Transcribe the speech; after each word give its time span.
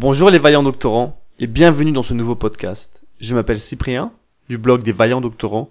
Bonjour 0.00 0.30
les 0.30 0.38
vaillants 0.38 0.62
doctorants 0.62 1.20
et 1.40 1.48
bienvenue 1.48 1.90
dans 1.90 2.04
ce 2.04 2.14
nouveau 2.14 2.36
podcast. 2.36 3.02
Je 3.18 3.34
m'appelle 3.34 3.58
Cyprien 3.58 4.12
du 4.48 4.56
blog 4.56 4.84
des 4.84 4.92
vaillants 4.92 5.20
doctorants 5.20 5.70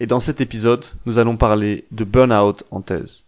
et 0.00 0.06
dans 0.06 0.20
cet 0.20 0.42
épisode 0.42 0.84
nous 1.06 1.18
allons 1.18 1.38
parler 1.38 1.86
de 1.90 2.04
burn-out 2.04 2.64
en 2.70 2.82
thèse. 2.82 3.24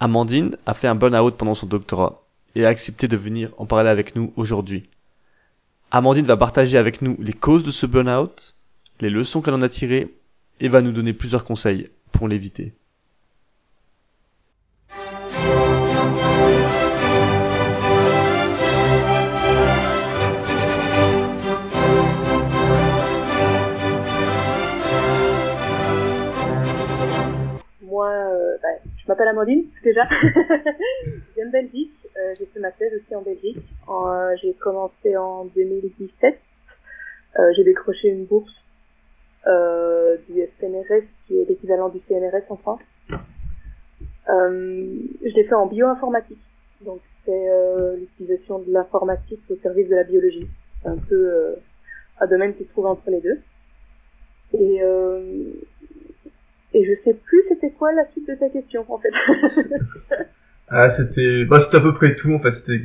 Amandine 0.00 0.56
a 0.66 0.74
fait 0.74 0.88
un 0.88 0.96
burn-out 0.96 1.36
pendant 1.36 1.54
son 1.54 1.68
doctorat 1.68 2.24
et 2.56 2.66
a 2.66 2.70
accepté 2.70 3.06
de 3.06 3.16
venir 3.16 3.52
en 3.56 3.66
parler 3.66 3.88
avec 3.88 4.16
nous 4.16 4.32
aujourd'hui. 4.34 4.88
Amandine 5.92 6.26
va 6.26 6.36
partager 6.36 6.76
avec 6.76 7.00
nous 7.00 7.16
les 7.20 7.32
causes 7.32 7.62
de 7.62 7.70
ce 7.70 7.86
burn-out, 7.86 8.56
les 8.98 9.10
leçons 9.10 9.42
qu'elle 9.42 9.54
en 9.54 9.62
a 9.62 9.68
tirées 9.68 10.12
et 10.58 10.66
va 10.66 10.82
nous 10.82 10.90
donner 10.90 11.12
plusieurs 11.12 11.44
conseils 11.44 11.88
pour 12.10 12.26
l'éviter. 12.26 12.72
M'appelle 29.10 29.28
Amandine, 29.28 29.64
déjà. 29.82 30.08
je 30.22 31.34
viens 31.34 31.46
de 31.46 31.50
Belgique. 31.50 31.92
Euh, 32.16 32.34
j'ai 32.38 32.46
fait 32.46 32.60
ma 32.60 32.70
thèse 32.70 32.92
aussi 32.94 33.14
en 33.14 33.22
Belgique. 33.22 33.58
Euh, 33.88 34.36
j'ai 34.40 34.52
commencé 34.54 35.16
en 35.16 35.46
2017. 35.46 36.38
Euh, 37.38 37.52
j'ai 37.56 37.64
décroché 37.64 38.08
une 38.08 38.24
bourse 38.24 38.54
du 40.28 40.42
FNRS, 40.58 41.04
qui 41.26 41.40
est 41.40 41.48
l'équivalent 41.48 41.88
du 41.88 41.98
CNRS 42.08 42.44
en 42.50 42.56
France. 42.56 42.80
Je 44.28 45.34
l'ai 45.34 45.44
fait 45.44 45.54
en 45.54 45.66
bioinformatique. 45.66 46.38
Donc, 46.82 47.00
c'est 47.24 47.96
l'utilisation 47.96 48.60
de 48.60 48.70
l'informatique 48.70 49.40
au 49.48 49.56
service 49.56 49.88
de 49.88 49.96
la 49.96 50.04
biologie. 50.04 50.46
C'est 50.82 50.88
un 50.88 50.98
peu 50.98 51.56
un 52.20 52.26
domaine 52.26 52.54
qui 52.54 52.64
se 52.64 52.68
trouve 52.68 52.86
entre 52.86 53.10
les 53.10 53.20
deux. 53.20 53.40
Et, 54.52 54.82
et 56.72 56.84
je 56.84 56.92
sais 57.04 57.14
plus 57.14 57.42
c'était 57.48 57.70
quoi 57.70 57.92
la 57.92 58.06
suite 58.12 58.28
de 58.28 58.34
ta 58.34 58.48
question 58.48 58.84
en 58.88 58.98
fait. 58.98 59.10
Ah, 60.72 60.88
c'était, 60.88 61.44
bah, 61.46 61.58
c'était 61.58 61.78
à 61.78 61.80
peu 61.80 61.92
près 61.92 62.14
tout, 62.14 62.32
en 62.32 62.38
fait, 62.38 62.52
c'était 62.52 62.82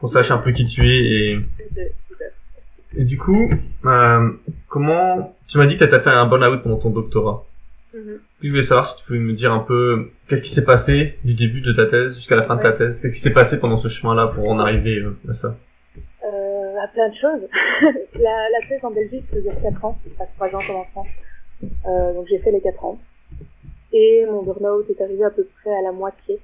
qu'on 0.00 0.06
sache 0.06 0.30
un 0.30 0.38
peu 0.38 0.52
qui 0.52 0.64
tu 0.64 0.86
es 0.86 0.96
et, 0.96 1.40
et 2.96 3.04
du 3.04 3.18
coup, 3.18 3.50
euh, 3.84 4.30
comment, 4.68 5.34
tu 5.48 5.58
m'as 5.58 5.66
dit 5.66 5.76
que 5.76 5.84
t'as 5.84 5.98
fait 5.98 6.10
un 6.10 6.26
burn-out 6.26 6.62
pendant 6.62 6.76
ton 6.76 6.90
doctorat. 6.90 7.44
Mhm. 7.92 8.20
Je 8.42 8.48
voulais 8.50 8.62
savoir 8.62 8.86
si 8.86 8.96
tu 8.98 9.06
pouvais 9.06 9.18
me 9.18 9.32
dire 9.32 9.52
un 9.52 9.58
peu 9.58 10.10
qu'est-ce 10.28 10.42
qui 10.42 10.50
s'est 10.50 10.64
passé 10.64 11.18
du 11.24 11.34
début 11.34 11.62
de 11.62 11.72
ta 11.72 11.86
thèse 11.86 12.14
jusqu'à 12.14 12.36
la 12.36 12.44
fin 12.44 12.56
de 12.56 12.62
ta 12.62 12.72
thèse. 12.72 13.00
Qu'est-ce 13.00 13.14
qui 13.14 13.20
s'est 13.20 13.32
passé 13.32 13.58
pendant 13.58 13.78
ce 13.78 13.88
chemin-là 13.88 14.28
pour 14.28 14.48
en 14.48 14.60
arriver 14.60 14.98
euh, 14.98 15.16
à 15.28 15.34
ça? 15.34 15.56
Euh, 16.24 16.78
à 16.80 16.86
plein 16.88 17.08
de 17.08 17.14
choses. 17.14 17.48
la, 18.14 18.50
la 18.50 18.68
thèse 18.68 18.84
en 18.84 18.92
Belgique, 18.92 19.24
ça 19.32 19.40
dure 19.40 19.60
4 19.62 19.84
ans, 19.84 19.98
pas 20.16 20.26
3 20.36 20.60
ans 20.60 20.64
comme 20.64 20.76
en 20.76 20.84
France. 20.84 21.08
Euh, 21.86 22.14
donc 22.14 22.26
j'ai 22.28 22.38
fait 22.38 22.52
les 22.52 22.60
4 22.60 22.84
ans. 22.84 23.00
Et 23.98 24.26
mon 24.26 24.42
burn-out 24.42 24.84
est 24.90 25.00
arrivé 25.00 25.24
à 25.24 25.30
peu 25.30 25.46
près 25.62 25.74
à 25.74 25.80
la 25.80 25.90
moitié. 25.90 26.38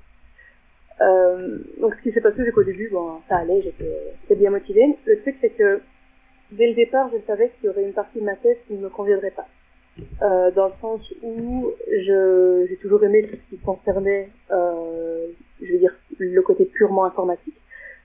Euh, 1.02 1.58
donc 1.78 1.94
ce 1.96 2.02
qui 2.02 2.12
s'est 2.12 2.22
passé, 2.22 2.36
c'est 2.46 2.52
qu'au 2.52 2.62
début, 2.62 2.88
bon, 2.88 3.20
ça 3.28 3.36
allait, 3.36 3.60
j'étais 3.60 4.34
bien 4.36 4.48
motivée. 4.48 4.96
Le 5.04 5.20
truc, 5.20 5.36
c'est 5.42 5.50
que 5.50 5.82
dès 6.50 6.68
le 6.68 6.74
départ, 6.74 7.10
je 7.12 7.18
savais 7.26 7.50
qu'il 7.50 7.66
y 7.66 7.68
aurait 7.68 7.82
une 7.82 7.92
partie 7.92 8.20
de 8.20 8.24
ma 8.24 8.36
thèse 8.36 8.56
qui 8.66 8.72
ne 8.72 8.80
me 8.80 8.88
conviendrait 8.88 9.32
pas. 9.32 9.46
Euh, 10.22 10.50
dans 10.52 10.68
le 10.68 10.72
sens 10.80 11.02
où 11.22 11.72
j'ai 11.90 12.78
toujours 12.80 13.04
aimé 13.04 13.28
tout 13.28 13.36
ce 13.36 13.54
qui 13.54 13.62
concernait, 13.62 14.30
euh, 14.50 15.26
je 15.60 15.72
veux 15.72 15.78
dire, 15.78 15.94
le 16.18 16.40
côté 16.40 16.64
purement 16.64 17.04
informatique. 17.04 17.60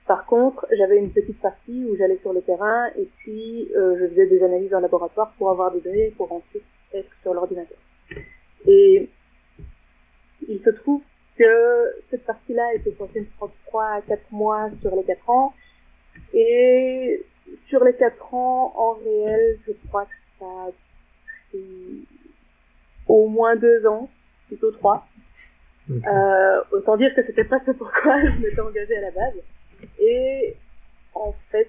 Par 0.06 0.26
contre, 0.26 0.66
j'avais 0.76 0.98
une 0.98 1.10
petite 1.10 1.40
partie 1.40 1.86
où 1.86 1.96
j'allais 1.96 2.18
sur 2.18 2.34
le 2.34 2.42
terrain 2.42 2.88
et 2.98 3.08
puis 3.16 3.70
je 3.74 4.08
faisais 4.08 4.26
des 4.26 4.42
analyses 4.42 4.74
en 4.74 4.80
laboratoire 4.80 5.32
pour 5.38 5.48
avoir 5.50 5.72
des 5.72 5.80
données 5.80 6.12
pour 6.18 6.30
ensuite 6.32 6.64
être 6.92 7.08
sur 7.22 7.32
l'ordinateur. 7.32 7.78
Il 10.46 10.60
se 10.62 10.70
trouve 10.70 11.02
que 11.36 11.94
cette 12.10 12.24
partie-là 12.24 12.74
était 12.74 12.94
censée 12.98 13.26
prendre 13.36 13.52
3 13.66 13.84
à 13.84 14.02
4 14.02 14.20
mois 14.32 14.70
sur 14.80 14.94
les 14.94 15.04
4 15.04 15.30
ans. 15.30 15.54
Et 16.34 17.24
sur 17.68 17.84
les 17.84 17.94
4 17.94 18.34
ans, 18.34 18.72
en 18.76 18.92
réel, 18.94 19.58
je 19.66 19.72
crois 19.88 20.04
que 20.04 20.10
ça 20.38 20.44
a 20.44 20.70
pris 21.50 22.06
au 23.06 23.28
moins 23.28 23.56
2 23.56 23.86
ans, 23.86 24.08
plutôt 24.48 24.70
3. 24.72 25.06
Ok. 25.90 26.06
Euh, 26.06 26.60
autant 26.72 26.96
dire 26.96 27.14
que 27.14 27.24
c'était 27.24 27.44
pas 27.44 27.60
ce 27.64 27.70
pourquoi 27.70 28.22
je 28.24 28.42
m'étais 28.42 28.60
engagée 28.60 28.96
à 28.96 29.00
la 29.00 29.10
base. 29.10 29.34
Et 29.98 30.56
en 31.14 31.34
fait, 31.50 31.68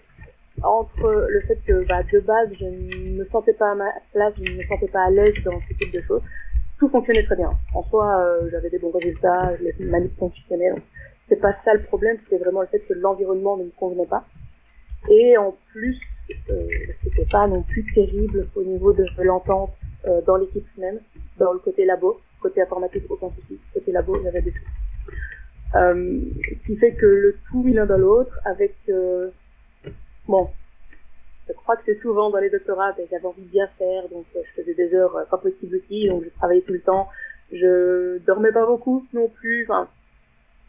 entre 0.64 1.28
le 1.30 1.42
fait 1.42 1.60
que 1.66 1.86
bah, 1.86 2.04
de 2.04 2.20
base 2.20 2.50
je 2.60 2.66
ne 2.66 3.18
me 3.18 3.26
sentais 3.30 3.54
pas 3.54 3.72
à 3.72 3.76
ma 3.76 3.92
place, 4.12 4.34
je 4.38 4.52
ne 4.52 4.58
me 4.58 4.64
sentais 4.64 4.88
pas 4.88 5.04
à 5.04 5.10
l'aise 5.10 5.42
dans 5.44 5.60
ce 5.62 5.74
type 5.74 5.94
de 5.94 6.02
choses, 6.02 6.22
tout 6.80 6.90
fonctionnait 6.90 7.24
très 7.24 7.36
bien. 7.36 7.52
En 7.74 7.84
soi, 7.84 8.20
euh, 8.20 8.50
j'avais 8.52 8.70
des 8.70 8.80
bons 8.80 8.92
résultats, 8.92 9.52
les 9.60 9.86
manips 9.86 10.18
fonctionnaient. 10.18 10.70
donc 10.70 10.84
C'est 11.28 11.40
pas 11.40 11.56
ça 11.64 11.74
le 11.74 11.84
problème, 11.84 12.18
c'était 12.24 12.44
vraiment 12.44 12.62
le 12.62 12.68
fait 12.68 12.80
que 12.80 12.94
l'environnement 12.94 13.58
ne 13.58 13.66
me 13.66 13.72
convenait 13.72 14.08
pas. 14.08 14.26
Et 15.10 15.38
en 15.38 15.56
plus, 15.72 16.00
euh, 16.50 16.68
c'était 17.04 17.26
pas 17.26 17.48
non 17.48 17.64
plus 17.64 17.86
terrible 17.94 18.48
au 18.56 18.64
niveau 18.64 18.94
de 18.94 19.06
l'entente 19.22 19.72
euh, 20.08 20.22
dans 20.22 20.38
l'équipe 20.38 20.66
même, 20.78 21.00
dans 21.38 21.54
le 21.54 21.60
côté 21.60 21.86
labo, 21.86 22.20
côté 22.42 22.62
informatique 22.62 23.04
aucun 23.10 23.30
souci, 23.30 23.60
côté 23.74 23.92
labo 23.92 24.18
j'avais 24.24 24.42
des 24.42 24.52
trucs. 24.52 24.64
Euh, 25.76 26.22
ce 26.44 26.66
qui 26.66 26.78
fait 26.78 26.94
que 26.94 27.06
le 27.06 27.38
tout 27.50 27.64
mis 27.64 27.74
l'un 27.74 27.86
dans 27.86 27.98
l'autre 27.98 28.40
avec 28.46 28.76
euh, 28.90 29.30
bon 30.28 30.50
je 31.50 31.54
crois 31.54 31.76
que 31.76 31.84
c'est 31.86 32.00
souvent 32.02 32.30
dans 32.30 32.38
les 32.38 32.50
doctorats 32.50 32.94
ben, 32.94 33.06
j'avais 33.10 33.26
envie 33.26 33.42
de 33.42 33.48
bien 33.50 33.68
faire 33.78 34.08
donc 34.10 34.26
euh, 34.36 34.42
je 34.46 34.62
faisais 34.62 34.74
des 34.74 34.94
heures 34.94 35.16
euh, 35.16 35.26
pas 35.26 35.38
possible 35.38 35.78
aussi 35.78 36.08
donc 36.08 36.24
je 36.24 36.30
travaillais 36.30 36.62
tout 36.62 36.74
le 36.74 36.82
temps. 36.82 37.10
Je 37.52 38.20
dormais 38.20 38.52
pas 38.52 38.66
beaucoup 38.66 39.06
non 39.14 39.28
plus 39.28 39.66
enfin 39.68 39.90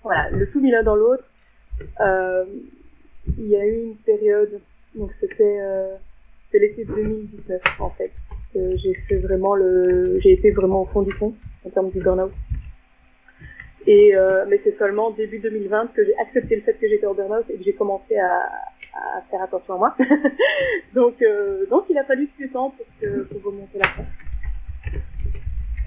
voilà 0.03 0.31
le 0.31 0.49
tout 0.51 0.61
mis 0.61 0.71
l'un 0.71 0.83
dans 0.83 0.97
l'autre. 0.97 1.25
Euh, 2.01 2.45
il 3.39 3.49
y 3.49 3.57
a 3.57 3.67
eu 3.67 3.83
une 3.85 3.97
période 3.97 4.61
donc 4.95 5.11
c'était 5.21 5.59
euh, 5.61 5.95
l'été 6.53 6.85
2019 6.85 7.61
en 7.79 7.91
fait 7.91 8.11
que 8.53 8.77
j'ai 8.79 8.95
fait 9.09 9.19
vraiment 9.19 9.55
le 9.55 10.19
j'ai 10.21 10.33
été 10.33 10.51
vraiment 10.51 10.83
au 10.83 10.87
fond 10.87 11.03
du 11.03 11.13
fond 11.13 11.35
en 11.65 11.71
termes 11.71 11.91
du 11.91 12.01
burn-out. 12.01 12.33
Et 13.87 14.15
euh, 14.15 14.45
mais 14.49 14.61
c'est 14.65 14.77
seulement 14.79 15.11
début 15.11 15.39
2020 15.39 15.93
que 15.95 16.05
j'ai 16.05 16.17
accepté 16.19 16.57
le 16.57 16.63
fait 16.63 16.75
que 16.75 16.89
j'étais 16.89 17.07
en 17.07 17.15
burn-out 17.15 17.45
et 17.49 17.57
que 17.57 17.65
j'ai 17.65 17.73
commencé 17.73 18.17
à, 18.17 18.43
à 18.93 19.23
faire 19.31 19.43
attention 19.43 19.75
à 19.75 19.79
moi. 19.79 19.97
donc 20.95 21.21
euh, 21.23 21.67
donc 21.71 21.85
il 21.89 21.99
a 21.99 22.05
fallu 22.05 22.29
du 22.39 22.51
temps 22.51 22.71
pour 22.71 22.87
que 23.01 23.25
pour 23.25 23.43
remonter 23.45 23.79
la 23.79 23.87
pente. 23.87 24.07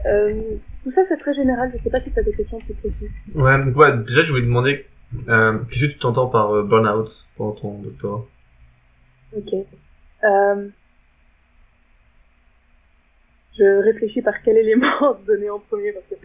Euh, 0.06 0.56
tout 0.84 0.91
ça 0.91 1.02
c'est 1.09 1.18
très 1.18 1.34
général. 1.34 1.72
Je 1.74 1.84
sais 1.84 1.90
pas 1.90 2.02
si 2.02 2.12
tu 2.12 2.19
as 2.19 2.24
des 2.24 2.34
questions 2.34 2.62
plus 2.62 2.74
précises. 2.75 3.12
Ouais, 3.36 3.64
donc 3.64 3.75
ouais, 3.75 3.97
déjà 3.97 4.24
je 4.24 4.31
voulais 4.31 4.44
demander 4.46 4.86
euh, 5.28 5.59
qu'est-ce 5.69 5.86
que 5.86 5.91
tu 5.94 6.00
t'entends 6.00 6.28
par 6.28 6.52
euh, 6.52 6.64
burn-out 6.64 7.09
pendant 7.36 7.53
ton 7.53 7.81
doctorat? 7.81 8.25
Ok. 9.35 9.53
Euh, 10.24 10.70
je 13.58 13.84
réfléchis 13.84 14.22
par 14.22 14.41
quel 14.44 14.58
élément 14.58 15.16
donner 15.28 15.50
en 15.50 15.59
premier 15.59 15.91
parce 15.91 16.06
que 16.08 16.16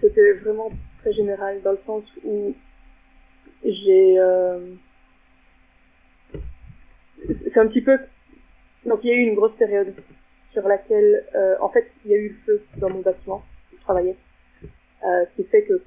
c'était 0.00 0.32
vraiment 0.34 0.70
très 1.00 1.12
général 1.12 1.60
dans 1.62 1.72
le 1.72 1.80
sens 1.86 2.04
où 2.24 2.54
j'ai 3.64 4.18
euh, 4.18 4.58
c'est 7.44 7.58
un 7.58 7.66
petit 7.66 7.82
peu 7.82 7.98
donc 8.86 9.00
il 9.02 9.08
y 9.08 9.12
a 9.12 9.16
eu 9.16 9.22
une 9.22 9.34
grosse 9.34 9.56
période 9.56 9.94
sur 10.52 10.66
laquelle 10.66 11.24
euh, 11.34 11.56
en 11.60 11.68
fait 11.68 11.90
il 12.04 12.10
y 12.10 12.14
a 12.14 12.16
eu 12.16 12.28
le 12.28 12.36
feu 12.46 12.62
dans 12.78 12.90
mon 12.90 13.00
bâtiment 13.00 13.42
où 13.72 13.76
je 13.76 13.82
travaillais 13.82 14.16
euh, 15.04 15.24
ce 15.30 15.42
qui 15.42 15.48
fait 15.48 15.62
que 15.62 15.82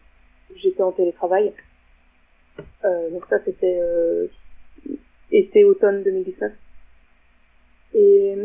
j'étais 0.56 0.82
en 0.82 0.92
télétravail. 0.92 1.54
Euh, 2.86 3.10
donc 3.10 3.26
ça 3.30 3.38
c'était 3.44 3.80
euh, 3.82 4.28
été 5.32 5.64
automne 5.64 6.04
2019 6.04 6.52
et 7.96 8.36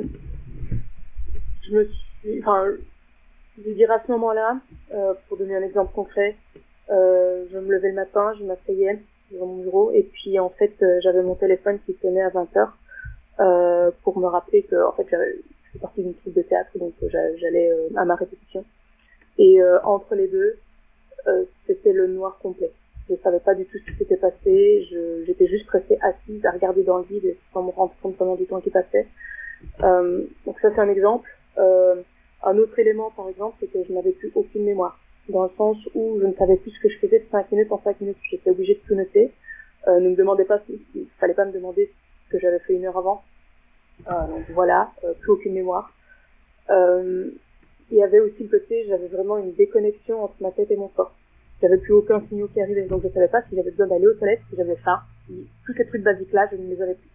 je 1.67 1.75
me 1.75 1.85
suis 1.85 2.41
enfin 2.41 2.65
je 3.59 3.69
veux 3.69 3.75
dire 3.75 3.91
à 3.91 4.03
ce 4.07 4.11
moment-là 4.13 4.61
euh, 4.95 5.13
pour 5.29 5.37
donner 5.37 5.57
un 5.57 5.63
exemple 5.63 5.93
concret 5.93 6.37
euh, 6.91 7.45
je 7.53 7.59
me 7.59 7.71
levais 7.71 7.91
le 7.91 7.97
matin 7.97 8.33
je 8.39 8.45
m'asseyais 8.45 8.99
dans 9.33 9.45
mon 9.45 9.63
bureau 9.63 9.93
et 9.93 10.05
puis 10.05 10.39
en 10.39 10.49
fait 10.49 10.75
j'avais 11.03 11.23
mon 11.23 11.35
téléphone 11.35 11.79
qui 11.85 11.95
sonnait 12.01 12.23
à 12.23 12.31
20 12.31 12.57
heures 12.57 12.79
pour 14.03 14.19
me 14.19 14.27
rappeler 14.27 14.63
que 14.65 14.77
en 14.87 14.93
fait 14.93 15.07
je 15.11 15.73
fais 15.73 15.79
partie 15.79 16.03
d'une 16.03 16.15
troupe 16.15 16.35
de 16.35 16.43
théâtre 16.43 16.71
donc 16.79 16.95
euh, 17.03 17.09
j'a- 17.11 17.37
j'allais 17.37 17.71
euh, 17.71 17.89
à 17.97 18.05
ma 18.05 18.15
répétition. 18.17 18.65
Et 19.39 19.61
euh, 19.63 19.79
entre 19.85 20.15
les 20.15 20.29
deux 20.29 20.57
euh, 21.27 21.45
c'était 21.67 21.93
le 21.93 22.07
noir 22.09 22.39
complet. 22.43 22.71
Je 23.09 23.15
savais 23.23 23.41
pas 23.41 23.55
du 23.55 23.65
tout 23.67 23.79
ce 23.79 23.91
qui 23.93 23.99
s'était 23.99 24.17
passé. 24.17 24.87
J'étais 25.27 25.47
juste 25.47 25.69
restée 25.71 25.99
assise 26.03 26.45
à 26.45 26.51
regarder 26.51 26.83
dans 26.83 26.99
le 26.99 27.05
vide 27.05 27.37
sans 27.53 27.63
me 27.63 27.71
rendre 27.71 27.95
compte 28.03 28.17
pendant 28.17 28.37
du 28.37 28.47
temps 28.47 28.61
qui 28.61 28.71
passait. 28.71 29.07
Euh, 29.83 30.25
donc 30.47 30.59
ça 30.61 30.71
c'est 30.75 30.81
un 30.81 30.91
exemple. 30.91 31.29
Euh, 31.59 32.03
un 32.43 32.57
autre 32.59 32.79
élément 32.79 33.11
par 33.11 33.29
exemple 33.29 33.57
c'est 33.61 33.67
que 33.73 33.83
je 33.85 33.93
n'avais 33.93 34.13
plus 34.13 34.31
aucune 34.35 34.65
mémoire. 34.65 34.99
Dans 35.29 35.45
le 35.45 35.51
sens 35.59 35.77
où 35.95 36.19
je 36.21 36.27
ne 36.27 36.33
savais 36.35 36.57
plus 36.57 36.71
ce 36.71 36.81
que 36.81 36.89
je 36.89 36.99
faisais. 36.99 37.19
De 37.21 37.25
5 37.31 37.51
minutes 37.53 37.71
en 37.73 37.81
5 37.83 38.01
minutes 38.01 38.19
j'étais 38.31 38.51
obligée 38.51 38.75
de 38.75 38.81
tout 38.87 38.95
noter. 38.95 39.33
Euh, 39.87 40.01
ne 40.01 40.11
me 40.11 40.17
demandez 40.17 40.45
pas, 40.45 40.61
il 40.69 41.07
fallait 41.21 41.35
pas 41.35 41.45
me 41.45 41.53
demander 41.53 41.91
que 42.31 42.39
j'avais 42.39 42.59
fait 42.61 42.75
une 42.75 42.85
heure 42.87 42.97
avant. 42.97 43.23
Euh, 44.07 44.27
donc 44.29 44.45
voilà, 44.51 44.93
euh, 45.05 45.15
plus 45.15 45.33
aucune 45.33 45.55
mémoire. 45.55 45.93
Euh, 46.71 47.31
il 47.91 47.97
y 47.97 48.03
avait 48.03 48.21
aussi 48.21 48.43
le 48.43 48.49
côté, 48.49 48.85
j'avais 48.87 49.09
vraiment 49.09 49.39
une 49.39 49.53
déconnexion 49.55 50.23
entre 50.25 50.35
ma 50.41 50.51
tête 50.51 50.71
et 50.71 50.77
mon 50.77 50.89
corps. 50.89 51.15
J'avais 51.61 51.79
plus 51.79 51.93
aucun 51.93 52.21
signal 52.29 52.49
qui 52.53 52.61
arrivait, 52.61 52.87
donc 52.87 53.03
je 53.03 53.09
savais 53.09 53.29
pas 53.29 53.43
si 53.49 53.57
j'avais 53.57 53.71
besoin 53.71 53.87
d'aller 53.87 54.07
aux 54.07 54.15
toilettes, 54.15 54.43
si 54.51 54.57
j'avais 54.57 54.77
faim. 54.77 55.01
Tous 55.67 55.73
ces 55.75 55.87
trucs 55.87 56.03
basiques 56.03 56.33
là, 56.33 56.49
je 56.53 56.57
ne 56.57 56.69
les 56.69 56.81
avais 56.81 56.95
plus. 56.95 57.11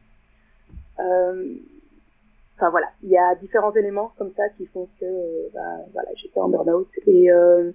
Enfin 2.57 2.69
voilà, 2.69 2.88
il 3.01 3.09
y 3.09 3.18
a 3.18 3.36
différents 3.36 3.74
éléments 3.74 4.13
comme 4.18 4.31
ça 4.38 4.48
qui 4.57 4.66
font 4.68 4.88
que 5.00 5.54
bah, 5.54 5.80
voilà, 5.92 6.09
j'étais 6.16 6.39
en 6.39 6.50
burn-out 6.50 6.88
et 7.07 7.31
euh, 7.31 7.71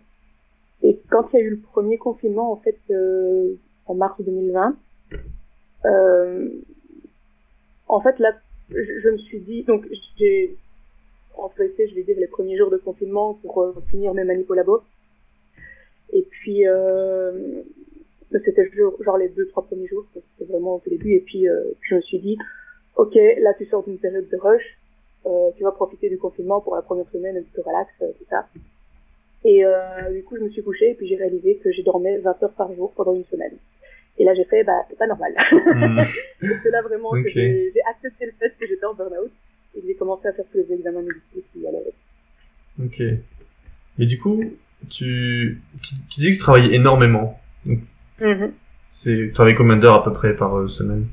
et 0.82 1.00
quand 1.10 1.28
il 1.32 1.38
y 1.38 1.42
a 1.42 1.44
eu 1.44 1.50
le 1.50 1.58
premier 1.58 1.98
confinement 1.98 2.52
en 2.52 2.56
fait 2.56 2.78
euh, 2.90 3.54
en 3.86 3.94
mars 3.94 4.20
2020, 4.20 4.76
euh, 5.84 6.48
en 7.88 8.00
fait 8.00 8.18
là 8.18 8.32
je, 8.70 9.00
je, 9.02 9.08
me 9.08 9.18
suis 9.18 9.40
dit 9.40 9.62
donc 9.64 9.86
j'ai 10.18 10.56
en 11.36 11.48
fait 11.48 11.72
je 11.78 11.94
vais 11.94 12.02
dire 12.02 12.16
les 12.18 12.26
premiers 12.26 12.56
jours 12.56 12.70
de 12.70 12.76
confinement 12.76 13.34
pour 13.34 13.62
euh, 13.62 13.74
finir 13.90 14.14
mes 14.14 14.24
manips 14.24 14.50
au 14.50 14.54
labo 14.54 14.82
et 16.12 16.22
puis 16.22 16.66
euh, 16.66 17.62
c'était 18.44 18.70
genre 19.00 19.16
les 19.16 19.28
deux 19.30 19.48
trois 19.48 19.64
premiers 19.64 19.86
jours 19.86 20.04
c'était 20.12 20.50
vraiment 20.50 20.76
au 20.76 20.82
début 20.88 21.14
et 21.14 21.20
puis, 21.20 21.48
euh, 21.48 21.62
je 21.82 21.94
me 21.94 22.00
suis 22.02 22.18
dit 22.18 22.38
ok, 22.96 23.14
là 23.14 23.54
tu 23.54 23.66
sors 23.66 23.84
d'une 23.84 23.98
période 23.98 24.28
de 24.28 24.36
rush, 24.36 24.78
euh, 25.26 25.50
tu 25.56 25.62
vas 25.62 25.72
profiter 25.72 26.08
du 26.08 26.18
confinement 26.18 26.60
pour 26.60 26.74
la 26.74 26.82
première 26.82 27.08
semaine, 27.10 27.36
un 27.36 27.42
peu 27.54 27.62
relax, 27.62 27.90
euh, 28.02 28.12
tout 28.18 28.24
ça. 28.28 28.46
Et 29.44 29.62
du 30.12 30.24
coup, 30.24 30.36
je 30.36 30.42
me 30.42 30.50
suis 30.50 30.62
couchée 30.64 30.90
et 30.90 30.94
puis 30.94 31.06
j'ai 31.06 31.14
réalisé 31.14 31.56
que 31.62 31.70
j'ai 31.70 31.84
dormais 31.84 32.18
20 32.18 32.42
heures 32.42 32.52
par 32.54 32.74
jour 32.74 32.92
pendant 32.96 33.14
une 33.14 33.24
semaine. 33.26 33.56
Et 34.18 34.24
là, 34.24 34.34
j'ai 34.34 34.44
fait, 34.44 34.64
bah, 34.64 34.84
c'est 34.88 34.98
pas 34.98 35.06
normal. 35.06 35.32
Mmh. 36.40 36.50
c'est 36.62 36.70
là 36.70 36.82
vraiment 36.82 37.10
okay. 37.10 37.24
que 37.24 37.30
j'ai 37.30 37.72
accepté 37.90 38.26
le 38.26 38.32
fait 38.38 38.54
que 38.58 38.66
j'étais 38.66 38.84
en 38.84 38.94
burn-out 38.94 39.30
et 39.76 39.82
j'ai 39.84 39.94
commencé 39.94 40.28
à 40.28 40.32
faire 40.32 40.44
tous 40.52 40.58
les 40.58 40.72
examens 40.72 41.00
médicaux 41.00 41.42
qui 41.52 41.66
allaient 41.66 41.78
avec. 41.78 41.94
Ok. 42.84 43.00
Et 43.98 44.06
du 44.06 44.18
coup, 44.18 44.44
tu, 44.88 45.60
tu, 45.82 45.94
tu 46.10 46.20
dis 46.20 46.28
que 46.30 46.34
tu 46.34 46.38
travaillais 46.38 46.74
énormément. 46.74 47.40
Donc, 47.66 47.80
mmh. 48.20 48.46
c'est, 48.90 49.14
tu 49.14 49.32
travailles 49.32 49.56
combien 49.56 49.76
d'heures 49.76 49.94
à 49.94 50.04
peu 50.04 50.12
près 50.12 50.36
par 50.36 50.56
euh, 50.56 50.68
semaine? 50.68 51.06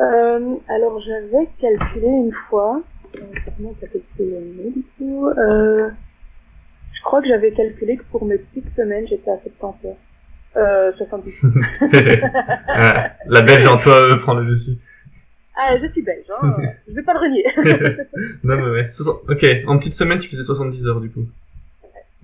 Euh, 0.00 0.56
alors 0.68 1.00
j'avais 1.00 1.48
calculé 1.60 2.06
une 2.06 2.32
fois, 2.48 2.82
comment 3.12 3.74
ça 3.80 3.86
calculé 3.86 4.70
du 4.74 4.82
coup 4.98 5.28
euh, 5.28 5.88
Je 6.92 7.02
crois 7.02 7.22
que 7.22 7.28
j'avais 7.28 7.52
calculé 7.52 7.96
que 7.96 8.02
pour 8.04 8.24
mes 8.24 8.38
petites 8.38 8.74
semaines 8.74 9.06
j'étais 9.06 9.30
à 9.30 9.38
70 9.38 9.86
heures. 9.86 9.96
Euh, 10.56 10.92
70. 10.96 11.34
ah, 12.68 13.10
la 13.26 13.42
belge 13.42 13.66
en 13.66 13.78
toi 13.78 13.94
euh, 13.94 14.16
prend 14.16 14.34
le 14.34 14.46
dessus. 14.46 14.78
Ah, 15.56 15.76
je 15.80 15.86
suis 15.88 16.02
belge, 16.02 16.26
hein. 16.30 16.56
je 16.88 16.94
vais 16.94 17.02
pas 17.02 17.14
le 17.14 17.20
renier. 17.20 17.44
non 18.44 18.56
mais 18.56 18.70
ouais. 18.70 18.90
Ok, 19.28 19.46
en 19.66 19.78
petite 19.78 19.94
semaine 19.94 20.18
tu 20.18 20.28
faisais 20.28 20.44
70 20.44 20.86
heures 20.86 21.00
du 21.00 21.10
coup. 21.10 21.26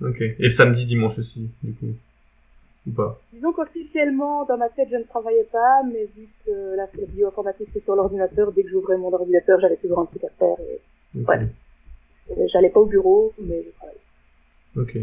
Ok, 0.01 0.21
et 0.21 0.49
samedi, 0.49 0.85
dimanche 0.85 1.19
aussi, 1.19 1.49
du 1.63 1.73
coup. 1.73 1.93
Ou 2.87 2.91
pas 2.91 3.19
Disons 3.31 3.51
qu'officiellement, 3.53 4.45
dans 4.45 4.57
ma 4.57 4.69
tête, 4.69 4.87
je 4.91 4.97
ne 4.97 5.03
travaillais 5.03 5.47
pas, 5.51 5.83
mais 5.85 6.09
vu 6.17 6.27
que 6.45 6.75
la 6.75 6.87
bioinformatique 7.09 7.69
c'est 7.73 7.83
sur 7.83 7.95
l'ordinateur, 7.95 8.51
dès 8.51 8.63
que 8.63 8.69
j'ouvrais 8.69 8.97
mon 8.97 9.13
ordinateur, 9.13 9.59
j'avais 9.59 9.75
toujours 9.75 9.99
un 9.99 10.05
truc 10.05 10.23
à 10.23 10.29
faire. 10.39 10.55
Et... 11.15 11.19
Ouais. 11.19 11.47
J'allais 12.51 12.69
pas 12.69 12.79
au 12.79 12.85
bureau, 12.85 13.33
mais 13.39 13.63
je 13.63 13.69
travaillais. 13.77 13.99
Ok. 14.77 14.97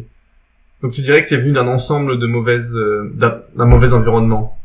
Donc 0.83 0.93
tu 0.93 1.01
dirais 1.01 1.23
que 1.23 1.29
c'est 1.29 1.37
venu 1.37 1.53
d'un 1.53 1.67
ensemble 1.67 2.19
de 2.19 2.27
mauvaises, 2.27 2.75
euh, 2.75 3.11
d'un 3.15 3.67
mauvais 3.67 3.93
environnement. 3.93 4.57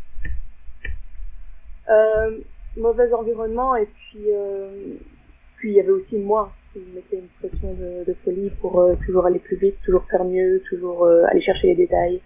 Euh, 1.89 2.38
mauvais 2.77 3.12
environnement 3.13 3.75
et 3.75 3.86
puis 3.86 4.25
euh, 4.31 4.95
puis 5.57 5.71
il 5.71 5.75
y 5.75 5.80
avait 5.80 5.92
aussi 5.92 6.18
moi 6.18 6.54
qui 6.71 6.80
me 6.80 6.95
mettais 6.95 7.18
une 7.18 7.50
pression 7.50 7.74
de, 7.74 8.15
folie 8.24 8.51
pour 8.62 8.80
euh, 8.80 8.95
toujours 9.06 9.25
aller 9.25 9.39
plus 9.39 9.57
vite, 9.57 9.75
toujours 9.83 10.06
faire 10.10 10.24
mieux, 10.24 10.62
toujours 10.69 11.07
aller 11.30 11.42
chercher 11.42 11.68
les 11.68 11.75
détails. 11.75 12.21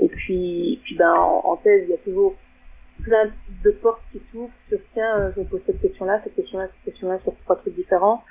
Et 0.00 0.08
puis, 0.08 0.80
puis 0.82 0.96
ben, 0.96 1.12
en, 1.12 1.42
en, 1.44 1.56
thèse, 1.56 1.82
il 1.86 1.90
y 1.90 1.94
a 1.94 1.98
toujours 1.98 2.34
plein 3.02 3.30
de 3.64 3.70
portes 3.70 4.02
qui 4.12 4.20
s'ouvrent 4.30 4.52
sur 4.68 4.78
tiens, 4.94 5.32
je 5.34 5.40
me 5.40 5.46
pose 5.46 5.60
cette 5.66 5.80
question-là, 5.80 6.20
cette 6.24 6.34
question-là, 6.34 6.66
cette 6.66 6.92
question-là 6.92 7.18
sur 7.22 7.34
trois 7.44 7.56
trucs 7.56 7.74
différents. 7.74 8.24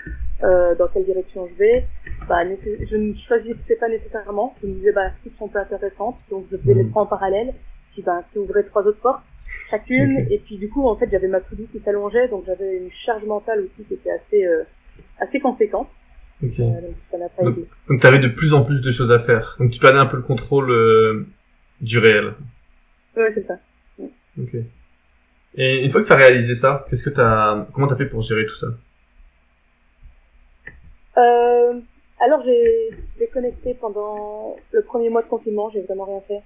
Euh, 0.44 0.76
dans 0.76 0.88
quelle 0.88 1.06
direction 1.06 1.48
je 1.48 1.56
vais? 1.56 1.86
Bah, 2.28 2.40
Je 2.42 2.96
ne 2.96 3.14
choisissais 3.28 3.76
pas 3.80 3.90
nécessairement. 3.90 4.56
Je 4.62 4.68
me 4.68 4.74
disais, 4.76 4.92
bah, 4.92 5.12
toutes 5.24 5.38
sont 5.38 5.50
pas 5.50 5.62
intéressantes, 5.62 6.18
donc 6.30 6.46
je 6.52 6.58
faisais 6.58 6.74
les 6.74 6.90
trois 6.90 7.04
en 7.04 7.08
parallèle. 7.08 7.54
Puis 7.94 8.04
ben, 8.04 8.24
qui 8.32 8.40
ouvrait 8.40 8.64
trois 8.64 8.84
autres 8.84 9.02
portes, 9.02 9.24
chacune. 9.70 10.24
Okay. 10.26 10.36
Et 10.36 10.40
puis 10.40 10.58
du 10.58 10.70
coup, 10.70 10.88
en 10.88 10.96
fait, 10.96 11.10
j'avais 11.12 11.28
ma 11.28 11.42
to 11.42 11.56
qui 11.56 11.80
s'allongeait, 11.84 12.28
donc 12.28 12.44
j'avais 12.46 12.78
une 12.78 12.92
charge 13.06 13.24
mentale 13.26 13.62
aussi 13.62 13.88
qui 13.88 13.96
était 13.96 14.12
assez, 14.12 14.46
euh, 14.46 14.64
assez 15.20 15.40
conséquente. 15.40 15.90
Okay. 16.44 16.62
Euh, 16.62 16.82
donc 16.82 16.96
ça 17.12 17.18
n'a 17.18 17.30
pas 17.30 17.44
donc, 17.44 17.58
aidé. 17.58 17.68
Donc 17.90 18.02
tu 18.02 18.08
avais 18.08 18.20
de 18.20 18.28
plus 18.28 18.54
en 18.54 18.64
plus 18.64 18.80
de 18.80 18.92
choses 18.92 19.12
à 19.12 19.20
faire. 19.20 19.56
Donc 19.60 19.72
tu 19.72 19.80
perdais 19.80 20.00
un 20.00 20.06
peu 20.06 20.18
le 20.18 20.24
contrôle 20.24 20.70
euh, 20.72 21.28
du 21.82 21.98
réel. 21.98 22.34
Ouais, 23.18 23.32
c'est 23.34 23.46
ça. 23.46 23.56
Ok. 24.42 24.56
Et 25.56 25.84
une 25.84 25.92
fois 25.92 26.02
que 26.02 26.08
tu 26.08 26.14
as 26.14 26.18
réalisé 26.18 26.56
ça, 26.56 26.86
qu'est-ce 26.90 27.04
que 27.04 27.10
t'as, 27.10 27.66
comment 27.74 27.88
t'as 27.88 27.96
fait 27.96 28.06
pour 28.06 28.22
gérer 28.22 28.46
tout 28.46 28.56
ça? 28.56 28.68
Euh, 31.18 31.80
Alors 32.20 32.42
j'ai 32.46 32.92
déconnecté 33.18 33.74
pendant 33.74 34.56
le 34.72 34.82
premier 34.84 35.10
mois 35.10 35.24
de 35.24 35.28
confinement, 35.28 35.70
j'ai 35.72 35.82
vraiment 35.82 36.06
rien 36.06 36.22
fait. 36.28 36.42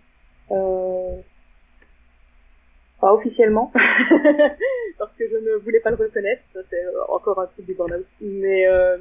Euh... 0.52 1.18
Pas 3.02 3.14
officiellement, 3.14 3.72
parce 4.98 5.12
que 5.18 5.28
je 5.30 5.36
ne 5.36 5.56
voulais 5.58 5.82
pas 5.82 5.90
le 5.90 5.98
reconnaître. 5.98 6.42
Ça 6.54 6.62
c'est 6.70 6.84
encore 7.10 7.40
un 7.42 7.48
truc 7.48 7.66
du 7.66 7.74
burn-out. 7.74 8.06
Mais 8.22 8.66
euh... 8.68 8.98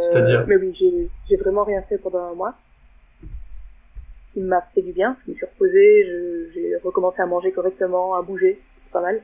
C'est-à-dire? 0.00 0.44
Mais 0.46 0.56
oui, 0.56 1.08
j'ai 1.28 1.36
vraiment 1.36 1.64
rien 1.64 1.82
fait 1.82 1.98
pendant 1.98 2.30
un 2.30 2.34
mois 2.34 2.54
qui 4.32 4.40
m'a 4.40 4.60
fait 4.74 4.82
du 4.82 4.92
bien. 4.92 5.16
Je 5.26 5.30
me 5.32 5.36
suis 5.36 5.46
reposée, 5.46 6.06
j'ai 6.54 6.76
recommencé 6.84 7.20
à 7.20 7.26
manger 7.26 7.52
correctement, 7.52 8.14
à 8.14 8.22
bouger, 8.22 8.58
c'est 8.84 8.92
pas 8.92 9.00
mal. 9.02 9.20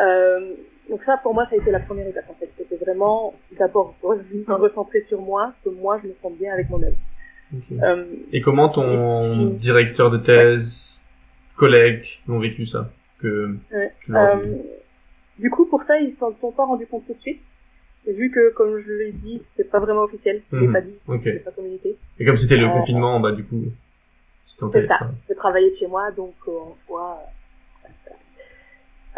Euh, 0.00 0.54
donc 0.90 1.00
ça, 1.04 1.18
pour 1.22 1.34
moi, 1.34 1.46
ça 1.48 1.56
a 1.56 1.58
été 1.58 1.70
la 1.70 1.80
première 1.80 2.06
étape 2.06 2.28
en 2.28 2.34
fait. 2.34 2.50
C'était 2.56 2.76
vraiment 2.76 3.34
d'abord 3.58 3.94
me 4.02 4.54
recentrer 4.54 5.04
sur 5.08 5.20
moi, 5.20 5.52
que 5.64 5.70
moi, 5.70 6.00
je 6.02 6.08
me 6.08 6.14
sens 6.22 6.32
bien 6.38 6.52
avec 6.52 6.68
moi-même. 6.70 6.94
Okay. 7.56 7.80
Euh, 7.82 8.04
et 8.32 8.40
comment 8.40 8.68
ton 8.68 9.50
et 9.50 9.54
directeur 9.58 10.10
de 10.10 10.18
thèse, 10.18 11.00
ouais. 11.00 11.58
collègues 11.58 12.04
l'ont 12.26 12.40
vécu 12.40 12.66
ça 12.66 12.90
que 13.20 13.56
ouais. 13.72 13.92
euh, 14.10 14.56
Du 15.38 15.50
coup, 15.50 15.66
pour 15.66 15.82
ça, 15.84 15.98
ils 16.00 16.14
s'en 16.18 16.34
sont 16.40 16.52
pas 16.52 16.64
rendus 16.64 16.86
compte 16.86 17.06
tout 17.06 17.14
de 17.14 17.20
suite. 17.20 17.40
Vu 18.06 18.30
que, 18.30 18.52
comme 18.52 18.78
je 18.80 18.92
l'ai 18.92 19.12
dit, 19.12 19.42
c'est 19.56 19.68
pas 19.68 19.80
vraiment 19.80 20.02
officiel, 20.04 20.42
l'ai 20.52 20.66
Mhm. 20.68 20.72
pas 20.72 20.80
dit, 20.80 20.94
Ok. 21.08 21.22
je 21.24 21.38
pas 21.38 21.50
communiqué. 21.50 21.96
Et 22.20 22.24
comme 22.24 22.36
c'était 22.36 22.56
le 22.56 22.66
Euh, 22.66 22.72
confinement, 22.72 23.18
bah 23.18 23.32
du 23.32 23.44
coup, 23.44 23.64
C'est 24.72 24.86
ça. 24.86 24.98
Je 25.28 25.34
travaillais 25.34 25.70
de 25.72 25.76
chez 25.76 25.86
moi, 25.86 26.10
donc 26.12 26.34
euh, 26.48 26.52
en 26.52 26.76
soi. 26.86 27.20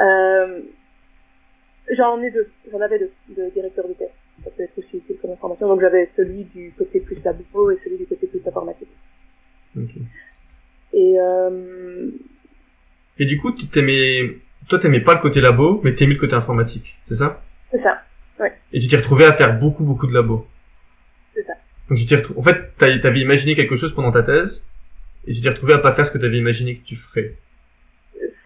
euh. 0.01 0.05
Euh, 0.05 0.61
J'en 1.97 2.21
ai 2.21 2.31
deux. 2.31 2.49
J'en 2.71 2.81
avais 2.81 2.99
deux 2.99 3.11
de 3.37 3.51
directeur 3.51 3.89
de 3.89 3.95
thèse. 3.95 4.09
Ça 4.45 4.51
peut 4.51 4.63
être 4.63 4.77
aussi 4.79 4.99
utile 4.99 5.17
comme 5.23 5.31
information. 5.33 5.69
Donc 5.69 5.81
j'avais 5.81 6.11
celui 6.17 6.45
du 6.45 6.73
côté 6.77 7.01
plus 7.01 7.17
labo 7.25 7.71
et 7.71 7.79
celui 7.83 7.97
du 7.99 8.07
côté 8.07 8.27
plus 8.27 8.47
informatique. 8.47 8.89
Ok. 9.77 9.91
Et 10.93 11.17
euh, 11.19 12.11
Et 13.19 13.25
du 13.27 13.41
coup, 13.41 13.53
tu 13.53 13.67
t'aimais, 13.69 14.37
toi 14.69 14.79
t'aimais 14.79 15.01
pas 15.01 15.15
le 15.15 15.21
côté 15.21 15.41
labo, 15.41 15.81
mais 15.83 15.95
t'aimais 15.95 16.15
le 16.15 16.21
côté 16.21 16.35
informatique, 16.35 16.97
c'est 17.07 17.15
ça? 17.17 17.43
C'est 17.71 17.83
ça. 17.83 18.03
Et 18.73 18.79
tu 18.81 18.87
t'es 18.89 18.97
retrouvé 18.97 19.25
à 19.25 19.33
faire 19.33 19.59
beaucoup 19.59 19.85
beaucoup 19.85 20.07
de 20.07 20.13
labos. 20.15 20.47
C'est 21.35 21.43
ça. 21.45 21.55
Donc 21.89 21.99
tu 21.99 22.07
t'es 22.07 22.17
retrouvé, 22.17 22.39
en 22.39 22.43
fait, 22.43 22.77
t'avais 23.01 23.21
imaginé 23.21 23.55
quelque 23.55 23.77
chose 23.77 23.95
pendant 23.95 24.13
ta 24.13 24.23
thèse, 24.23 24.65
et 25.29 25.33
tu 25.33 25.43
t'es 25.43 25.51
retrouvé 25.51 25.75
à 25.75 25.79
pas 25.79 25.93
faire 25.93 26.07
ce 26.07 26.11
que 26.11 26.17
t'avais 26.17 26.39
imaginé 26.39 26.77
que 26.77 26.85
tu 26.85 26.97
ferais. 26.97 27.35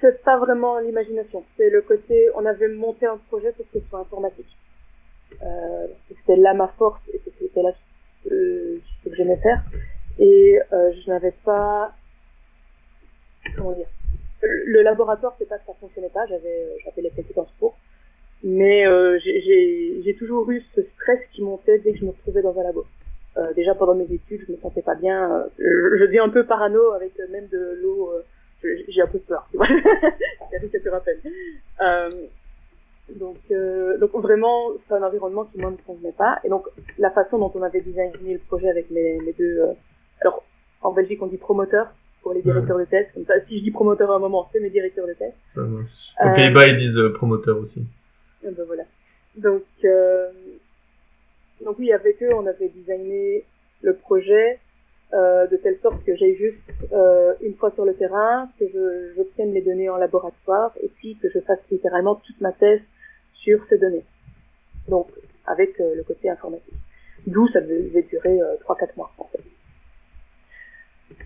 C'est 0.00 0.22
pas 0.24 0.36
vraiment 0.36 0.80
l'imagination. 0.80 1.44
C'est 1.56 1.70
le 1.70 1.80
côté, 1.80 2.28
on 2.34 2.44
avait 2.44 2.68
monté 2.68 3.06
un 3.06 3.18
projet 3.28 3.52
pour 3.52 3.64
que 3.70 3.78
ce 3.78 3.88
soit 3.88 4.00
informatique. 4.00 4.56
Euh, 5.40 5.86
c'était 6.08 6.36
là 6.36 6.54
ma 6.54 6.66
force 6.76 7.00
et 7.14 7.20
c'était 7.24 7.62
là 7.62 7.72
ce 8.24 8.28
que 8.28 9.14
j'aimais 9.16 9.36
faire. 9.36 9.62
Et 10.18 10.58
euh, 10.72 10.92
je 10.92 11.08
n'avais 11.08 11.32
pas, 11.44 11.94
comment 13.56 13.72
dire, 13.72 13.86
le 14.42 14.82
laboratoire, 14.82 15.36
c'est 15.38 15.48
pas 15.48 15.58
que 15.58 15.66
ça 15.66 15.74
fonctionnait 15.80 16.08
pas. 16.08 16.26
J'avais, 16.26 16.66
j'avais 16.84 17.02
les 17.02 17.10
compétences 17.10 17.52
pour. 17.60 17.78
Mais 18.42 18.88
euh, 18.88 19.20
j'ai 19.20 20.16
toujours 20.18 20.50
eu 20.50 20.64
ce 20.74 20.82
stress 20.82 21.20
qui 21.32 21.42
montait 21.42 21.78
dès 21.78 21.92
que 21.92 21.98
je 21.98 22.04
me 22.04 22.10
retrouvais 22.10 22.42
dans 22.42 22.58
un 22.58 22.64
labo. 22.64 22.84
Euh, 23.38 23.52
déjà 23.54 23.74
pendant 23.74 23.94
mes 23.94 24.04
études, 24.12 24.42
je 24.46 24.52
me 24.52 24.58
sentais 24.58 24.82
pas 24.82 24.94
bien. 24.94 25.30
euh, 25.32 25.44
Je, 25.58 25.98
je 25.98 26.04
dis 26.10 26.18
un 26.18 26.28
peu 26.28 26.44
parano 26.44 26.92
avec 26.92 27.12
euh, 27.20 27.26
même 27.30 27.46
de 27.48 27.78
l'eau. 27.82 28.10
euh, 28.12 28.22
j'ai 28.88 29.00
un 29.02 29.06
peu 29.06 29.18
peur. 29.18 29.46
Tu 29.50 29.56
vois 29.56 29.66
truc 30.58 30.70
que 30.70 30.88
rappelle. 30.90 31.18
Euh, 31.80 32.10
donc, 33.18 33.38
euh, 33.50 33.98
donc 33.98 34.12
vraiment, 34.14 34.68
c'est 34.86 34.94
un 34.94 35.02
environnement 35.02 35.44
qui 35.46 35.58
moi 35.58 35.70
ne 35.70 35.76
me 35.76 35.82
convenait 35.82 36.12
pas. 36.12 36.38
Et 36.44 36.48
donc 36.48 36.66
la 36.98 37.10
façon 37.10 37.38
dont 37.38 37.50
on 37.54 37.62
avait 37.62 37.80
designé 37.80 38.34
le 38.34 38.38
projet 38.38 38.68
avec 38.68 38.90
mes, 38.90 39.18
mes 39.20 39.32
deux. 39.32 39.58
euh, 39.60 39.72
alors 40.20 40.44
en 40.82 40.92
Belgique 40.92 41.20
on 41.22 41.26
dit 41.26 41.36
promoteur. 41.38 41.92
pour 42.22 42.32
les 42.34 42.42
directeurs 42.42 42.78
de 42.78 42.84
thèse. 42.84 43.06
Comme 43.14 43.24
ça, 43.26 43.34
si 43.48 43.58
je 43.58 43.64
dis 43.64 43.70
promoteur 43.72 44.12
à 44.12 44.16
un 44.16 44.18
moment, 44.20 44.48
c'est 44.52 44.60
mes 44.60 44.70
directeurs 44.70 45.06
de 45.08 45.14
thèse. 45.14 45.32
Ça. 45.54 45.60
Aux 46.30 46.34
Pays-Bas, 46.36 46.68
ils 46.68 46.76
disent 46.76 47.00
promoteur 47.14 47.58
aussi. 47.58 47.84
Ben 48.44 48.54
voilà. 48.66 48.84
Donc, 49.36 49.62
euh, 49.84 50.28
donc 51.64 51.78
oui, 51.78 51.92
avec 51.92 52.22
eux, 52.22 52.34
on 52.34 52.46
avait 52.46 52.68
designé 52.68 53.44
le 53.82 53.94
projet 53.94 54.58
euh, 55.14 55.46
de 55.46 55.56
telle 55.56 55.78
sorte 55.82 56.02
que 56.04 56.16
j'aille 56.16 56.36
juste 56.36 56.56
euh, 56.92 57.34
une 57.42 57.54
fois 57.54 57.70
sur 57.72 57.84
le 57.84 57.94
terrain, 57.94 58.48
que 58.58 58.66
je 58.66 59.12
j'obtienne 59.14 59.52
les 59.52 59.60
données 59.60 59.90
en 59.90 59.96
laboratoire 59.96 60.72
et 60.82 60.88
puis 60.88 61.16
que 61.16 61.28
je 61.28 61.40
fasse 61.40 61.60
littéralement 61.70 62.14
toute 62.14 62.40
ma 62.40 62.52
thèse 62.52 62.80
sur 63.34 63.64
ces 63.68 63.78
données. 63.78 64.04
Donc, 64.88 65.08
avec 65.46 65.78
euh, 65.80 65.94
le 65.94 66.02
côté 66.02 66.30
informatique. 66.30 66.74
D'où 67.26 67.46
ça 67.48 67.60
devait 67.60 68.02
durer 68.02 68.40
euh, 68.40 68.56
3-4 68.68 68.96
mois, 68.96 69.12
en 69.18 69.24
fait. 69.24 69.40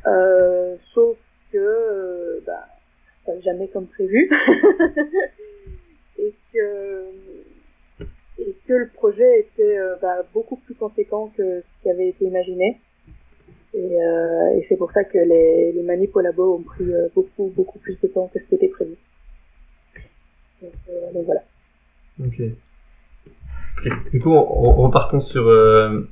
Euh, 0.06 0.76
sauf 0.92 1.16
que, 1.52 1.58
euh, 1.58 2.40
bah, 2.46 2.66
jamais 3.42 3.68
comme 3.68 3.86
prévu. 3.86 4.30
et 6.18 6.34
que, 6.52 7.06
et 8.38 8.54
que 8.66 8.72
le 8.74 8.88
projet 8.88 9.40
était 9.40 9.78
euh, 9.78 9.96
bah, 10.00 10.24
beaucoup 10.34 10.56
plus 10.56 10.74
conséquent 10.74 11.32
que 11.36 11.60
ce 11.60 11.82
qui 11.82 11.90
avait 11.90 12.08
été 12.08 12.24
imaginé. 12.24 12.80
Et, 13.74 14.02
euh, 14.02 14.56
et 14.56 14.66
c'est 14.68 14.76
pour 14.76 14.90
ça 14.92 15.04
que 15.04 15.18
les, 15.18 15.72
les 15.72 15.82
manips 15.82 16.14
au 16.16 16.20
labo 16.20 16.56
ont 16.56 16.62
pris 16.62 16.84
euh, 16.84 17.08
beaucoup, 17.14 17.52
beaucoup 17.54 17.78
plus 17.78 17.98
de 18.00 18.08
temps 18.08 18.30
que 18.32 18.40
ce 18.40 18.44
qui 18.44 18.54
était 18.54 18.68
prévu. 18.68 18.96
Donc, 20.62 20.72
euh, 20.88 21.12
donc 21.12 21.24
voilà. 21.26 21.42
Ok. 22.24 22.42
Du 24.12 24.20
coup, 24.20 24.32
en, 24.32 24.72
repartant 24.72 25.20
sur 25.20 25.46
euh, 25.46 26.08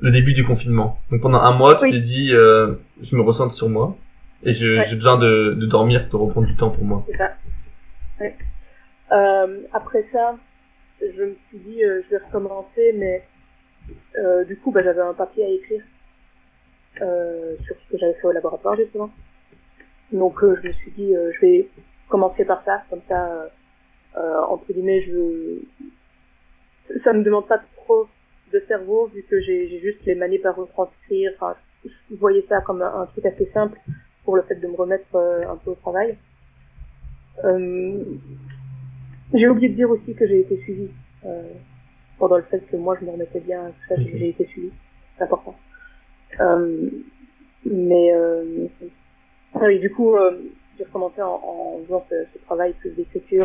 le 0.00 0.10
début 0.10 0.34
du 0.34 0.44
confinement. 0.44 0.98
Donc 1.10 1.22
pendant 1.22 1.40
un 1.40 1.52
mois, 1.52 1.74
tu 1.76 1.84
Oui. 1.84 1.92
t'es 1.92 2.00
dit, 2.00 2.34
euh, 2.34 2.74
je 3.00 3.16
me 3.16 3.22
ressente 3.22 3.54
sur 3.54 3.68
moi 3.68 3.96
et 4.42 4.48
Ouais. 4.50 4.84
j'ai 4.88 4.94
besoin 4.96 5.16
de, 5.16 5.54
de 5.54 5.66
dormir, 5.66 6.08
de 6.10 6.16
reprendre 6.16 6.46
du 6.46 6.56
temps 6.56 6.70
pour 6.70 6.84
moi. 6.84 7.04
C'est 7.10 7.16
ça. 7.16 7.32
Ouais. 8.20 8.36
Euh, 9.12 9.62
après 9.72 10.04
ça, 10.12 10.36
je 11.10 11.24
me 11.24 11.36
suis 11.48 11.58
dit, 11.58 11.84
euh, 11.84 12.02
je 12.04 12.10
vais 12.10 12.24
recommencer, 12.24 12.92
mais 12.94 13.24
euh, 14.18 14.44
du 14.44 14.56
coup, 14.56 14.70
bah, 14.70 14.82
j'avais 14.82 15.00
un 15.00 15.14
papier 15.14 15.44
à 15.44 15.48
écrire 15.48 15.82
euh, 17.00 17.56
sur 17.64 17.76
ce 17.76 17.92
que 17.92 17.98
j'avais 17.98 18.14
fait 18.14 18.26
au 18.26 18.32
laboratoire, 18.32 18.76
justement. 18.76 19.10
Donc, 20.12 20.38
je 20.40 20.68
me 20.68 20.72
suis 20.72 20.90
dit, 20.92 21.14
je 21.14 21.40
vais 21.40 21.68
commencer 22.08 22.44
par 22.44 22.62
ça, 22.64 22.82
comme 22.90 23.00
ça, 23.08 23.48
entre 24.14 24.70
guillemets, 24.70 25.00
je 25.02 25.58
ça 27.02 27.14
me 27.14 27.22
demande 27.22 27.46
pas 27.46 27.62
trop 27.76 28.08
de 28.52 28.62
cerveau, 28.68 29.06
vu 29.06 29.22
que 29.22 29.40
j'ai 29.40 29.80
juste 29.80 30.04
les 30.04 30.14
manies 30.14 30.44
à 30.44 30.52
retranscrire. 30.52 31.32
Enfin, 31.36 31.56
je 31.84 32.16
voyais 32.16 32.44
ça 32.46 32.60
comme 32.60 32.82
un, 32.82 33.06
truc 33.06 33.24
assez 33.24 33.46
simple 33.54 33.78
pour 34.24 34.36
le 34.36 34.42
fait 34.42 34.56
de 34.56 34.66
me 34.66 34.76
remettre 34.76 35.16
un 35.16 35.56
peu 35.56 35.70
au 35.70 35.74
travail. 35.76 36.18
J'ai 39.34 39.48
oublié 39.48 39.68
de 39.70 39.74
dire 39.74 39.90
aussi 39.90 40.14
que 40.14 40.26
j'ai 40.26 40.40
été 40.40 40.56
suivie 40.62 40.90
euh, 41.26 41.54
pendant 42.18 42.38
le 42.38 42.44
fait 42.44 42.60
que 42.70 42.76
moi 42.76 42.96
je 43.00 43.06
me 43.06 43.12
remettais 43.12 43.40
bien, 43.40 43.70
tout 43.70 43.88
ça, 43.88 43.96
j'ai- 44.02 44.18
été 44.30 44.46
suivie, 44.46 44.72
c'est 45.18 45.24
important. 45.24 45.56
Euh, 46.40 46.90
mais 47.66 48.14
euh, 48.14 48.68
ah 49.54 49.66
oui, 49.66 49.80
du 49.80 49.90
coup, 49.92 50.16
euh, 50.16 50.42
j'ai 50.78 50.84
recommencé 50.84 51.22
en, 51.22 51.34
en 51.34 51.84
faisant 51.84 52.06
ce, 52.10 52.14
ce 52.34 52.38
travail 52.44 52.74
plus 52.74 52.90
d'écriture 52.92 53.42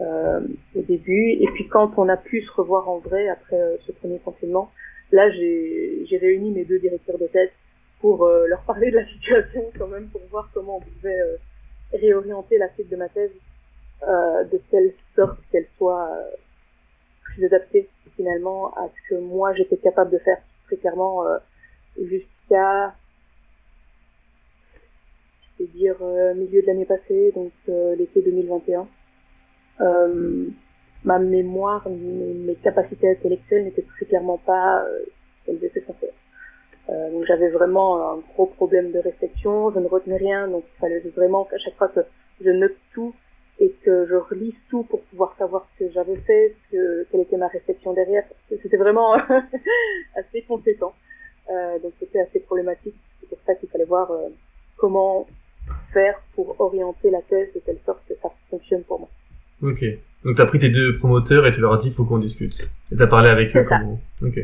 euh, 0.00 0.40
au 0.76 0.82
début, 0.82 1.30
et 1.40 1.48
puis 1.54 1.68
quand 1.68 1.92
on 1.98 2.08
a 2.08 2.16
pu 2.16 2.42
se 2.42 2.52
revoir 2.52 2.88
en 2.88 2.98
vrai 2.98 3.28
après 3.28 3.60
euh, 3.60 3.76
ce 3.86 3.92
premier 3.92 4.18
confinement, 4.20 4.72
là 5.12 5.30
j'ai 5.32 6.06
j'ai 6.06 6.18
réuni 6.18 6.52
mes 6.52 6.64
deux 6.64 6.80
directeurs 6.80 7.18
de 7.18 7.26
thèse 7.28 7.50
pour 8.00 8.26
euh, 8.26 8.46
leur 8.48 8.62
parler 8.64 8.90
de 8.90 8.96
la 8.96 9.06
situation 9.14 9.62
quand 9.78 9.88
même, 9.88 10.08
pour 10.10 10.22
voir 10.30 10.50
comment 10.54 10.78
on 10.78 10.82
pouvait 10.82 11.20
euh, 11.20 11.36
réorienter 11.92 12.58
la 12.58 12.72
suite 12.74 12.90
de 12.90 12.96
ma 12.96 13.08
thèse 13.10 13.32
euh, 14.08 14.44
de 14.44 14.60
telle 14.70 14.92
sorte 15.16 15.38
qu'elle 15.50 15.66
soit 15.78 16.10
euh, 16.10 16.30
plus 17.22 17.44
adaptée 17.44 17.88
finalement 18.16 18.68
à 18.74 18.88
ce 18.88 19.14
que 19.14 19.20
moi 19.20 19.52
j'étais 19.54 19.76
capable 19.76 20.10
de 20.10 20.18
faire 20.18 20.38
très 20.66 20.76
clairement 20.76 21.26
euh, 21.26 21.38
jusqu'à 22.00 22.94
je 25.58 25.64
vais 25.64 25.70
dire 25.70 25.96
milieu 26.34 26.62
de 26.62 26.66
l'année 26.66 26.84
passée, 26.84 27.32
donc 27.32 27.52
l'été 27.96 28.22
2021. 28.22 28.88
Euh, 29.80 30.48
ma 31.04 31.20
mémoire, 31.20 31.88
mes, 31.88 32.56
capacités 32.56 33.08
intellectuelles 33.08 33.64
n'étaient 33.64 33.82
très 33.82 34.06
clairement 34.06 34.38
pas 34.38 34.84
qu'elles 35.44 35.64
étaient 35.64 35.84
censées. 35.86 36.10
Euh, 36.90 37.10
donc 37.10 37.24
j'avais 37.26 37.48
vraiment 37.48 38.12
un 38.12 38.18
gros 38.34 38.46
problème 38.46 38.92
de 38.92 38.98
réflexion, 38.98 39.70
je 39.72 39.78
ne 39.78 39.86
retenais 39.86 40.18
rien, 40.18 40.48
donc 40.48 40.64
il 40.66 40.78
fallait 40.80 41.00
vraiment 41.16 41.44
qu'à 41.44 41.56
chaque 41.58 41.76
fois 41.76 41.88
que 41.88 42.00
je 42.42 42.50
note 42.50 42.76
tout 42.92 43.14
et 43.60 43.72
que 43.84 44.06
je 44.08 44.14
relise 44.14 44.54
tout 44.68 44.82
pour 44.84 45.02
pouvoir 45.04 45.34
savoir 45.38 45.66
ce 45.74 45.84
que 45.84 45.92
j'avais 45.92 46.16
fait, 46.16 46.54
ce 46.54 46.76
que, 46.76 47.06
quelle 47.10 47.20
était 47.20 47.36
ma 47.36 47.48
réflexion 47.48 47.92
derrière. 47.92 48.24
C'était 48.48 48.76
vraiment 48.76 49.14
assez 50.16 50.42
conséquent. 50.42 50.94
Euh, 51.50 51.78
donc 51.80 51.92
c'était 52.00 52.20
assez 52.20 52.40
problématique. 52.40 52.94
C'est 53.20 53.28
pour 53.28 53.38
ça 53.46 53.54
qu'il 53.54 53.68
fallait 53.68 53.84
voir 53.84 54.10
euh, 54.10 54.28
comment 54.76 55.26
faire 55.92 56.20
pour 56.34 56.60
orienter 56.60 57.10
la 57.10 57.22
thèse 57.22 57.48
de 57.54 57.60
telle 57.60 57.78
sorte 57.86 58.00
que 58.08 58.14
ça 58.20 58.28
fonctionne 58.50 58.82
pour 58.82 59.00
moi. 59.00 59.08
Ok. 59.62 59.84
Donc 60.24 60.36
t'as 60.36 60.46
pris 60.46 60.58
tes 60.58 60.70
deux 60.70 60.96
promoteurs 60.98 61.46
et 61.46 61.52
tu 61.52 61.60
leur 61.60 61.74
as 61.74 61.78
dit, 61.78 61.92
faut 61.92 62.04
qu'on 62.04 62.18
discute. 62.18 62.68
Et 62.92 62.96
t'as 62.96 63.06
parlé 63.06 63.28
avec 63.28 63.54
eux 63.56 63.64
comment 63.68 64.00
Ok. 64.22 64.40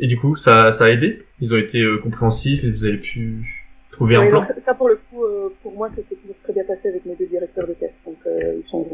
Et 0.00 0.06
du 0.06 0.18
coup, 0.18 0.36
ça, 0.36 0.72
ça 0.72 0.84
a 0.84 0.90
aidé? 0.90 1.22
Ils 1.40 1.54
ont 1.54 1.56
été 1.56 1.80
euh, 1.80 1.98
compréhensifs 1.98 2.64
et 2.64 2.70
vous 2.70 2.84
avez 2.84 2.98
pu 2.98 3.63
trouver 3.94 4.16
un 4.16 4.22
Oui, 4.22 4.28
plan 4.28 4.40
donc, 4.40 4.48
ça 4.64 4.74
pour 4.74 4.88
le 4.88 4.96
coup, 4.96 5.24
euh, 5.24 5.54
pour 5.62 5.72
moi, 5.72 5.88
s'est 5.94 6.02
toujours 6.02 6.36
très 6.42 6.52
bien 6.52 6.64
passé 6.64 6.88
avec 6.88 7.04
mes 7.06 7.14
deux 7.14 7.26
directeurs 7.26 7.66
de 7.66 7.74
thèse. 7.74 7.92
Donc 8.04 8.16
euh, 8.26 8.60
ils 8.62 8.68
sont 8.68 8.84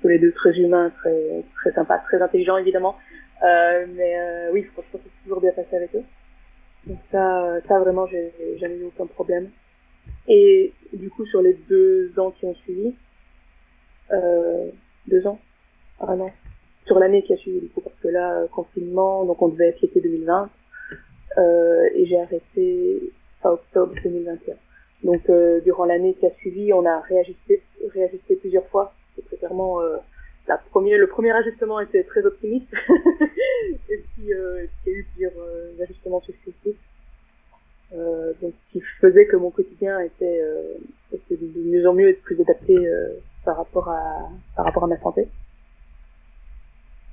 tous 0.00 0.08
les 0.08 0.18
deux 0.18 0.32
très 0.32 0.52
humains, 0.58 0.90
très 1.00 1.44
très 1.56 1.72
sympas, 1.72 1.98
très 1.98 2.20
intelligents 2.20 2.58
évidemment. 2.58 2.96
Euh, 3.42 3.86
mais 3.96 4.18
euh, 4.18 4.50
oui, 4.52 4.62
franchement, 4.64 4.92
ça 4.92 4.98
s'est 4.98 5.22
toujours 5.24 5.40
bien 5.40 5.52
passé 5.52 5.76
avec 5.76 5.94
eux. 5.94 6.04
Donc 6.86 6.98
ça, 7.10 7.60
ça 7.66 7.78
vraiment, 7.80 8.06
j'ai 8.06 8.32
jamais 8.58 8.76
eu 8.76 8.84
aucun 8.84 9.06
problème. 9.06 9.48
Et 10.28 10.72
du 10.92 11.10
coup, 11.10 11.24
sur 11.26 11.40
les 11.40 11.54
deux 11.68 12.12
ans 12.18 12.30
qui 12.30 12.44
ont 12.44 12.54
suivi, 12.54 12.94
euh, 14.12 14.68
deux 15.08 15.26
ans, 15.26 15.38
un 16.00 16.20
an, 16.20 16.30
sur 16.86 16.98
l'année 16.98 17.22
qui 17.22 17.32
a 17.32 17.36
suivi 17.36 17.60
du 17.60 17.68
coup, 17.68 17.80
parce 17.80 17.96
que 18.02 18.08
là, 18.08 18.40
euh, 18.40 18.46
confinement, 18.48 19.24
donc 19.24 19.40
on 19.40 19.48
devait 19.48 19.68
être 19.68 19.80
l'été 19.80 20.00
2020, 20.00 20.50
euh, 21.38 21.88
et 21.94 22.06
j'ai 22.06 22.20
arrêté 22.20 23.12
fin 23.44 23.50
octobre 23.50 23.94
2021. 24.02 24.54
Donc 25.04 25.28
euh, 25.28 25.60
durant 25.60 25.84
l'année 25.84 26.14
qui 26.14 26.26
a 26.26 26.30
suivi, 26.38 26.72
on 26.72 26.84
a 26.84 27.00
réajusté, 27.00 27.62
réajusté 27.94 28.36
plusieurs 28.36 28.66
fois. 28.68 28.92
Très 29.28 29.36
clairement, 29.36 29.80
euh, 29.80 29.98
la 30.48 30.58
première, 30.58 30.98
le 30.98 31.06
premier 31.06 31.30
ajustement 31.30 31.78
était 31.80 32.02
très 32.02 32.24
optimiste, 32.24 32.72
et 33.90 33.98
puis 33.98 34.34
euh, 34.34 34.66
il 34.86 34.92
y 34.92 34.96
a 34.96 34.98
eu 34.98 35.06
plusieurs 35.14 35.32
ajustements 35.80 36.22
successifs. 36.22 36.78
Euh, 37.92 38.32
donc 38.42 38.54
qui 38.72 38.80
faisait 39.00 39.26
que 39.26 39.36
mon 39.36 39.50
quotidien 39.50 40.00
était, 40.00 40.40
euh, 40.42 40.74
était 41.12 41.36
de 41.36 41.60
mieux 41.60 41.86
en 41.86 41.94
mieux 41.94 42.08
et 42.08 42.14
de 42.14 42.18
plus 42.18 42.40
adapté 42.40 42.74
euh, 42.74 43.12
par 43.44 43.56
rapport 43.58 43.88
à 43.88 44.30
par 44.56 44.64
rapport 44.64 44.84
à 44.84 44.86
ma 44.88 44.98
santé. 45.00 45.28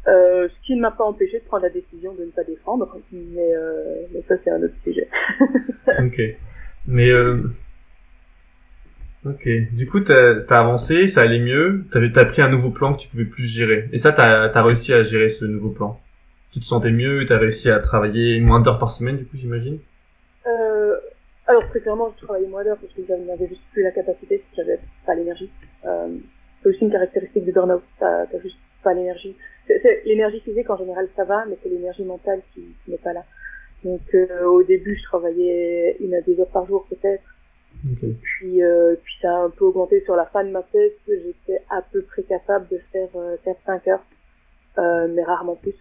Euh, 0.08 0.48
ce 0.50 0.66
qui 0.66 0.76
ne 0.76 0.82
m'a 0.82 0.92
pas 0.92 1.04
empêché 1.04 1.40
de 1.40 1.46
prendre 1.46 1.64
la 1.64 1.70
décision 1.70 2.14
de 2.16 2.26
ne 2.26 2.32
pas 2.32 2.44
défendre, 2.44 2.98
mais, 3.12 3.54
euh, 3.56 4.02
mais 4.14 4.24
ça 4.28 4.36
c'est 4.44 4.50
un 4.50 4.62
autre 4.64 4.74
sujet. 4.84 5.08
Ok. 6.00 6.22
Mais 6.88 7.10
euh... 7.10 7.44
Ok. 9.26 9.48
Du 9.74 9.88
coup, 9.88 10.00
t'as 10.00 10.42
as 10.50 10.60
avancé, 10.60 11.08
ça 11.08 11.22
allait 11.22 11.40
mieux. 11.40 11.86
T'avais 11.92 12.12
t'as 12.12 12.26
pris 12.26 12.42
un 12.42 12.50
nouveau 12.50 12.72
plan 12.72 12.94
que 12.94 13.02
tu 13.02 13.08
pouvais 13.08 13.26
plus 13.26 13.46
gérer. 13.46 13.90
Et 13.92 14.00
ça, 14.00 14.12
t'as 14.12 14.52
as 14.52 14.64
réussi 14.64 14.94
à 14.94 15.04
gérer 15.04 15.30
ce 15.30 15.46
nouveau 15.46 15.70
plan. 15.70 16.00
Tu 16.52 16.60
te 16.60 16.66
sentais 16.66 16.92
mieux, 16.92 17.26
t'as 17.28 17.38
réussi 17.38 17.70
à 17.70 17.80
travailler 17.80 18.40
moins 18.40 18.60
d'heures 18.62 18.80
par 18.80 18.92
semaine, 18.92 19.18
du 19.18 19.26
coup, 19.26 19.38
j'imagine? 19.38 19.80
Euh, 20.48 20.96
alors 21.48 21.68
très 21.70 21.82
clairement, 21.82 22.14
je 22.20 22.26
travaillais 22.26 22.48
moins 22.48 22.64
d'heures 22.64 22.78
parce 22.78 22.94
que 22.94 23.02
j'avais 23.08 23.48
juste 23.48 23.62
plus 23.72 23.84
la 23.84 23.92
capacité, 23.92 24.44
j'avais 24.56 24.80
pas 25.06 25.14
l'énergie. 25.16 25.50
Euh, 25.86 26.08
c'est 26.62 26.70
aussi 26.70 26.84
une 26.84 26.92
caractéristique 26.92 27.46
du 27.46 27.52
burn-out, 27.52 27.84
t'as 28.00 28.26
juste 28.42 28.58
pas 28.84 28.94
l'énergie. 28.94 29.36
L'énergie 30.06 30.40
physique 30.42 30.70
en 30.70 30.78
général 30.78 31.08
ça 31.16 31.24
va, 31.24 31.46
mais 31.48 31.58
c'est 31.62 31.70
l'énergie 31.70 32.04
mentale 32.04 32.42
qui, 32.54 32.62
qui 32.84 32.92
n'est 32.92 32.98
pas 32.98 33.14
là. 33.14 33.24
Donc 33.84 34.02
euh, 34.14 34.46
au 34.46 34.64
début, 34.64 34.96
je 34.98 35.04
travaillais 35.04 35.98
une 36.00 36.14
à 36.14 36.22
deux 36.22 36.40
heures 36.40 36.50
par 36.52 36.68
jour 36.68 36.86
peut-être, 36.90 37.24
Ok. 37.92 38.10
puis 38.22 38.62
euh, 38.64 38.96
puis 39.02 39.14
ça 39.22 39.30
a 39.38 39.40
un 39.46 39.50
peu 39.50 39.66
augmenté 39.66 40.02
sur 40.04 40.16
la 40.16 40.26
fin 40.26 40.44
de 40.44 40.50
ma 40.52 40.62
thèse, 40.64 40.92
j'étais 41.08 41.62
à 41.70 41.82
peu 41.82 42.02
près 42.04 42.24
capable 42.24 42.68
de 42.70 42.80
faire 42.92 43.10
euh, 43.16 43.38
4-5 43.46 43.90
heures, 43.90 44.06
euh, 44.78 45.08
mais 45.08 45.24
rarement 45.24 45.56
plus. 45.56 45.76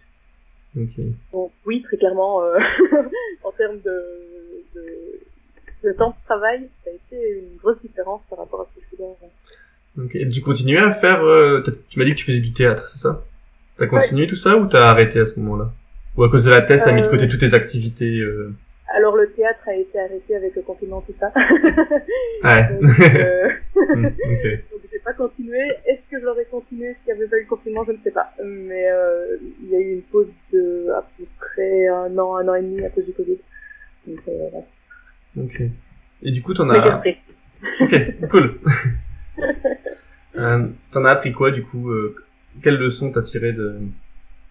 Ok. 0.77 0.99
Donc 1.33 1.51
oui, 1.65 1.81
très 1.83 1.97
clairement, 1.97 2.41
euh, 2.43 2.57
en 3.43 3.51
termes 3.51 3.79
de, 3.81 4.63
de, 4.73 5.19
de 5.83 5.91
temps 5.93 6.11
de 6.11 6.25
travail, 6.25 6.69
ça 6.83 6.91
a 6.91 6.93
été 6.93 7.39
une 7.39 7.57
grosse 7.57 7.81
différence 7.81 8.21
par 8.29 8.39
rapport 8.39 8.61
à 8.61 8.67
ce 8.73 8.79
que 8.79 8.85
je 8.85 8.95
faisais 8.95 9.03
avant. 9.03 9.31
Ok. 9.97 10.15
Et 10.15 10.27
tu 10.29 10.41
continuais 10.41 10.79
à 10.79 10.91
faire. 10.91 11.23
euh, 11.23 11.61
tu 11.89 11.99
m'as 11.99 12.05
dit 12.05 12.11
que 12.11 12.17
tu 12.17 12.25
faisais 12.25 12.39
du 12.39 12.53
théâtre, 12.53 12.89
c'est 12.89 12.99
ça? 12.99 13.23
T'as 13.77 13.87
continué 13.87 14.27
tout 14.27 14.35
ça 14.35 14.57
ou 14.57 14.67
t'as 14.67 14.89
arrêté 14.89 15.19
à 15.19 15.25
ce 15.25 15.39
moment-là? 15.39 15.71
Ou 16.17 16.23
à 16.23 16.29
cause 16.29 16.43
de 16.43 16.49
la 16.49 16.61
thèse, 16.61 16.83
t'as 16.83 16.91
mis 16.91 17.01
de 17.01 17.07
côté 17.07 17.23
Euh, 17.23 17.27
toutes 17.27 17.39
tes 17.39 17.53
activités 17.53 18.19
euh... 18.19 18.53
alors 18.95 19.15
le 19.15 19.31
théâtre 19.31 19.61
a 19.67 19.75
été 19.75 19.97
arrêté 19.99 20.35
avec 20.35 20.55
le 20.55 20.61
confinement 20.61 21.01
tout 21.01 21.15
ça. 21.19 21.31
Ouais. 22.43 22.67
donc, 22.81 22.99
euh, 22.99 23.49
Hmm, 23.95 24.05
ok. 24.05 24.43
donc 24.71 24.81
j'ai 24.91 24.99
pas 24.99 25.13
continué. 25.13 25.59
Est-ce 25.87 26.01
que 26.11 26.21
j'aurais 26.21 26.45
continué 26.45 26.95
s'il 26.99 27.09
y 27.09 27.11
avait 27.17 27.27
pas 27.27 27.37
eu 27.37 27.41
le 27.41 27.47
confinement? 27.47 27.83
Je 27.85 27.93
ne 27.93 27.97
sais 28.03 28.11
pas. 28.11 28.31
Mais 28.43 28.89
euh, 28.91 29.37
il 29.63 29.69
y 29.69 29.75
a 29.75 29.79
eu 29.79 29.93
une 29.93 30.01
pause 30.03 30.27
de 30.53 30.87
à 30.95 31.05
peu 31.17 31.23
près 31.39 31.87
un 31.87 32.17
an, 32.17 32.35
un 32.37 32.47
an 32.47 32.55
et 32.55 32.61
demi 32.61 32.83
à 32.85 32.89
cause 32.89 33.05
du 33.05 33.13
Covid. 33.13 33.37
Donc 34.07 34.19
euh, 34.27 34.31
voilà. 34.51 34.65
Ok. 35.37 35.61
Et 36.23 36.31
du 36.31 36.41
coup, 36.41 36.53
t'en 36.53 36.69
as. 36.69 37.01
Ok, 37.79 37.95
cool. 38.29 38.59
euh, 40.35 40.67
t'en 40.91 41.05
as 41.05 41.11
appris 41.11 41.31
quoi 41.31 41.51
du 41.51 41.63
coup 41.63 41.89
euh, 41.91 42.15
Quelle 42.63 42.77
leçon 42.77 43.11
t'as 43.11 43.21
tiré 43.21 43.55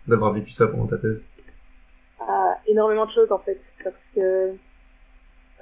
d'avoir 0.07 0.33
vécu 0.33 0.51
ça 0.53 0.67
pendant 0.67 0.87
ta 0.87 0.99
thèse? 0.99 1.25
À 2.21 2.59
énormément 2.67 3.07
de 3.07 3.13
choses 3.13 3.33
en 3.33 3.39
fait 3.39 3.61
parce 3.83 3.97
que 4.15 4.55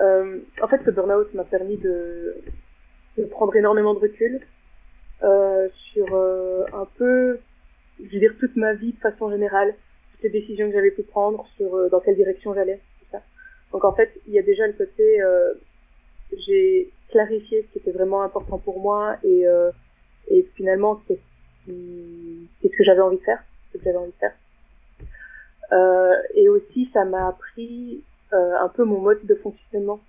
euh, 0.01 0.39
en 0.63 0.69
fait 0.69 0.81
ce 0.85 0.91
burn-out 0.91 1.33
m'a 1.35 1.45
permis 1.45 1.77
de, 1.77 2.37
de 3.17 3.25
prendre 3.25 3.55
énormément 3.57 3.95
de 3.95 4.01
recul 4.01 4.41
euh, 5.23 5.69
sur 5.93 6.07
un 6.15 6.87
peu 6.97 7.41
je 7.99 8.13
veux 8.13 8.21
dire 8.21 8.35
toute 8.39 8.55
ma 8.57 8.75
vie 8.75 8.93
de 8.93 8.99
façon 8.99 9.31
générale 9.31 9.75
toutes 10.13 10.23
les 10.23 10.41
décisions 10.41 10.69
que 10.69 10.75
j'avais 10.75 10.93
pu 10.93 11.03
prendre 11.03 11.47
sur 11.57 11.91
dans 11.91 12.01
quelle 12.01 12.17
direction 12.17 12.55
j'allais 12.55 12.81
tout 13.01 13.07
ça. 13.11 13.23
Donc 13.73 13.85
en 13.85 13.95
fait 13.95 14.13
il 14.27 14.35
y 14.35 14.39
a 14.39 14.43
déjà 14.43 14.67
le 14.67 14.75
côté 14.75 15.21
j'ai 16.47 16.93
clarifié 17.11 17.63
ce 17.63 17.73
qui 17.73 17.79
était 17.79 17.97
vraiment 17.97 18.23
important 18.23 18.59
pour 18.59 18.81
moi 18.81 19.17
et 19.25 19.47
euh, 19.47 19.71
et 20.29 20.47
finalement 20.57 21.01
qu'est-ce 21.07 21.21
qu'est-ce 22.61 22.77
que 22.77 22.85
j'avais 22.85 23.01
envie 23.01 23.19
de 23.19 23.23
faire 23.23 23.43
ce 23.73 23.79
que 23.79 23.85
j'avais 23.85 23.97
envie 23.97 24.11
de 24.11 24.17
faire 24.17 24.35
euh, 25.73 26.15
et 26.35 26.49
aussi, 26.49 26.89
ça 26.93 27.05
m'a 27.05 27.29
appris 27.29 28.03
euh, 28.33 28.55
un 28.61 28.69
peu 28.69 28.85
mon 28.85 29.01
mode 29.01 29.25
de 29.25 29.35
fonctionnement. 29.35 30.01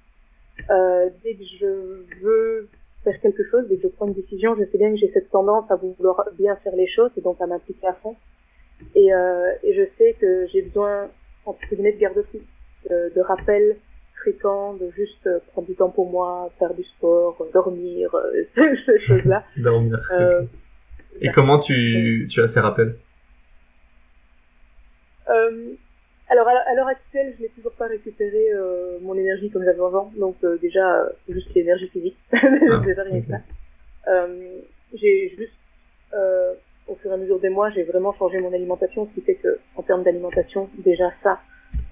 Euh, 0.69 1.09
dès 1.23 1.35
que 1.35 1.43
je 1.59 2.03
veux 2.21 2.69
faire 3.03 3.19
quelque 3.21 3.43
chose, 3.49 3.67
dès 3.69 3.77
que 3.77 3.83
je 3.83 3.87
prends 3.87 4.07
une 4.07 4.13
décision, 4.13 4.55
je 4.55 4.65
sais 4.71 4.77
bien 4.77 4.91
que 4.91 4.97
j'ai 4.97 5.11
cette 5.13 5.29
tendance 5.29 5.69
à 5.71 5.75
vouloir 5.75 6.27
bien 6.37 6.55
faire 6.57 6.75
les 6.75 6.87
choses 6.87 7.11
et 7.17 7.21
donc 7.21 7.39
à 7.41 7.47
m'impliquer 7.47 7.87
à 7.87 7.93
fond. 7.93 8.15
Et, 8.95 9.13
euh, 9.13 9.51
et 9.63 9.73
je 9.73 9.83
sais 9.97 10.15
que 10.19 10.47
j'ai 10.47 10.61
besoin, 10.61 11.09
entre 11.45 11.59
guillemets, 11.69 11.93
de 11.93 11.99
garde-fou, 11.99 12.39
de, 12.89 13.11
de 13.13 13.21
rappels 13.21 13.77
fréquents, 14.21 14.73
de 14.73 14.89
juste 14.95 15.25
euh, 15.27 15.39
prendre 15.51 15.67
du 15.67 15.75
temps 15.75 15.89
pour 15.89 16.09
moi, 16.09 16.51
faire 16.59 16.73
du 16.73 16.83
sport, 16.83 17.37
euh, 17.41 17.45
dormir, 17.53 18.13
euh, 18.15 18.43
ces 18.85 18.99
choses-là. 18.99 19.43
Dormir. 19.57 19.99
Euh, 20.11 20.43
Et 21.21 21.29
comment 21.31 21.59
tu, 21.59 22.27
tu 22.29 22.41
as 22.41 22.47
ces 22.47 22.59
rappels? 22.59 22.95
Euh, 25.29 25.73
alors 26.27 26.47
à 26.47 26.73
l'heure 26.75 26.87
actuelle, 26.87 27.33
je 27.37 27.43
n'ai 27.43 27.49
toujours 27.49 27.71
pas 27.73 27.87
récupéré 27.87 28.51
euh, 28.53 28.97
mon 29.01 29.15
énergie 29.15 29.49
comme 29.49 29.63
j'avais 29.63 29.79
avant, 29.79 30.11
donc 30.17 30.35
déjà 30.61 31.05
juste 31.27 31.53
l'énergie 31.55 31.87
physique, 31.89 32.17
déjà 32.31 33.03
rien 33.03 33.17
ok. 33.17 33.25
que 33.25 33.31
ça. 33.31 33.39
Euh, 34.07 34.59
j'ai 34.93 35.29
juste, 35.37 35.53
au 36.87 36.95
fur 36.95 37.11
et 37.11 37.13
à 37.13 37.17
mesure 37.17 37.39
des 37.39 37.49
mois, 37.49 37.69
j'ai 37.71 37.83
vraiment 37.83 38.13
changé 38.13 38.39
mon 38.39 38.53
alimentation, 38.53 39.07
ce 39.07 39.13
qui 39.19 39.21
fait 39.25 39.35
que 39.35 39.59
en 39.75 39.83
termes 39.83 40.03
d'alimentation, 40.03 40.69
déjà 40.79 41.11
ça, 41.23 41.39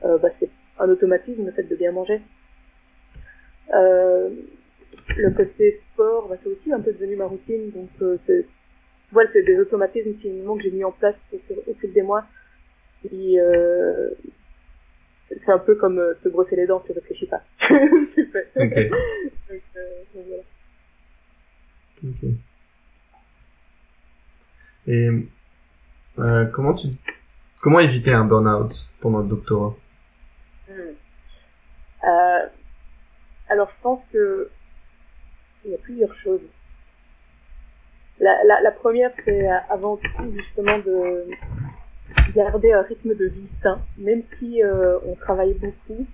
bah, 0.03 0.29
c'est 0.39 0.49
un 0.79 0.89
automatisme 0.89 1.45
le 1.45 1.51
fait 1.51 1.63
de 1.63 1.75
bien 1.75 1.91
manger. 1.91 2.21
Euh, 3.73 4.29
le 5.15 5.31
côté 5.31 5.81
sport, 5.93 6.27
bah, 6.29 6.35
c'est 6.41 6.49
aussi 6.49 6.71
un 6.71 6.79
peu 6.79 6.93
devenu 6.93 7.15
ma 7.15 7.25
routine, 7.25 7.71
donc 7.71 7.89
euh, 8.01 8.17
c'est 8.25 8.45
voilà, 9.11 9.29
c'est 9.31 9.43
des 9.43 9.57
automatismes 9.59 10.15
finalement 10.19 10.57
que 10.57 10.63
j'ai 10.63 10.71
mis 10.71 10.83
en 10.83 10.91
place 10.91 11.15
au, 11.31 11.73
fil 11.75 11.93
des 11.93 12.01
mois 12.01 12.25
qui, 13.01 13.39
euh, 13.39 14.09
c'est 15.29 15.51
un 15.51 15.59
peu 15.59 15.75
comme 15.75 15.99
euh, 15.99 16.13
se 16.23 16.29
brosser 16.29 16.55
les 16.55 16.67
dents, 16.67 16.83
tu 16.85 16.91
réfléchis 16.91 17.27
pas. 17.27 17.41
tu 18.15 18.25
fais. 18.31 18.47
Ok. 18.55 18.89
Donc, 19.49 19.61
euh, 19.77 20.03
donc 20.13 20.25
voilà. 20.27 20.43
Ok. 22.03 22.29
Et 24.87 25.09
euh, 26.19 26.45
comment 26.47 26.73
tu 26.73 26.87
comment 27.61 27.79
éviter 27.79 28.11
un 28.11 28.25
burn-out 28.25 28.89
pendant 28.99 29.19
le 29.19 29.27
doctorat? 29.29 29.75
Hmm. 30.67 30.95
Euh, 32.03 32.47
alors 33.47 33.69
je 33.69 33.81
pense 33.81 34.01
que 34.11 34.51
il 35.63 35.71
y 35.71 35.75
a 35.75 35.77
plusieurs 35.79 36.13
choses. 36.15 36.41
La, 38.19 38.43
la, 38.61 38.71
première, 38.71 39.11
c'est 39.25 39.47
euh, 39.47 39.55
avant 39.69 39.97
tout 39.97 40.33
justement 40.33 40.79
de 40.79 41.27
garder 42.33 42.71
un 42.73 42.81
rythme 42.81 43.15
de 43.15 43.25
vie 43.25 43.49
sain, 43.61 43.85
même 43.97 44.23
si 44.37 44.63
euh, 44.63 44.99
on 45.05 45.15
travaille 45.15 45.53
beaucoup, 45.53 46.07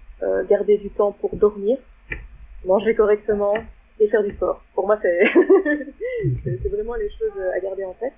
garder 0.49 0.77
du 0.77 0.89
temps 0.91 1.11
pour 1.13 1.35
dormir, 1.35 1.77
manger 2.65 2.95
correctement 2.95 3.53
et 3.99 4.07
faire 4.09 4.23
du 4.23 4.33
sport. 4.35 4.63
Pour 4.73 4.87
moi, 4.87 4.99
c'est 5.01 5.23
vraiment 6.69 6.95
les 6.95 7.09
choses 7.09 7.39
à 7.55 7.59
garder 7.59 7.85
en 7.85 7.93
tête. 7.93 8.13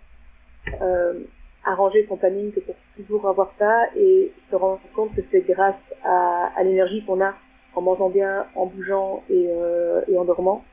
Arranger 1.66 2.06
son 2.08 2.18
planning 2.18 2.52
que 2.52 2.60
pour 2.60 2.76
toujours 2.96 3.28
avoir 3.28 3.52
ça 3.58 3.88
et 3.98 4.32
se 4.50 4.56
rendre 4.56 4.82
compte 4.94 5.16
que 5.16 5.22
c'est 5.32 5.42
grâce 5.42 5.76
à, 6.04 6.52
l'énergie 6.64 7.04
qu'on 7.06 7.22
a 7.22 7.34
en 7.74 7.82
mangeant 7.82 8.10
bien, 8.10 8.46
en 8.56 8.68
bougeant 8.68 9.24
et, 9.30 9.48
euh, 9.50 10.02
et 10.08 10.18
en 10.18 10.24
dormant 10.24 10.64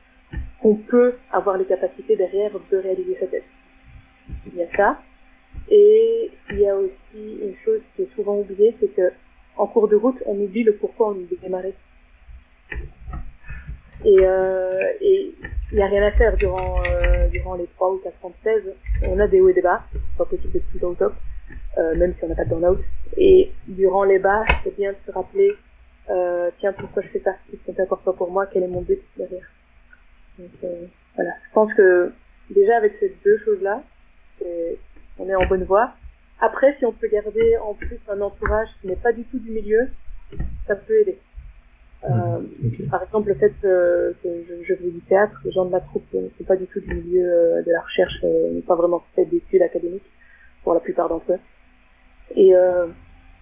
qu'on 0.61 0.75
peut 0.75 1.15
avoir 1.31 1.57
les 1.57 1.65
capacités 1.65 2.15
derrière 2.15 2.51
de 2.71 2.77
réaliser 2.77 3.17
sa 3.19 3.27
tête. 3.27 3.43
Il 4.47 4.55
y 4.55 4.63
a 4.63 4.75
ça. 4.75 4.99
Et 5.69 6.31
il 6.51 6.59
y 6.59 6.67
a 6.67 6.75
aussi 6.75 6.93
une 7.15 7.55
chose 7.63 7.81
qui 7.95 8.03
est 8.03 8.15
souvent 8.15 8.39
oubliée, 8.39 8.75
c'est 8.79 8.93
que 8.95 9.11
en 9.57 9.67
cours 9.67 9.87
de 9.87 9.95
route, 9.95 10.17
on 10.25 10.35
oublie 10.39 10.63
le 10.63 10.75
pourquoi 10.75 11.09
on 11.09 11.15
est 11.15 11.41
démarré. 11.41 11.73
Et 14.05 14.25
euh, 14.25 14.81
et 15.01 15.35
il 15.71 15.77
n'y 15.77 15.81
a 15.83 15.87
rien 15.87 16.03
à 16.03 16.11
faire 16.11 16.37
durant 16.37 16.83
euh, 16.83 17.27
durant 17.29 17.55
les 17.55 17.67
trois 17.67 17.91
ou 17.93 17.97
quatre 17.99 18.23
ans 18.25 18.29
de 18.29 18.43
thèse. 18.43 18.75
On 19.01 19.19
a 19.19 19.27
des 19.27 19.41
hauts 19.41 19.49
et 19.49 19.53
des 19.53 19.61
bas, 19.61 19.83
c'est 19.91 20.17
pas 20.17 20.25
possible 20.25 20.53
d'être 20.53 20.79
temps 20.79 20.89
au 20.89 20.95
top, 20.95 21.13
euh, 21.77 21.95
même 21.95 22.13
si 22.17 22.23
on 22.23 22.27
n'a 22.27 22.35
pas 22.35 22.45
de 22.45 22.49
burn-out. 22.49 22.79
Et 23.17 23.53
durant 23.67 24.03
les 24.03 24.19
bas, 24.19 24.45
c'est 24.63 24.75
bien 24.75 24.91
de 24.91 24.97
se 25.05 25.11
rappeler, 25.11 25.55
euh, 26.09 26.51
tiens, 26.59 26.73
pourquoi 26.73 27.01
je 27.03 27.09
fais 27.09 27.19
ça? 27.21 27.35
Qu'est-ce 27.49 27.63
qui 27.63 27.71
est 27.71 27.79
important 27.81 28.13
pour 28.13 28.31
moi? 28.31 28.45
Quel 28.47 28.63
est 28.63 28.67
mon 28.67 28.81
but 28.81 29.01
derrière? 29.17 29.47
Donc 30.37 30.51
euh, 30.63 30.87
voilà, 31.15 31.31
je 31.47 31.53
pense 31.53 31.73
que 31.73 32.13
déjà 32.49 32.77
avec 32.77 32.93
ces 32.99 33.09
deux 33.23 33.37
choses-là, 33.39 33.83
on 35.17 35.29
est 35.29 35.35
en 35.35 35.45
bonne 35.45 35.63
voie. 35.63 35.93
Après, 36.39 36.75
si 36.77 36.85
on 36.85 36.91
peut 36.91 37.07
garder 37.07 37.57
en 37.57 37.73
plus 37.75 37.99
un 38.07 38.19
entourage 38.21 38.67
qui 38.81 38.87
n'est 38.87 38.95
pas 38.97 39.13
du 39.13 39.23
tout 39.25 39.39
du 39.39 39.51
milieu, 39.51 39.89
ça 40.67 40.75
peut 40.75 40.99
aider. 41.01 41.19
Euh, 42.05 42.39
Ok. 42.65 42.89
par 42.89 43.03
exemple, 43.03 43.29
le 43.29 43.35
fait 43.35 43.53
euh, 43.63 44.11
que 44.21 44.29
je, 44.47 44.63
je 44.63 44.75
fais 44.75 44.89
du 44.89 44.99
théâtre, 45.01 45.39
les 45.45 45.51
gens 45.51 45.65
de 45.65 45.71
ma 45.71 45.79
troupe 45.79 46.03
ne 46.13 46.27
sont 46.37 46.43
pas 46.45 46.55
du 46.57 46.67
tout 46.67 46.81
du 46.81 46.93
milieu 46.93 47.25
euh, 47.25 47.61
de 47.61 47.71
la 47.71 47.81
recherche, 47.81 48.21
n'ont 48.23 48.61
pas 48.61 48.75
vraiment 48.75 49.03
fait 49.15 49.25
d'études 49.25 49.61
académiques 49.61 50.09
pour 50.63 50.73
la 50.73 50.79
plupart 50.81 51.07
d'entre 51.09 51.31
eux. 51.33 51.39
Et 52.35 52.55
euh, 52.55 52.87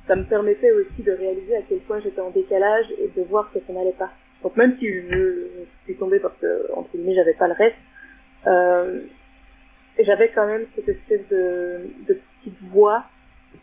ça 0.07 0.15
me 0.15 0.23
permettait 0.25 0.71
aussi 0.71 1.01
de 1.03 1.11
réaliser 1.11 1.55
à 1.55 1.61
quel 1.67 1.79
point 1.79 1.99
j'étais 2.01 2.21
en 2.21 2.29
décalage 2.31 2.85
et 2.99 3.07
de 3.19 3.23
voir 3.27 3.51
que 3.51 3.59
ça 3.65 3.73
n'allait 3.73 3.93
pas. 3.93 4.11
Donc 4.43 4.55
même 4.57 4.75
si 4.79 4.87
je, 4.87 5.01
je 5.09 5.47
suis 5.85 5.95
tombée 5.95 6.19
parce 6.19 6.37
que 6.39 6.71
entre 6.73 6.89
guillemets 6.91 7.15
j'avais 7.15 7.33
pas 7.35 7.47
le 7.47 7.53
reste, 7.53 7.75
euh, 8.47 9.01
j'avais 9.99 10.29
quand 10.29 10.47
même 10.47 10.65
cette 10.75 10.89
espèce 10.89 11.27
de, 11.29 11.81
de 12.07 12.19
petite 12.39 12.59
voix 12.71 13.05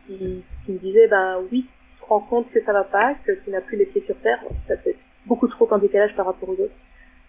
qui, 0.07 0.43
qui 0.65 0.73
me 0.73 0.79
disait 0.79 1.09
ben 1.09 1.41
oui, 1.51 1.63
tu 1.63 1.69
te 1.69 1.78
rends 2.09 2.21
compte 2.21 2.51
que 2.53 2.63
ça 2.65 2.73
va 2.73 2.85
pas, 2.85 3.15
que 3.27 3.33
tu 3.33 3.51
n'as 3.51 3.61
plus 3.61 3.77
les 3.77 3.87
pieds 3.87 4.03
sur 4.07 4.17
terre, 4.21 4.41
ça 4.67 4.75
c'est 4.85 4.97
beaucoup 5.27 5.49
trop 5.49 5.69
en 5.73 5.79
décalage 5.79 6.15
par 6.17 6.27
rapport 6.27 6.49
aux 6.49 6.61
autres. 6.61 6.75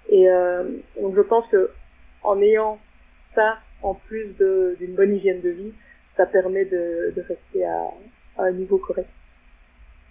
Et 0.09 0.29
euh, 0.29 0.63
donc 1.01 1.15
je 1.15 1.21
pense 1.21 1.45
que 1.47 1.71
en 2.23 2.41
ayant 2.41 2.79
ça 3.35 3.59
en 3.81 3.93
plus 3.93 4.25
d'une 4.39 4.95
bonne 4.95 5.15
hygiène 5.15 5.41
de 5.41 5.49
vie, 5.49 5.73
ça 6.17 6.25
permet 6.25 6.65
de, 6.65 7.13
de 7.15 7.21
rester 7.21 7.63
à, 7.65 7.83
à 8.37 8.43
un 8.43 8.51
niveau 8.51 8.77
correct. 8.77 9.09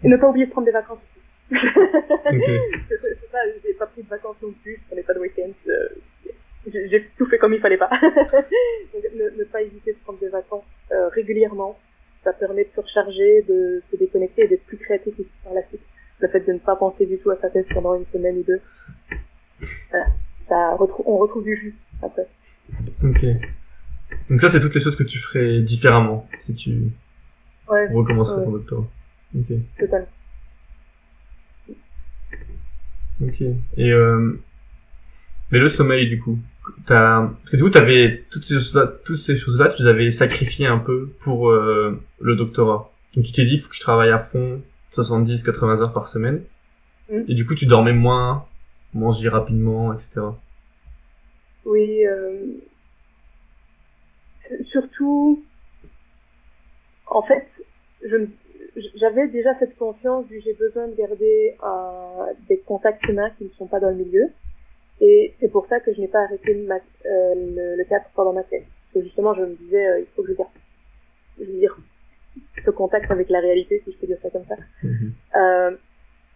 Et 0.04 0.08
ne 0.08 0.16
pas 0.16 0.28
oublier 0.28 0.46
de 0.46 0.52
prendre 0.52 0.66
des 0.66 0.72
vacances 0.72 0.98
aussi. 0.98 1.24
Ok. 1.50 1.60
C'est- 2.88 2.96
c'est 3.02 3.18
c'est 3.20 3.30
ça, 3.32 3.38
j'ai 3.64 3.74
pas 3.74 3.86
pris 3.86 4.02
de 4.02 4.08
vacances 4.08 4.36
non 4.42 4.52
plus, 4.62 4.78
je 4.82 4.86
prenais 4.88 5.02
pas 5.02 5.14
de 5.14 5.18
week-end. 5.20 5.50
euh, 5.68 5.88
j'ai 6.72 6.88
j'ai 6.88 7.08
tout 7.16 7.26
fait 7.26 7.38
comme 7.38 7.54
il 7.54 7.60
fallait 7.60 7.76
pas. 7.78 7.90
Donc, 8.92 9.04
ne, 9.14 9.30
ne 9.38 9.44
pas 9.44 9.62
hésiter 9.62 9.92
de 9.92 9.98
prendre 9.98 10.18
des 10.18 10.28
vacances 10.28 10.64
euh, 10.92 11.08
régulièrement, 11.08 11.78
ça 12.24 12.32
permet 12.32 12.64
de 12.64 12.70
se 12.74 12.80
recharger, 12.80 13.42
de 13.48 13.82
se 13.90 13.96
déconnecter 13.96 14.42
et 14.44 14.48
d'être 14.48 14.64
plus 14.66 14.76
créatif 14.78 15.14
aussi 15.18 15.28
par 15.44 15.54
la 15.54 15.66
suite. 15.68 15.80
Le 16.20 16.28
fait 16.28 16.40
de 16.40 16.52
ne 16.52 16.58
pas 16.58 16.76
penser 16.76 17.06
du 17.06 17.18
tout 17.18 17.30
à 17.30 17.36
sa 17.40 17.48
thèse 17.50 17.66
pendant 17.72 17.94
une 17.94 18.06
semaine 18.12 18.38
ou 18.38 18.42
deux, 18.42 18.60
voilà, 19.90 20.06
ça 20.48 20.74
retrou- 20.76 21.04
on 21.06 21.16
retrouve 21.18 21.44
du 21.44 21.56
jus 21.56 21.76
après. 22.02 22.26
Ok. 23.04 23.24
Donc 24.30 24.40
ça, 24.40 24.48
c'est 24.50 24.60
toutes 24.60 24.74
les 24.74 24.80
choses 24.80 24.96
que 24.96 25.04
tu 25.04 25.18
ferais 25.18 25.60
différemment 25.60 26.28
si 26.44 26.54
tu 26.54 26.90
Ouais, 27.68 27.86
recommencerais 27.88 28.38
Ouais. 28.38 28.44
ton 28.44 28.50
doctorat. 28.52 28.86
Ok. 29.38 29.52
totalement. 29.78 30.06
Ok. 33.20 33.40
Et 33.76 33.90
euh, 33.92 34.40
mais 35.50 35.58
le 35.58 35.68
sommeil, 35.68 36.08
du 36.08 36.20
coup, 36.20 36.38
t'as, 36.86 37.22
parce 37.26 37.50
que 37.50 37.56
du 37.56 37.62
coup, 37.62 37.70
t'avais 37.70 38.24
toutes 38.30 38.44
ces 38.44 38.54
choses-là, 38.54 38.92
toutes 39.04 39.18
ces 39.18 39.36
choses-là, 39.36 39.68
tu 39.68 39.82
les 39.82 39.88
avais 39.88 40.10
sacrifiées 40.10 40.66
un 40.66 40.78
peu 40.78 41.10
pour 41.20 41.50
euh, 41.50 42.00
le 42.20 42.36
doctorat. 42.36 42.92
Donc 43.14 43.24
tu 43.24 43.32
t'es 43.32 43.44
dit, 43.44 43.54
il 43.54 43.60
faut 43.60 43.68
que 43.68 43.76
je 43.76 43.80
travaille 43.80 44.10
à 44.10 44.18
fond, 44.18 44.60
70-80 44.94 45.80
heures 45.80 45.92
par 45.92 46.08
semaine. 46.08 46.42
Mm. 47.10 47.22
Et 47.28 47.34
du 47.34 47.46
coup, 47.46 47.54
tu 47.54 47.66
dormais 47.66 47.92
moins, 47.92 48.46
mangeais 48.94 49.28
rapidement, 49.28 49.92
etc. 49.92 50.20
Oui, 51.64 52.06
euh, 52.06 52.44
surtout, 54.70 55.42
en 57.06 57.22
fait, 57.22 57.46
je 58.04 58.16
me- 58.16 58.28
j'avais 58.96 59.28
déjà 59.28 59.58
cette 59.58 59.76
conscience 59.76 60.26
du 60.28 60.40
j'ai 60.40 60.54
besoin 60.54 60.88
de 60.88 60.94
garder 60.94 61.56
euh, 61.64 62.32
des 62.48 62.58
contacts 62.58 63.04
humains 63.06 63.30
qui 63.38 63.44
ne 63.44 63.50
sont 63.50 63.66
pas 63.66 63.80
dans 63.80 63.90
le 63.90 63.96
milieu. 63.96 64.28
Et 65.00 65.34
c'est 65.40 65.48
pour 65.48 65.66
ça 65.68 65.80
que 65.80 65.92
je 65.94 66.00
n'ai 66.00 66.08
pas 66.08 66.22
arrêté 66.22 66.54
ma, 66.54 66.76
euh, 66.76 67.34
le, 67.34 67.76
le 67.76 67.84
théâtre 67.84 68.10
pendant 68.14 68.32
ma 68.32 68.42
thèse. 68.42 68.64
Parce 68.64 68.94
que 68.94 69.02
justement, 69.02 69.34
je 69.34 69.42
me 69.42 69.54
disais, 69.54 69.86
euh, 69.86 70.00
il 70.00 70.06
faut 70.06 70.22
que 70.22 70.32
je 70.32 70.36
garde, 70.36 70.50
je 71.38 71.44
veux 71.44 71.58
dire, 71.58 71.76
ce 72.64 72.70
contact 72.70 73.10
avec 73.10 73.28
la 73.28 73.40
réalité, 73.40 73.82
si 73.84 73.92
je 73.92 73.98
peux 73.98 74.06
dire 74.06 74.18
ça 74.22 74.30
comme 74.30 74.46
ça. 74.46 74.56
Mhm. 74.82 75.12
Euh, 75.36 75.76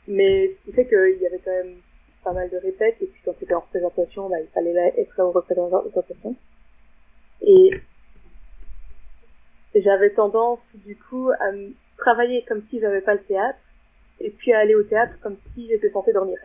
mais 0.09 0.49
ce 0.49 0.65
qui 0.65 0.73
fait 0.73 0.87
qu'il 0.87 1.21
y 1.21 1.27
avait 1.27 1.41
quand 1.45 1.51
même 1.51 1.77
pas 2.25 2.33
mal 2.33 2.51
de 2.51 2.57
répètes, 2.59 2.97
et 3.01 3.07
puis 3.07 3.21
quand 3.25 3.35
c'était 3.41 3.55
en 3.55 3.61
représentation, 3.61 4.29
bah, 4.29 4.41
il 4.41 4.49
fallait 4.49 4.73
là- 4.73 4.97
être 4.97 5.13
là 5.19 5.27
en 5.27 5.31
représentation. 5.33 6.37
Et 7.41 7.71
j'avais 9.75 10.11
tendance, 10.11 10.61
du 10.75 10.97
coup, 10.97 11.31
à 11.31 11.51
travailler 11.97 12.45
comme 12.47 12.63
si 12.71 12.81
j'avais 12.81 13.01
pas 13.01 13.15
le 13.15 13.23
théâtre, 13.23 13.59
et 14.23 14.31
puis 14.31 14.53
à 14.53 14.61
aller 14.61 14.75
au 14.75 14.83
théâtre 14.85 15.15
comme 15.23 15.37
si 15.55 15.69
j'étais 15.69 15.91
censée 15.91 16.13
dormir. 16.13 16.39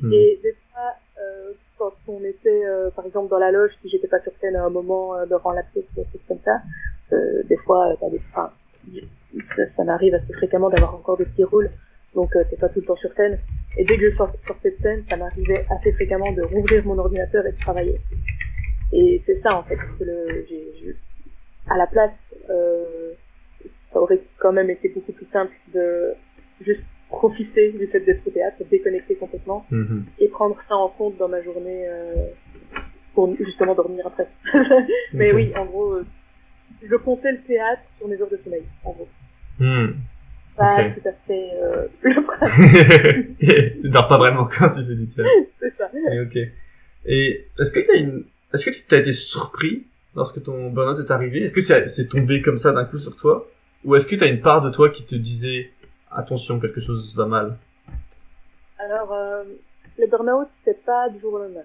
Mhm. 0.00 0.12
Et 0.12 0.40
des 0.42 0.52
fois, 0.70 0.94
euh, 1.20 1.52
quand 1.78 1.92
on 2.08 2.22
était, 2.24 2.64
euh, 2.66 2.90
par 2.90 3.06
exemple, 3.06 3.28
dans 3.30 3.38
la 3.38 3.50
loge, 3.52 3.72
si 3.82 3.88
j'étais 3.88 4.08
pas 4.08 4.20
sur 4.20 4.32
scène 4.40 4.56
à 4.56 4.64
un 4.64 4.70
moment 4.70 5.16
euh, 5.16 5.26
durant 5.26 5.52
la 5.52 5.62
pièce, 5.62 5.84
ou 5.96 6.00
des 6.00 6.06
choses 6.12 6.22
comme 6.28 6.40
ça, 6.44 6.62
euh, 7.12 7.42
des 7.44 7.56
fois, 7.58 7.92
euh, 7.92 7.96
t'as 8.00 8.10
des, 8.10 8.20
enfin, 8.32 8.52
ça, 9.56 9.62
ça 9.76 9.84
m'arrive 9.84 10.14
assez 10.14 10.32
fréquemment 10.34 10.70
d'avoir 10.70 10.94
encore 10.94 11.16
des 11.18 11.26
petits 11.26 11.44
rôles, 11.44 11.70
donc 12.14 12.34
euh, 12.36 12.44
t'es 12.50 12.56
pas 12.56 12.68
tout 12.68 12.80
le 12.80 12.86
temps 12.86 12.96
sur 12.96 13.12
scène. 13.14 13.38
Et 13.76 13.84
dès 13.84 13.96
que 13.98 14.10
je 14.10 14.16
sor- 14.16 14.36
sortais 14.46 14.70
de 14.72 14.78
scène, 14.82 15.04
ça 15.08 15.16
m'arrivait 15.16 15.66
assez 15.70 15.92
fréquemment 15.92 16.32
de 16.32 16.42
rouvrir 16.42 16.84
mon 16.86 16.98
ordinateur 16.98 17.46
et 17.46 17.52
de 17.52 17.58
travailler. 17.58 18.00
Et 18.92 19.22
c'est 19.26 19.40
ça, 19.42 19.54
en 19.56 19.64
fait, 19.64 19.76
que 19.76 20.04
le, 20.04 20.44
j'ai, 20.48 20.72
j'ai- 20.80 20.96
à 21.68 21.76
la 21.78 21.86
place, 21.86 22.12
euh, 22.50 23.14
ça 23.92 24.00
aurait 24.00 24.22
quand 24.38 24.52
même 24.52 24.70
été 24.70 24.88
beaucoup 24.90 25.12
plus 25.12 25.26
simple 25.32 25.52
de 25.72 26.14
juste 26.60 26.82
profiter 27.08 27.72
du 27.72 27.86
fait 27.86 28.00
d'être 28.00 28.26
au 28.26 28.30
théâtre, 28.30 28.56
déconnecter 28.70 29.14
complètement 29.16 29.66
Mhm. 29.70 30.04
et 30.18 30.28
prendre 30.28 30.56
ça 30.68 30.74
en 30.76 30.88
compte 30.88 31.16
dans 31.18 31.28
ma 31.28 31.42
journée 31.42 31.86
euh, 31.88 32.26
pour 33.14 33.34
justement 33.38 33.74
dormir 33.74 34.06
après. 34.06 34.28
Mais 35.12 35.30
Ok. 35.30 35.36
oui, 35.36 35.52
en 35.56 35.64
gros, 35.66 35.92
euh, 35.92 36.04
je 36.82 36.96
comptais 36.96 37.32
le 37.32 37.38
théâtre 37.42 37.82
sur 37.98 38.08
mes 38.08 38.20
heures 38.20 38.30
de 38.30 38.38
sommeil, 38.42 38.62
en 38.84 38.92
gros. 38.92 39.08
Mhm. 39.60 39.94
Pas 40.56 40.86
Ok. 40.88 40.94
tout 41.02 41.08
à 41.08 41.12
fait 41.26 41.50
euh, 41.62 41.86
le 42.02 42.22
principe, 42.24 43.80
tu 43.82 43.88
dors 43.90 44.08
pas 44.08 44.18
vraiment 44.18 44.46
quand 44.46 44.70
tu 44.70 44.84
fais 44.84 44.94
du 44.94 45.06
théâtre. 45.08 45.30
c'est 45.60 45.74
ça. 45.74 45.90
Et 46.12 46.20
ok. 46.20 46.36
Et 47.06 47.46
est-ce 47.60 47.70
que 47.70 47.80
t'as 47.80 47.96
une, 47.96 48.24
est-ce 48.52 48.64
que 48.66 48.70
tu 48.70 48.82
t'as 48.88 48.98
été 48.98 49.12
surpris 49.12 49.86
lorsque 50.16 50.42
ton 50.42 50.70
burn-out 50.70 50.98
est 51.04 51.10
arrivé? 51.10 51.42
Est-ce 51.44 51.52
que 51.52 51.60
c'est, 51.60 51.88
c'est 51.88 52.08
tombé 52.08 52.40
comme 52.40 52.58
ça 52.58 52.72
d'un 52.72 52.84
coup 52.84 52.98
sur 52.98 53.16
toi? 53.16 53.46
Ou 53.84 53.96
est-ce 53.96 54.06
que 54.06 54.16
t'as 54.16 54.28
une 54.28 54.40
part 54.40 54.62
de 54.62 54.70
toi 54.70 54.88
qui 54.90 55.04
te 55.04 55.14
disait 55.14 55.70
attention, 56.14 56.60
quelque 56.60 56.80
chose 56.80 57.14
va 57.16 57.26
mal 57.26 57.56
Alors, 58.78 59.12
euh, 59.12 59.44
le 59.98 60.06
burn-out, 60.06 60.48
c'est 60.64 60.84
pas 60.84 61.08
du 61.08 61.20
jour 61.20 61.34
au 61.34 61.38
lendemain. 61.38 61.64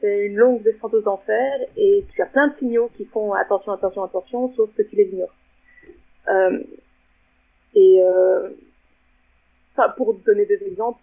C'est 0.00 0.26
une 0.26 0.36
longue 0.36 0.62
descente 0.62 0.92
aux 0.94 1.08
enfers 1.08 1.60
et 1.76 2.04
tu 2.12 2.22
as 2.22 2.26
plein 2.26 2.48
de 2.48 2.56
signaux 2.58 2.90
qui 2.96 3.06
font 3.06 3.32
attention, 3.32 3.72
attention, 3.72 4.04
attention, 4.04 4.52
sauf 4.54 4.70
que 4.74 4.82
tu 4.82 4.96
les 4.96 5.08
ignores. 5.08 5.34
Euh, 6.28 6.62
et 7.74 8.02
euh, 8.02 8.50
pour 9.96 10.14
donner 10.14 10.46
des 10.46 10.62
exemples, 10.64 11.00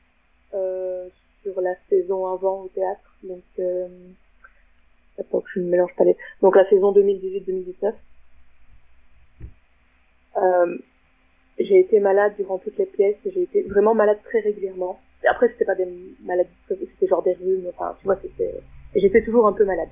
euh, 0.53 1.07
sur 1.41 1.59
la 1.61 1.75
saison 1.89 2.27
avant 2.31 2.63
au 2.63 2.67
théâtre, 2.69 3.17
donc 3.23 3.43
attends 5.19 5.43
je 5.53 5.59
ne 5.59 5.69
mélange 5.69 5.93
pas 5.97 6.03
les... 6.05 6.15
Donc 6.41 6.55
la 6.55 6.67
saison 6.69 6.93
2018-2019, 6.93 7.93
euh, 10.37 10.77
j'ai 11.59 11.79
été 11.79 11.99
malade 11.99 12.33
durant 12.37 12.57
toutes 12.57 12.77
les 12.77 12.85
pièces, 12.85 13.15
j'ai 13.25 13.43
été 13.43 13.61
vraiment 13.63 13.93
malade 13.93 14.17
très 14.23 14.39
régulièrement. 14.39 14.99
Et 15.23 15.27
après, 15.27 15.49
c'était 15.49 15.65
pas 15.65 15.75
des 15.75 15.87
maladies, 16.23 16.49
c'était 16.67 17.07
genre 17.07 17.23
des 17.23 17.33
rhumes, 17.33 17.67
enfin, 17.69 17.95
tu 17.99 18.05
vois, 18.05 18.17
c'était, 18.21 18.59
j'étais 18.95 19.23
toujours 19.23 19.47
un 19.47 19.53
peu 19.53 19.63
malade. 19.63 19.89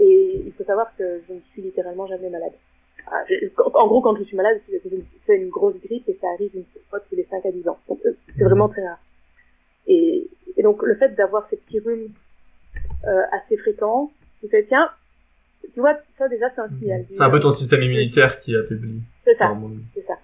Et 0.00 0.42
il 0.44 0.52
faut 0.52 0.64
savoir 0.64 0.94
que 0.96 1.20
je 1.28 1.34
ne 1.34 1.40
suis 1.52 1.62
littéralement 1.62 2.06
jamais 2.06 2.30
malade. 2.30 2.52
Ah, 3.06 3.22
en 3.74 3.86
gros, 3.86 4.00
quand 4.00 4.16
je 4.16 4.24
suis 4.24 4.36
malade, 4.36 4.60
c'est 5.26 5.36
une 5.36 5.50
grosse 5.50 5.76
grippe 5.80 6.08
et 6.08 6.18
ça 6.20 6.28
arrive 6.34 6.50
une 6.54 6.64
fois 6.88 7.00
tous 7.00 7.14
les 7.14 7.26
5 7.30 7.44
à 7.44 7.52
10 7.52 7.68
ans. 7.68 7.78
Donc, 7.88 8.00
euh, 8.06 8.16
c'est 8.36 8.44
vraiment 8.44 8.68
très 8.68 8.86
rare. 8.86 8.98
Et, 9.86 10.28
et 10.56 10.62
donc, 10.62 10.82
le 10.82 10.94
fait 10.96 11.14
d'avoir 11.14 11.46
ces 11.50 11.56
petits 11.56 11.80
rhumes 11.80 12.08
euh, 13.06 13.22
assez 13.32 13.58
fréquents, 13.58 14.10
tu 14.40 14.48
fais, 14.48 14.64
tiens, 14.64 14.88
tu 15.72 15.80
vois, 15.80 15.96
ça 16.18 16.28
déjà, 16.28 16.46
c'est 16.54 16.60
un 16.60 16.68
signal. 16.78 17.04
C'est 17.12 17.22
un 17.22 17.30
peu 17.30 17.40
ton 17.40 17.50
système 17.50 17.82
immunitaire 17.82 18.38
qui 18.38 18.56
affaiblit. 18.56 19.00
C'est 19.24 19.36
ça. 19.36 19.56
C'est 19.94 20.06
ça. 20.06 20.18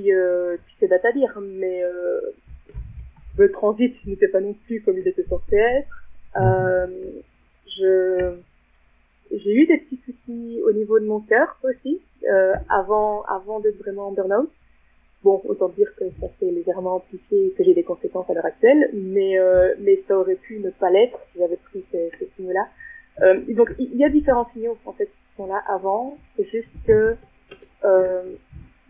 Puis, 0.00 0.12
euh, 0.12 0.56
puis 0.64 0.74
c'est 0.80 0.92
à 0.92 1.12
dire, 1.12 1.38
mais 1.40 1.82
euh, 1.82 2.20
le 3.36 3.50
transit 3.52 3.94
n'était 4.06 4.28
pas 4.28 4.40
non 4.40 4.54
plus 4.66 4.80
comme 4.82 4.98
il 4.98 5.06
était 5.06 5.24
censé 5.24 5.56
être. 5.56 6.04
Euh, 6.36 6.86
je 7.66 8.34
j'ai 9.30 9.54
eu 9.54 9.66
des 9.66 9.78
petits 9.78 10.00
soucis 10.04 10.60
au 10.66 10.72
niveau 10.72 10.98
de 10.98 11.06
mon 11.06 11.20
cœur 11.20 11.56
aussi, 11.62 12.00
euh, 12.30 12.54
avant 12.68 13.22
avant 13.24 13.60
d'être 13.60 13.78
vraiment 13.78 14.08
en 14.08 14.12
burn-out. 14.12 14.50
Bon, 15.22 15.42
autant 15.44 15.68
dire 15.68 15.94
que 15.96 16.04
ça 16.18 16.28
s'est 16.38 16.50
légèrement 16.50 16.96
amplifié 16.96 17.48
et 17.48 17.50
que 17.50 17.62
j'ai 17.62 17.74
des 17.74 17.84
conséquences 17.84 18.28
à 18.30 18.32
l'heure 18.34 18.46
actuelle, 18.46 18.90
mais 18.94 19.38
euh, 19.38 19.74
mais 19.80 20.02
ça 20.08 20.18
aurait 20.18 20.36
pu 20.36 20.60
ne 20.60 20.70
pas 20.70 20.90
l'être 20.90 21.18
si 21.32 21.40
j'avais 21.40 21.58
pris 21.58 21.84
ces, 21.92 22.10
ces 22.18 22.30
signaux-là. 22.36 22.68
Euh, 23.22 23.40
donc 23.54 23.74
il 23.78 23.96
y 23.96 24.04
a 24.04 24.08
différents 24.08 24.48
signaux 24.54 24.78
en 24.86 24.92
fait 24.92 25.06
qui 25.06 25.36
sont 25.36 25.46
là 25.46 25.62
avant. 25.68 26.16
C'est 26.36 26.48
juste 26.48 26.68
que 26.86 27.16
euh, 27.84 28.22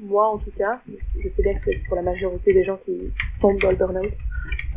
moi 0.01 0.29
en 0.29 0.39
tout 0.39 0.51
cas, 0.57 0.81
je 1.23 1.29
sais 1.29 1.43
bien 1.43 1.55
que 1.55 1.71
pour 1.87 1.97
la 1.97 2.03
majorité 2.03 2.53
des 2.53 2.65
gens 2.65 2.79
qui 2.85 3.13
tombent 3.41 3.61
dans 3.61 3.71
le 3.71 3.77
burn-out, 3.77 4.13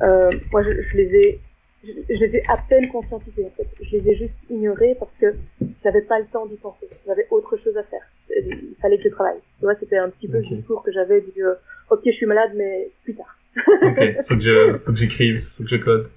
euh, 0.02 0.34
moi 0.52 0.64
je, 0.64 0.70
je 0.92 0.98
les 0.98 1.16
ai 1.16 1.40
je, 1.84 1.92
je 2.16 2.20
les 2.26 2.38
ai 2.38 2.44
à 2.48 2.58
peine 2.58 2.88
conscientisés 2.90 3.46
en 3.46 3.52
fait. 3.58 3.68
Je 3.82 3.98
les 3.98 4.10
ai 4.10 4.16
juste 4.16 4.34
ignorés 4.50 4.96
parce 5.00 5.12
que 5.20 5.36
j'avais 5.84 6.02
pas 6.02 6.20
le 6.20 6.26
temps 6.28 6.46
d'y 6.46 6.56
penser. 6.56 6.88
J'avais 7.06 7.28
autre 7.30 7.58
chose 7.58 7.76
à 7.78 7.84
faire. 7.84 8.02
Il 8.30 8.76
fallait 8.82 8.98
que 8.98 9.04
je 9.04 9.10
travaille. 9.10 9.40
Tu 9.60 9.66
vois, 9.66 9.76
c'était 9.76 9.98
un 9.98 10.10
petit 10.10 10.28
peu 10.28 10.38
Ok. 10.38 10.46
le 10.50 10.56
discours 10.58 10.84
que 10.84 10.92
j'avais 10.92 11.22
du 11.22 11.46
euh, 11.46 11.56
ok 11.90 12.02
je 12.06 12.12
suis 12.12 12.26
malade 12.26 12.52
mais 12.56 12.90
plus 13.04 13.16
tard. 13.16 13.38
Ok, 13.84 14.24
faut 14.28 14.36
que 14.36 14.42
je, 14.42 14.78
faut 14.80 14.92
que 14.94 14.98
j'écrive, 14.98 15.46
faut 15.58 15.64
que 15.64 15.70
je 15.70 15.76
code. 15.76 16.10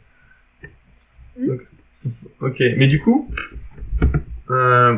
Donc, 1.36 1.60
ok, 2.40 2.60
mais 2.78 2.86
du 2.86 3.00
coup, 3.00 3.28
euh, 4.50 4.96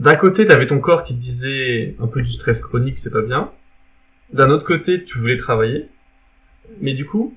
d'un 0.00 0.16
côté, 0.16 0.46
t'avais 0.46 0.66
ton 0.66 0.80
corps 0.80 1.04
qui 1.04 1.14
te 1.14 1.20
disait 1.20 1.94
un 2.00 2.06
peu 2.06 2.22
du 2.22 2.32
stress 2.32 2.62
chronique, 2.62 2.98
c'est 2.98 3.10
pas 3.10 3.20
bien. 3.20 3.52
D'un 4.32 4.48
autre 4.48 4.64
côté, 4.64 5.04
tu 5.04 5.18
voulais 5.18 5.36
travailler. 5.36 5.88
Mais 6.80 6.94
du 6.94 7.04
coup, 7.04 7.36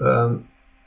euh, 0.00 0.34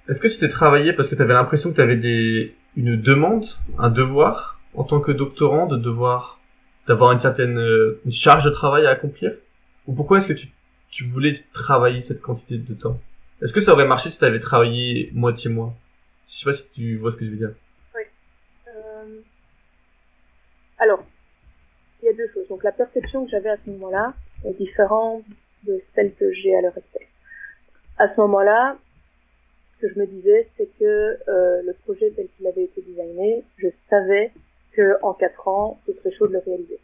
est-ce 0.09 0.19
que 0.19 0.27
c'était 0.27 0.49
travailler 0.49 0.93
parce 0.93 1.07
que 1.07 1.13
t'avais 1.13 1.35
l'impression 1.35 1.69
que 1.69 1.75
t'avais 1.75 1.97
des, 1.97 2.55
une 2.75 2.99
demande, 2.99 3.45
un 3.77 3.91
devoir, 3.91 4.59
en 4.73 4.83
tant 4.83 4.99
que 4.99 5.11
doctorant, 5.11 5.67
de 5.67 5.77
devoir, 5.77 6.39
d'avoir 6.87 7.11
une 7.11 7.19
certaine, 7.19 7.59
euh, 7.59 8.01
une 8.03 8.11
charge 8.11 8.45
de 8.45 8.49
travail 8.49 8.87
à 8.87 8.89
accomplir? 8.89 9.33
Ou 9.85 9.93
pourquoi 9.93 10.17
est-ce 10.17 10.27
que 10.27 10.33
tu, 10.33 10.49
tu 10.89 11.03
voulais 11.03 11.33
travailler 11.53 12.01
cette 12.01 12.21
quantité 12.21 12.57
de 12.57 12.73
temps? 12.73 12.99
Est-ce 13.43 13.53
que 13.53 13.61
ça 13.61 13.73
aurait 13.73 13.85
marché 13.85 14.09
si 14.09 14.17
t'avais 14.17 14.39
travaillé 14.39 15.11
moitié-mois? 15.13 15.75
Je 16.27 16.39
sais 16.39 16.45
pas 16.45 16.53
si 16.53 16.65
tu 16.73 16.97
vois 16.97 17.11
ce 17.11 17.17
que 17.17 17.25
je 17.25 17.29
veux 17.29 17.37
dire. 17.37 17.51
Euh, 18.67 19.19
Alors, 20.79 21.03
il 22.01 22.05
y 22.05 22.09
a 22.09 22.13
deux 22.13 22.27
choses. 22.33 22.47
Donc 22.47 22.63
la 22.63 22.71
perception 22.71 23.25
que 23.25 23.31
j'avais 23.31 23.49
à 23.49 23.57
ce 23.57 23.69
moment-là 23.71 24.13
est 24.45 24.53
différente 24.53 25.23
de 25.63 25.81
celle 25.95 26.13
que 26.13 26.31
j'ai 26.31 26.55
à 26.55 26.61
l'heure 26.61 26.77
actuelle. 26.77 27.07
À 27.97 28.13
ce 28.13 28.19
moment-là, 28.21 28.77
ce 29.75 29.87
que 29.87 29.93
je 29.93 29.99
me 29.99 30.05
disais, 30.05 30.47
c'est 30.57 30.69
que 30.79 30.83
euh, 31.27 31.61
le 31.63 31.73
projet 31.83 32.11
tel 32.11 32.27
qu'il 32.37 32.47
avait 32.47 32.63
été 32.65 32.81
designé, 32.81 33.43
je 33.57 33.67
savais 33.89 34.31
que 34.73 34.97
en 35.01 35.13
quatre 35.13 35.47
ans, 35.47 35.79
ce 35.87 35.93
serait 35.93 36.11
chaud 36.11 36.27
de 36.27 36.33
le 36.33 36.39
réaliser. 36.39 36.79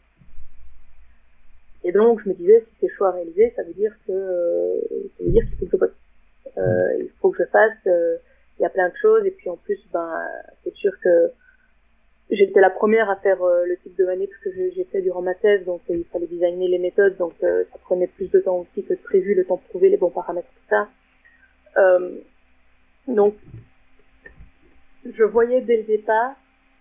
Et 1.84 1.92
donc, 1.92 2.20
je 2.24 2.30
me 2.30 2.34
disais, 2.34 2.60
si 2.60 2.74
c'est 2.80 2.94
chaud 2.96 3.04
à 3.04 3.12
réaliser, 3.12 3.52
ça 3.54 3.62
veut 3.62 3.74
dire 3.74 3.94
que 4.06 4.12
euh, 4.12 4.80
ça 5.18 5.24
veut 5.24 5.30
dire 5.30 5.44
qu'il 5.44 5.58
faut 5.58 5.66
que 5.66 5.72
je 5.72 5.76
bosse. 5.76 6.56
Euh, 6.56 6.96
il 6.98 7.10
faut 7.20 7.30
que 7.30 7.44
je 7.44 7.48
fasse. 7.50 7.72
euh, 7.86 8.16
Il 8.58 8.62
y 8.62 8.66
a 8.66 8.70
plein 8.70 8.88
de 8.88 8.94
choses, 9.00 9.24
et 9.26 9.30
puis 9.32 9.50
en 9.50 9.56
plus, 9.56 9.78
ben, 9.92 10.22
c'est 10.62 10.74
sûr 10.74 10.92
que 11.00 11.30
j'étais 12.30 12.60
la 12.60 12.70
première 12.70 13.10
à 13.10 13.16
faire 13.16 13.42
euh, 13.42 13.64
le 13.66 13.76
type 13.78 13.96
de 13.96 14.04
manip 14.04 14.30
que 14.42 14.50
j'ai 14.52 14.84
fait 14.84 15.02
durant 15.02 15.22
ma 15.22 15.34
thèse, 15.34 15.64
donc 15.64 15.82
euh, 15.90 15.96
il 15.96 16.04
fallait 16.04 16.26
designer 16.26 16.68
les 16.68 16.78
méthodes, 16.78 17.16
donc 17.16 17.34
euh, 17.42 17.64
ça 17.72 17.78
prenait 17.78 18.06
plus 18.06 18.30
de 18.30 18.40
temps 18.40 18.58
aussi 18.58 18.84
que 18.84 18.94
prévu, 18.94 19.34
le 19.34 19.44
temps 19.44 19.56
de 19.56 19.68
trouver 19.68 19.88
les 19.88 19.96
bons 19.96 20.10
paramètres, 20.10 20.48
tout 20.48 20.68
ça. 20.70 20.88
Euh, 21.76 22.18
donc, 23.06 23.34
je 25.04 25.24
voyais 25.24 25.60
dès 25.60 25.78
le 25.78 25.82
départ 25.82 26.34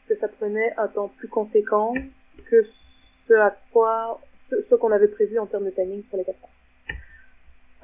que 0.08 0.16
ça 0.18 0.28
prenait 0.28 0.74
un 0.78 0.88
temps 0.88 1.10
plus 1.18 1.28
conséquent 1.28 1.94
que 2.50 2.66
ce 3.28 3.34
à 3.34 3.56
quoi, 3.72 4.22
ce, 4.50 4.56
ce 4.70 4.76
qu'on 4.76 4.92
avait 4.92 5.08
prévu 5.08 5.40
en 5.40 5.46
termes 5.46 5.66
de 5.66 5.72
timing 5.72 6.04
sur 6.10 6.18
les 6.18 6.24
quatre. 6.24 6.38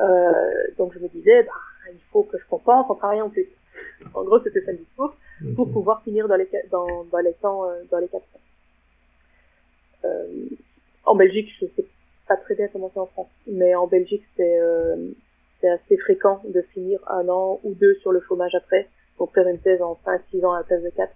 Euh, 0.01 0.31
donc 0.77 0.93
je 0.93 0.99
me 0.99 1.09
disais, 1.09 1.43
bah, 1.43 1.91
il 1.91 1.99
faut 2.11 2.23
que 2.23 2.37
je 2.37 2.45
compense 2.49 2.85
en 2.89 3.29
plus. 3.29 3.47
En 4.13 4.23
gros, 4.23 4.41
c'était 4.43 4.61
ça 4.61 4.71
le 4.71 4.77
discours, 4.77 5.15
pour 5.56 5.67
Ok. 5.67 5.73
pouvoir 5.73 6.04
finir 6.04 6.28
dans 6.28 6.36
les, 6.36 6.47
dans, 6.71 7.04
dans 7.06 7.19
les 7.19 7.34
temps, 7.34 7.65
euh, 7.65 7.84
dans 7.91 7.99
les 7.99 8.08
quatre 8.08 8.23
ans. 8.23 8.39
Euh, 10.06 10.28
en 11.06 11.15
Belgique, 11.15 11.49
je 11.60 11.65
sais 11.75 11.86
pas 12.28 12.38
très 12.38 12.56
bien 12.56 12.67
comment 12.67 12.91
c'est 12.93 12.99
en 12.99 13.08
France, 13.08 13.30
mais 13.47 13.73
en 13.75 13.88
Belgique, 13.88 14.23
c'est 14.38 14.60
euh, 14.60 15.12
c'est 15.62 15.69
assez 15.69 15.97
fréquent 15.97 16.41
de 16.47 16.62
finir 16.73 16.99
un 17.10 17.28
an 17.28 17.60
ou 17.63 17.73
deux 17.73 17.95
sur 17.95 18.12
le 18.12 18.21
chômage 18.21 18.56
après, 18.56 18.88
pour 19.17 19.32
faire 19.34 19.47
une 19.47 19.60
thèse 19.60 19.82
en 19.82 19.97
5-6 20.06 20.45
ans 20.45 20.54
à 20.54 20.60
la 20.60 20.63
place 20.63 20.84
de 20.84 20.89
4. 20.89 21.13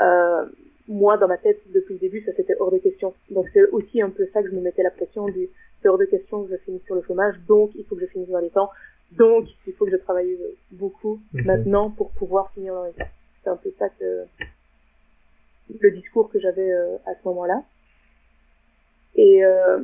Euh, 0.00 0.46
moi, 0.88 1.16
dans 1.16 1.26
ma 1.26 1.38
tête, 1.38 1.60
depuis 1.74 1.94
le 1.94 2.00
début, 2.00 2.22
ça 2.24 2.32
c'était 2.36 2.54
hors 2.60 2.70
de 2.70 2.78
question. 2.78 3.14
Donc 3.30 3.46
c'est 3.52 3.64
aussi 3.70 4.02
un 4.02 4.10
peu 4.10 4.28
ça 4.32 4.42
que 4.42 4.50
je 4.50 4.54
me 4.54 4.60
mettais 4.60 4.82
la 4.82 4.90
pression 4.90 5.26
du 5.28 5.48
c'est 5.82 5.88
hors 5.88 5.98
de 5.98 6.04
question 6.04 6.44
que 6.44 6.50
je 6.52 6.56
finisse 6.58 6.82
sur 6.84 6.94
le 6.94 7.02
chômage, 7.02 7.34
donc 7.46 7.70
il 7.74 7.84
faut 7.84 7.94
que 7.96 8.00
je 8.02 8.06
finisse 8.06 8.28
dans 8.28 8.38
les 8.40 8.50
temps, 8.50 8.70
donc 9.12 9.46
il 9.66 9.72
faut 9.74 9.84
que 9.84 9.90
je 9.92 9.96
travaille 9.96 10.36
beaucoup 10.72 11.20
maintenant 11.32 11.90
pour 11.90 12.10
pouvoir 12.12 12.50
finir 12.52 12.74
dans 12.74 12.84
les 12.84 12.92
temps. 12.92 13.08
C'est 13.46 13.50
un 13.50 13.56
peu 13.56 13.72
ça 13.78 13.88
que 13.90 14.24
le 15.80 15.90
discours 15.92 16.28
que 16.30 16.40
j'avais 16.40 16.68
euh, 16.68 16.96
à 17.06 17.14
ce 17.14 17.28
moment-là. 17.28 17.62
Et 19.14 19.44
euh, 19.44 19.82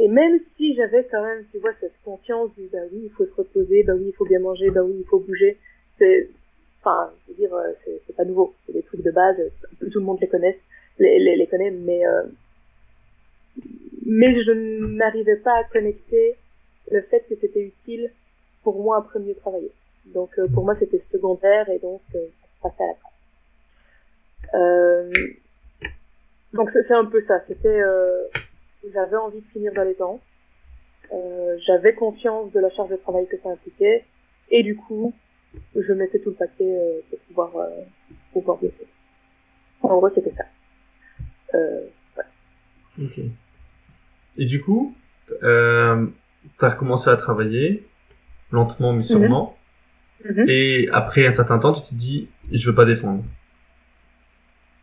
et 0.00 0.08
même 0.08 0.40
si 0.56 0.74
j'avais 0.74 1.06
quand 1.08 1.22
même, 1.22 1.44
tu 1.52 1.58
vois, 1.58 1.70
cette 1.80 1.94
conscience 2.04 2.52
du 2.56 2.66
bah 2.72 2.78
oui, 2.92 3.02
il 3.04 3.10
faut 3.10 3.24
se 3.24 3.34
reposer, 3.34 3.84
bah 3.84 3.92
oui, 3.94 4.06
il 4.08 4.12
faut 4.14 4.24
bien 4.24 4.40
manger, 4.40 4.68
bah 4.70 4.82
oui, 4.82 4.96
il 4.98 5.04
faut 5.04 5.20
bouger, 5.20 5.58
c'est, 5.98 6.28
enfin, 6.80 7.12
je 7.24 7.32
veux 7.32 7.38
dire, 7.38 7.54
euh, 7.54 7.72
c'est, 7.84 8.16
pas 8.16 8.24
nouveau, 8.24 8.52
c'est 8.66 8.72
des 8.72 8.82
trucs 8.82 9.02
de 9.02 9.12
base, 9.12 9.36
tout 9.78 9.90
le 9.94 10.00
monde 10.00 10.18
les 10.20 10.26
connaît, 10.26 10.58
les, 10.98 11.20
les, 11.20 11.48
mais 11.70 12.02
mais 14.06 14.42
je 14.42 14.50
n'arrivais 14.50 15.36
pas 15.36 15.58
à 15.58 15.64
connecter 15.64 16.34
le 16.90 17.02
fait 17.02 17.24
que 17.28 17.36
c'était 17.40 17.62
utile 17.62 18.10
pour 18.64 18.82
moi 18.82 18.98
après 18.98 19.20
mieux 19.20 19.36
travailler. 19.36 19.70
Donc 20.06 20.30
pour 20.52 20.64
moi 20.64 20.74
c'était 20.80 21.02
secondaire 21.12 21.68
et 21.68 21.78
donc 21.78 22.00
euh, 22.64 22.68
à 22.68 22.86
la 22.86 22.94
donc 26.52 26.70
c'est 26.72 26.92
un 26.92 27.06
peu 27.06 27.24
ça, 27.26 27.42
c'était 27.48 27.80
euh, 27.80 28.24
j'avais 28.92 29.16
envie 29.16 29.40
de 29.40 29.46
finir 29.48 29.72
dans 29.72 29.84
les 29.84 29.94
temps, 29.94 30.20
euh, 31.12 31.56
j'avais 31.66 31.94
conscience 31.94 32.52
de 32.52 32.60
la 32.60 32.70
charge 32.70 32.90
de 32.90 32.96
travail 32.96 33.26
que 33.28 33.38
ça 33.42 33.50
impliquait. 33.50 34.04
Et 34.50 34.62
du 34.62 34.76
coup 34.76 35.14
je 35.74 35.92
mettais 35.92 36.18
tout 36.18 36.30
le 36.30 36.36
paquet 36.36 37.02
pour 37.08 37.18
pouvoir 37.20 37.68
pouvoir 38.32 38.58
bosser. 38.58 38.86
En 39.82 39.96
gros 39.96 40.10
c'était 40.14 40.34
ça. 40.36 40.44
Euh, 41.54 41.86
Ok. 43.00 43.20
Et 44.36 44.44
du 44.44 44.60
coup, 44.62 44.94
euh, 45.42 46.06
t'as 46.58 46.70
recommencé 46.70 47.10
à 47.10 47.16
travailler, 47.16 47.86
lentement 48.50 48.92
mais 48.92 49.02
sûrement, 49.02 49.56
mhm, 50.24 50.44
et 50.48 50.88
après 50.92 51.26
un 51.26 51.32
certain 51.32 51.58
temps, 51.58 51.72
tu 51.72 51.82
t'es 51.82 51.96
dit, 51.96 52.28
je 52.50 52.68
veux 52.68 52.74
pas 52.74 52.84
défendre. 52.84 53.22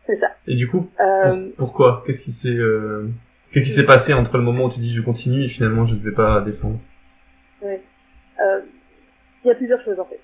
c'est 0.06 0.18
ça. 0.18 0.28
Et 0.46 0.56
du 0.56 0.68
coup, 0.68 0.90
Euh, 1.00 1.50
pour- 1.56 1.66
pourquoi? 1.66 2.02
Qu'est-ce 2.06 2.24
qui 2.24 2.32
s'est 2.32 2.48
euh, 2.48 3.08
qu'est-ce 3.52 3.64
qui 3.66 3.70
s'est 3.70 3.86
passé 3.86 4.12
entre 4.14 4.36
le 4.36 4.42
moment 4.42 4.64
où 4.66 4.72
tu 4.72 4.80
dis 4.80 4.94
je 4.94 5.02
continue 5.02 5.44
et 5.44 5.48
finalement 5.48 5.86
je 5.86 5.94
ne 5.94 6.00
vais 6.00 6.12
pas 6.12 6.40
défendre? 6.40 6.78
Ouais. 7.62 7.80
Euh, 8.42 8.60
il 9.44 9.48
y 9.48 9.50
a 9.50 9.54
plusieurs 9.54 9.82
choses 9.84 9.98
en 10.00 10.04
fait. 10.06 10.20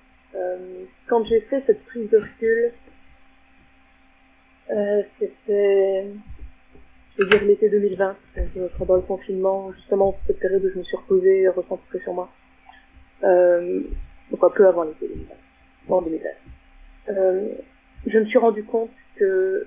Quand 1.08 1.24
j'ai 1.24 1.40
fait 1.42 1.62
cette 1.66 1.84
prise 1.86 2.10
de 2.10 2.18
recul, 2.18 2.72
c'était, 5.18 6.10
je 7.16 7.22
veux 7.22 7.28
dire 7.30 7.44
l'été 7.44 7.70
2020, 7.70 8.16
donc, 8.56 8.70
pendant 8.78 8.96
le 8.96 9.02
confinement, 9.02 9.72
justement 9.72 10.18
cette 10.26 10.38
période 10.40 10.64
où 10.64 10.70
je 10.72 10.78
me 10.78 10.84
suis 10.84 10.96
reposée, 10.96 11.48
recentrée 11.48 12.00
sur 12.00 12.12
moi. 12.12 12.30
Euh, 13.24 13.82
donc 14.30 14.42
un 14.42 14.50
peu 14.50 14.66
avant 14.66 14.84
l'été 14.84 15.08
2020, 15.08 15.34
en 15.88 16.02
2020. 16.02 16.28
Euh, 17.08 17.48
je 18.06 18.18
me 18.18 18.24
suis 18.26 18.38
rendu 18.38 18.64
compte 18.64 18.90
que 19.16 19.66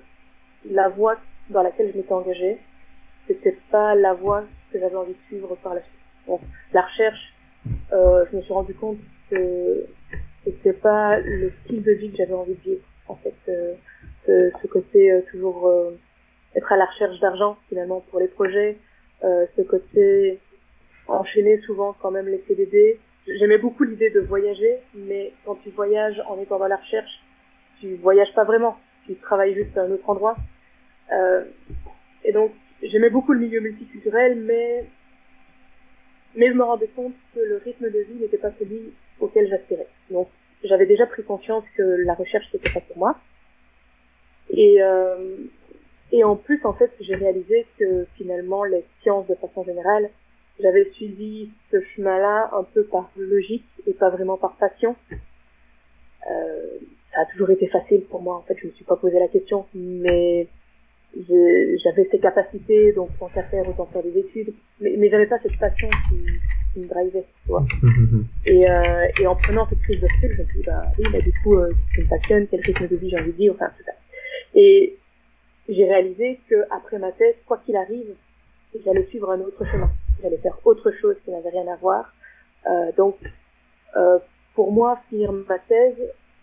la 0.69 0.89
voie 0.89 1.17
dans 1.49 1.63
laquelle 1.63 1.91
je 1.91 1.97
m'étais 1.97 2.13
engagée, 2.13 2.57
c'était 3.27 3.57
pas 3.71 3.95
la 3.95 4.13
voie 4.13 4.43
que 4.71 4.79
j'avais 4.79 4.95
envie 4.95 5.13
de 5.13 5.27
suivre 5.27 5.55
par 5.63 5.73
la 5.73 5.81
suite. 5.81 5.93
Donc, 6.27 6.41
la 6.73 6.81
recherche, 6.81 7.33
euh, 7.93 8.25
je 8.31 8.37
me 8.37 8.41
suis 8.41 8.53
rendu 8.53 8.73
compte 8.73 8.97
que 9.29 9.85
c'était 10.43 10.73
pas 10.73 11.19
le 11.19 11.51
style 11.63 11.83
de 11.83 11.91
vie 11.93 12.11
que 12.11 12.17
j'avais 12.17 12.33
envie 12.33 12.55
de 12.55 12.61
vivre. 12.61 12.81
En 13.07 13.15
fait, 13.15 13.33
euh, 13.47 13.73
ce, 14.25 14.51
ce 14.61 14.67
côté 14.67 15.11
euh, 15.11 15.21
toujours 15.31 15.67
euh, 15.67 15.97
être 16.55 16.71
à 16.71 16.77
la 16.77 16.85
recherche 16.85 17.19
d'argent 17.19 17.57
finalement 17.67 18.01
pour 18.09 18.19
les 18.19 18.27
projets, 18.27 18.77
euh, 19.23 19.45
ce 19.55 19.61
côté 19.61 20.39
enchaîner 21.07 21.59
souvent 21.61 21.95
quand 21.99 22.11
même 22.11 22.27
les 22.27 22.43
CDD. 22.47 22.99
J'aimais 23.37 23.57
beaucoup 23.57 23.83
l'idée 23.83 24.09
de 24.09 24.21
voyager, 24.21 24.77
mais 24.95 25.33
quand 25.45 25.55
tu 25.63 25.69
voyages 25.69 26.21
en 26.27 26.39
étant 26.39 26.57
dans 26.57 26.67
la 26.67 26.77
recherche, 26.77 27.21
tu 27.79 27.95
voyages 27.95 28.33
pas 28.33 28.43
vraiment, 28.43 28.77
tu 29.05 29.15
travailles 29.15 29.53
juste 29.53 29.77
à 29.77 29.83
un 29.83 29.91
autre 29.91 30.09
endroit. 30.09 30.35
Euh, 31.11 31.43
et 32.23 32.31
donc 32.31 32.51
j'aimais 32.81 33.09
beaucoup 33.09 33.33
le 33.33 33.39
milieu 33.39 33.59
multiculturel, 33.59 34.35
mais 34.35 34.85
mais 36.35 36.47
je 36.49 36.53
me 36.53 36.63
rendais 36.63 36.87
compte 36.87 37.13
que 37.33 37.39
le 37.39 37.57
rythme 37.57 37.89
de 37.89 37.99
vie 37.99 38.21
n'était 38.21 38.37
pas 38.37 38.51
celui 38.59 38.93
auquel 39.19 39.49
j'aspirais. 39.49 39.87
Donc, 40.11 40.29
j'avais 40.63 40.85
déjà 40.85 41.07
pris 41.07 41.23
conscience 41.23 41.63
que 41.75 41.81
la 41.81 42.13
recherche 42.13 42.45
c'était 42.51 42.71
pas 42.71 42.81
pour 42.81 42.97
moi. 42.97 43.19
Et 44.51 44.81
euh, 44.81 45.37
et 46.11 46.23
en 46.23 46.35
plus, 46.35 46.59
en 46.65 46.73
fait, 46.73 46.91
j'ai 47.01 47.15
réalisé 47.15 47.67
que 47.77 48.07
finalement, 48.15 48.63
les 48.63 48.83
sciences 49.01 49.27
de 49.27 49.35
façon 49.35 49.63
générale, 49.63 50.09
j'avais 50.61 50.89
suivi 50.91 51.49
ce 51.71 51.81
chemin-là 51.81 52.49
un 52.53 52.63
peu 52.63 52.83
par 52.83 53.09
logique 53.17 53.65
et 53.87 53.93
pas 53.93 54.09
vraiment 54.09 54.37
par 54.37 54.55
passion. 54.57 54.95
Euh, 56.29 56.77
ça 57.13 57.21
a 57.21 57.25
toujours 57.25 57.49
été 57.49 57.67
facile 57.67 58.01
pour 58.09 58.21
moi. 58.21 58.37
En 58.37 58.41
fait, 58.41 58.57
je 58.61 58.67
me 58.67 58.71
suis 58.73 58.85
pas 58.85 58.95
posé 58.95 59.19
la 59.19 59.27
question, 59.27 59.65
mais 59.73 60.47
j'avais 61.83 62.07
ces 62.11 62.19
capacités, 62.19 62.93
donc 62.93 63.09
tant 63.19 63.29
qu'à 63.29 63.43
faire, 63.43 63.67
autant 63.67 63.87
faire 63.87 64.03
des 64.03 64.17
études. 64.17 64.53
Mais, 64.79 64.95
mais 64.97 65.09
j'avais 65.09 65.25
pas 65.25 65.39
cette 65.41 65.57
passion 65.57 65.89
qui, 65.89 66.39
qui 66.73 66.79
me 66.79 66.87
drivait, 66.87 67.25
tu 67.43 67.47
vois. 67.47 67.65
Et, 68.45 68.69
euh, 68.69 69.07
et 69.19 69.27
en 69.27 69.35
prenant 69.35 69.67
cette 69.67 69.79
prise 69.79 69.99
de 69.99 70.07
recul, 70.07 70.35
je 70.35 70.41
me 70.41 70.47
suis 70.47 70.59
dit, 70.59 70.65
bah 70.65 70.83
oui, 70.97 71.05
bah 71.11 71.19
du 71.19 71.31
coup, 71.43 71.55
euh, 71.55 71.71
ce 71.91 71.95
qui 71.95 72.01
me 72.01 72.07
passionne, 72.07 72.47
quel 72.49 72.61
rythme 72.61 72.87
de 72.87 72.95
vie 72.95 73.09
j'ai 73.09 73.19
envie 73.19 73.31
de 73.31 73.37
vivre, 73.37 73.55
enfin, 73.55 73.71
tout 73.77 73.83
ça. 73.83 73.91
Et 74.55 74.97
j'ai 75.67 75.85
réalisé 75.85 76.39
que 76.49 76.63
après 76.71 76.97
ma 76.99 77.11
thèse, 77.11 77.35
quoi 77.45 77.61
qu'il 77.65 77.75
arrive, 77.75 78.15
j'allais 78.85 79.05
suivre 79.05 79.29
un 79.31 79.41
autre 79.41 79.63
chemin. 79.65 79.89
J'allais 80.21 80.37
faire 80.37 80.57
autre 80.65 80.91
chose 81.01 81.15
qui 81.23 81.31
n'avait 81.31 81.49
rien 81.49 81.67
à 81.67 81.75
voir. 81.75 82.13
Euh, 82.67 82.91
donc, 82.97 83.17
euh, 83.95 84.19
pour 84.55 84.71
moi, 84.71 84.99
finir 85.09 85.31
ma 85.31 85.59
thèse, 85.59 85.97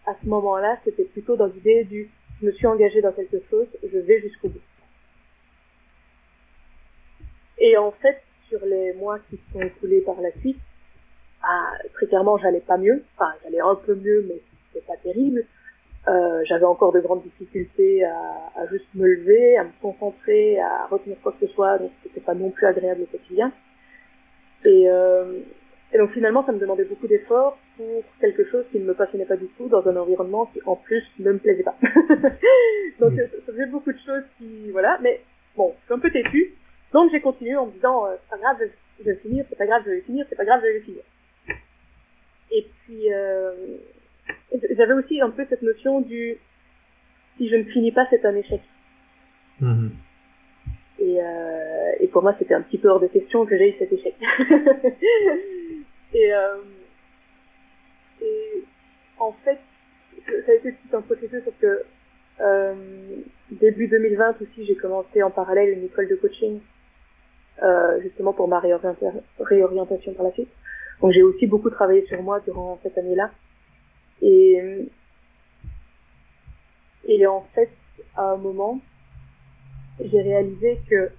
à 0.06 0.14
ce 0.22 0.28
moment-là, 0.28 0.78
c'était 0.84 1.04
plutôt 1.04 1.36
dans 1.36 1.46
l'idée 1.46 1.84
du 1.84 2.10
je 2.40 2.46
me 2.46 2.52
suis 2.52 2.66
engagée 2.66 3.00
dans 3.00 3.12
quelque 3.12 3.40
chose, 3.48 3.66
je 3.82 3.98
vais 3.98 4.20
jusqu'au 4.20 4.48
bout. 4.48 4.60
Et 7.58 7.76
en 7.78 7.90
fait, 7.92 8.20
sur 8.48 8.64
les 8.66 8.92
mois 8.94 9.18
qui 9.30 9.36
se 9.36 9.52
sont 9.52 9.60
écoulés 9.62 10.02
par 10.02 10.20
la 10.20 10.30
suite, 10.40 10.58
ah, 11.42 11.72
très 11.94 12.06
clairement, 12.06 12.36
j'allais 12.36 12.60
pas 12.60 12.76
mieux. 12.76 13.04
Enfin, 13.16 13.32
j'allais 13.42 13.60
un 13.60 13.74
peu 13.74 13.94
mieux, 13.94 14.26
mais 14.28 14.40
c'était 14.72 14.86
pas 14.86 14.96
terrible. 14.98 15.46
Euh, 16.08 16.44
j'avais 16.44 16.64
encore 16.64 16.92
de 16.92 17.00
grandes 17.00 17.22
difficultés 17.22 18.04
à, 18.04 18.52
à 18.54 18.66
juste 18.68 18.86
me 18.94 19.06
lever, 19.06 19.56
à 19.56 19.64
me 19.64 19.72
concentrer, 19.80 20.60
à 20.60 20.86
retenir 20.86 21.16
quoi 21.22 21.32
que 21.32 21.46
ce 21.46 21.52
soit, 21.52 21.78
donc 21.78 21.90
c'était 22.02 22.20
pas 22.20 22.34
non 22.34 22.50
plus 22.50 22.66
agréable 22.66 23.02
au 23.02 23.06
quotidien. 23.06 23.52
Et, 24.66 24.90
euh, 24.90 25.40
et 25.92 25.98
donc 25.98 26.12
finalement, 26.12 26.44
ça 26.44 26.52
me 26.52 26.59
demandait 26.59 26.85
beaucoup 26.85 27.07
d'efforts 27.07 27.57
pour 27.76 28.02
quelque 28.20 28.44
chose 28.50 28.64
qui 28.72 28.81
ne 28.81 28.85
me 28.85 28.94
passionnait 28.94 29.24
pas 29.24 29.37
du 29.37 29.46
tout, 29.57 29.68
dans 29.68 29.87
un 29.88 29.96
environnement 29.96 30.46
qui 30.46 30.61
en 30.66 30.76
plus 30.76 31.05
ne 31.20 31.33
me 31.33 31.38
plaisait 31.38 31.62
pas. 31.62 31.76
donc 33.00 33.12
Mm. 33.12 33.16
ça, 33.16 33.22
ça 33.46 33.52
faisait 33.52 33.66
beaucoup 33.66 33.92
de 33.92 33.98
choses 34.05 34.24
qui, 34.38 34.70
voilà, 34.72 34.98
mais 35.02 35.20
bon, 35.57 35.74
je 35.81 35.85
suis 35.85 35.94
un 35.94 35.98
peu 35.98 36.11
têtue, 36.11 36.55
donc 36.92 37.11
j'ai 37.12 37.20
continué 37.20 37.57
en 37.57 37.66
me 37.66 37.72
disant, 37.72 38.07
euh, 38.07 38.16
c'est 38.22 38.31
pas 38.31 38.38
grave, 38.38 38.68
je, 38.98 39.05
vais 39.05 39.16
finir, 39.16 39.44
c'est 39.48 39.59
pas 39.59 39.66
grave, 39.66 39.83
je 39.85 39.90
vais 39.90 40.00
finir, 40.00 40.26
c'est 40.29 40.37
pas 40.37 40.44
grave, 40.44 40.61
je 40.62 40.72
vais 40.72 40.81
finir. 40.81 41.02
Et 42.50 42.66
puis, 42.85 43.12
euh, 43.12 43.52
j'avais 44.76 44.94
aussi 44.94 45.20
un 45.20 45.31
peu 45.31 45.46
cette 45.48 45.62
notion 45.62 46.00
du 46.00 46.38
si 47.37 47.48
je 47.48 47.57
ne 47.57 47.64
finis 47.64 47.92
pas, 47.92 48.07
c'est 48.11 48.24
un 48.24 48.35
échec. 48.35 48.61
Mhm. 49.61 49.90
Et, 51.07 51.21
euh, 51.23 51.92
et 52.01 52.09
pour 52.09 52.23
moi, 52.23 52.35
c'était 52.38 52.55
un 52.55 52.62
petit 52.62 52.79
peu 52.79 52.88
hors 52.88 52.99
de 52.99 53.07
question 53.07 53.47
que 53.47 53.57
j'ai 53.57 53.71
eu 53.71 53.79
cet 53.79 53.92
échec. 53.92 54.14
et, 56.14 56.35
euh, 56.35 56.57
et 58.23 58.64
en 59.19 59.33
fait, 59.45 59.59
ça 60.27 60.53
a 60.53 60.55
été 60.55 60.73
tout 60.73 60.97
un 60.97 61.03
processus 61.03 61.42
parce 61.45 61.57
que 61.59 61.85
euh, 62.40 62.75
début 63.53 63.87
2020 63.87 64.42
aussi, 64.42 64.64
j'ai 64.66 64.75
commencé 64.75 65.23
en 65.23 65.31
parallèle 65.31 65.79
une 65.79 65.85
école 65.85 66.09
de 66.09 66.16
coaching 66.16 66.61
justement 68.03 68.33
pour 68.33 68.49
ma 68.49 68.61
réorienta- 68.61 69.23
réorientation 69.38 70.12
par 70.14 70.25
la 70.27 70.33
suite. 70.33 70.51
Donc 71.01 71.12
j'ai 71.12 71.23
aussi 71.23 71.47
beaucoup 71.47 71.71
travaillé 71.71 72.05
sur 72.07 72.21
moi 72.23 72.40
durant 72.40 72.79
cette 72.83 72.99
année-là. 72.99 73.31
Et, 74.23 74.88
et 77.07 77.27
en 77.27 77.42
fait, 77.55 77.71
à 78.16 78.33
un 78.33 78.37
moment, 78.37 78.81
j'ai 80.00 80.20
réalisé 80.20 80.78
que 80.88 81.11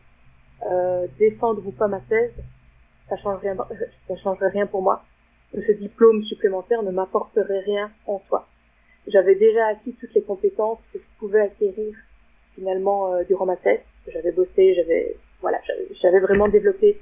euh, 0.70 1.08
défendre 1.20 1.66
ou 1.66 1.72
pas 1.72 1.88
ma 1.88 2.00
thèse, 2.02 2.34
ça 3.10 3.18
change 3.18 3.40
rien, 3.42 3.56
ça 4.08 4.16
changerait 4.18 4.50
rien 4.50 4.66
pour 4.66 4.82
moi. 4.82 5.04
Ce 5.54 5.72
diplôme 5.72 6.24
supplémentaire 6.24 6.84
ne 6.84 6.92
m'apporterait 6.92 7.62
rien 7.62 7.92
en 8.06 8.22
soi. 8.28 8.48
J'avais 9.08 9.36
déjà 9.36 9.68
acquis 9.68 9.94
toutes 9.94 10.14
les 10.14 10.22
compétences 10.22 10.80
que 10.92 11.00
je 11.00 11.20
pouvais 11.20 11.40
acquérir 11.40 11.96
finalement 12.56 13.14
euh, 13.14 13.24
durant 13.24 13.46
ma 13.46 13.56
thèse. 13.56 13.80
J'avais 14.12 14.32
bossé, 14.32 14.74
j'avais 14.76 15.16
voilà, 15.42 15.60
j'avais 16.02 16.20
vraiment 16.20 16.48
développé 16.48 17.00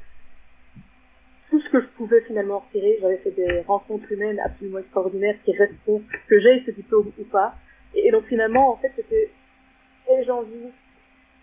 tout 1.49 1.61
ce 1.61 1.69
que 1.69 1.81
je 1.81 1.87
pouvais 1.97 2.21
finalement 2.21 2.59
retirer. 2.59 2.97
J'avais 3.01 3.17
fait 3.17 3.31
des 3.31 3.61
rencontres 3.61 4.11
humaines 4.11 4.39
absolument 4.39 4.79
extraordinaires 4.79 5.35
qui 5.45 5.53
resteront 5.53 6.03
que 6.27 6.39
j'aie 6.39 6.61
ce 6.65 6.71
diplôme 6.71 7.11
ou 7.17 7.23
pas. 7.23 7.55
Et, 7.93 8.11
donc 8.11 8.25
finalement, 8.25 8.73
en 8.73 8.77
fait, 8.77 8.91
c'était 8.95 9.29
très 10.05 10.23
janvier, 10.25 10.71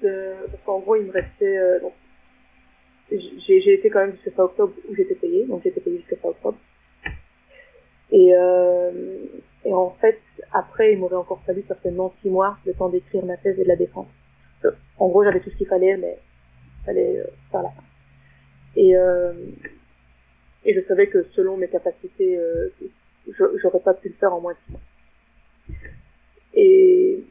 de... 0.03 0.35
parce 0.51 0.63
qu'en 0.65 0.81
gros, 0.81 0.97
il 0.97 1.07
me 1.07 1.13
restait 1.13 1.57
euh, 1.57 1.81
donc 1.81 1.93
j'ai 3.11 3.75
été 3.75 3.91
quand 3.91 4.01
même 4.01 4.13
jusqu'à 4.13 4.31
fin 4.31 4.45
octobre 4.45 4.75
où 4.89 4.95
j'étais 4.95 5.15
payée, 5.15 5.45
donc 5.47 5.63
j'étais 5.63 5.81
payée 5.81 5.99
jusqu'à 5.99 6.17
fin 6.17 6.29
octobre. 6.29 6.59
Et, 8.11 8.35
euh, 8.35 9.25
et 9.65 9.73
en 9.73 9.91
fait, 10.01 10.21
après, 10.53 10.93
il 10.93 10.99
m'aurait 10.99 11.17
encore 11.17 11.43
fallu 11.45 11.65
certainement 11.67 12.15
six 12.23 12.31
mois, 12.31 12.59
le 12.67 12.75
temps 12.75 12.89
d'écrire 12.89 13.25
ma 13.25 13.37
thèse 13.37 13.59
et 13.59 13.65
de 13.65 13.69
la 13.69 13.77
défendre. 13.77 14.09
En 14.99 15.09
gros, 15.09 15.25
j'avais 15.25 15.41
tout 15.41 15.51
ce 15.51 15.57
qu'il 15.57 15.67
fallait, 15.67 15.97
mais 15.97 16.19
il 16.81 16.85
fallait 16.85 17.19
euh, 17.19 17.27
faire 17.51 17.63
la 17.63 17.71
fin. 17.71 17.83
Et, 18.77 18.97
euh, 18.97 19.33
et 20.65 20.75
je 20.75 20.81
savais 20.87 21.09
que 21.09 21.27
selon 21.35 21.57
mes 21.57 21.69
capacités, 21.69 22.37
euh, 22.37 22.69
j'aurais 23.63 23.81
pas 23.81 23.95
pu 23.95 24.09
le 24.09 24.15
faire 24.15 24.33
en 24.33 24.41
moins 24.41 24.53
de 24.53 24.59
six 24.67 24.73
mois. 24.73 24.81
Et, 26.55 27.25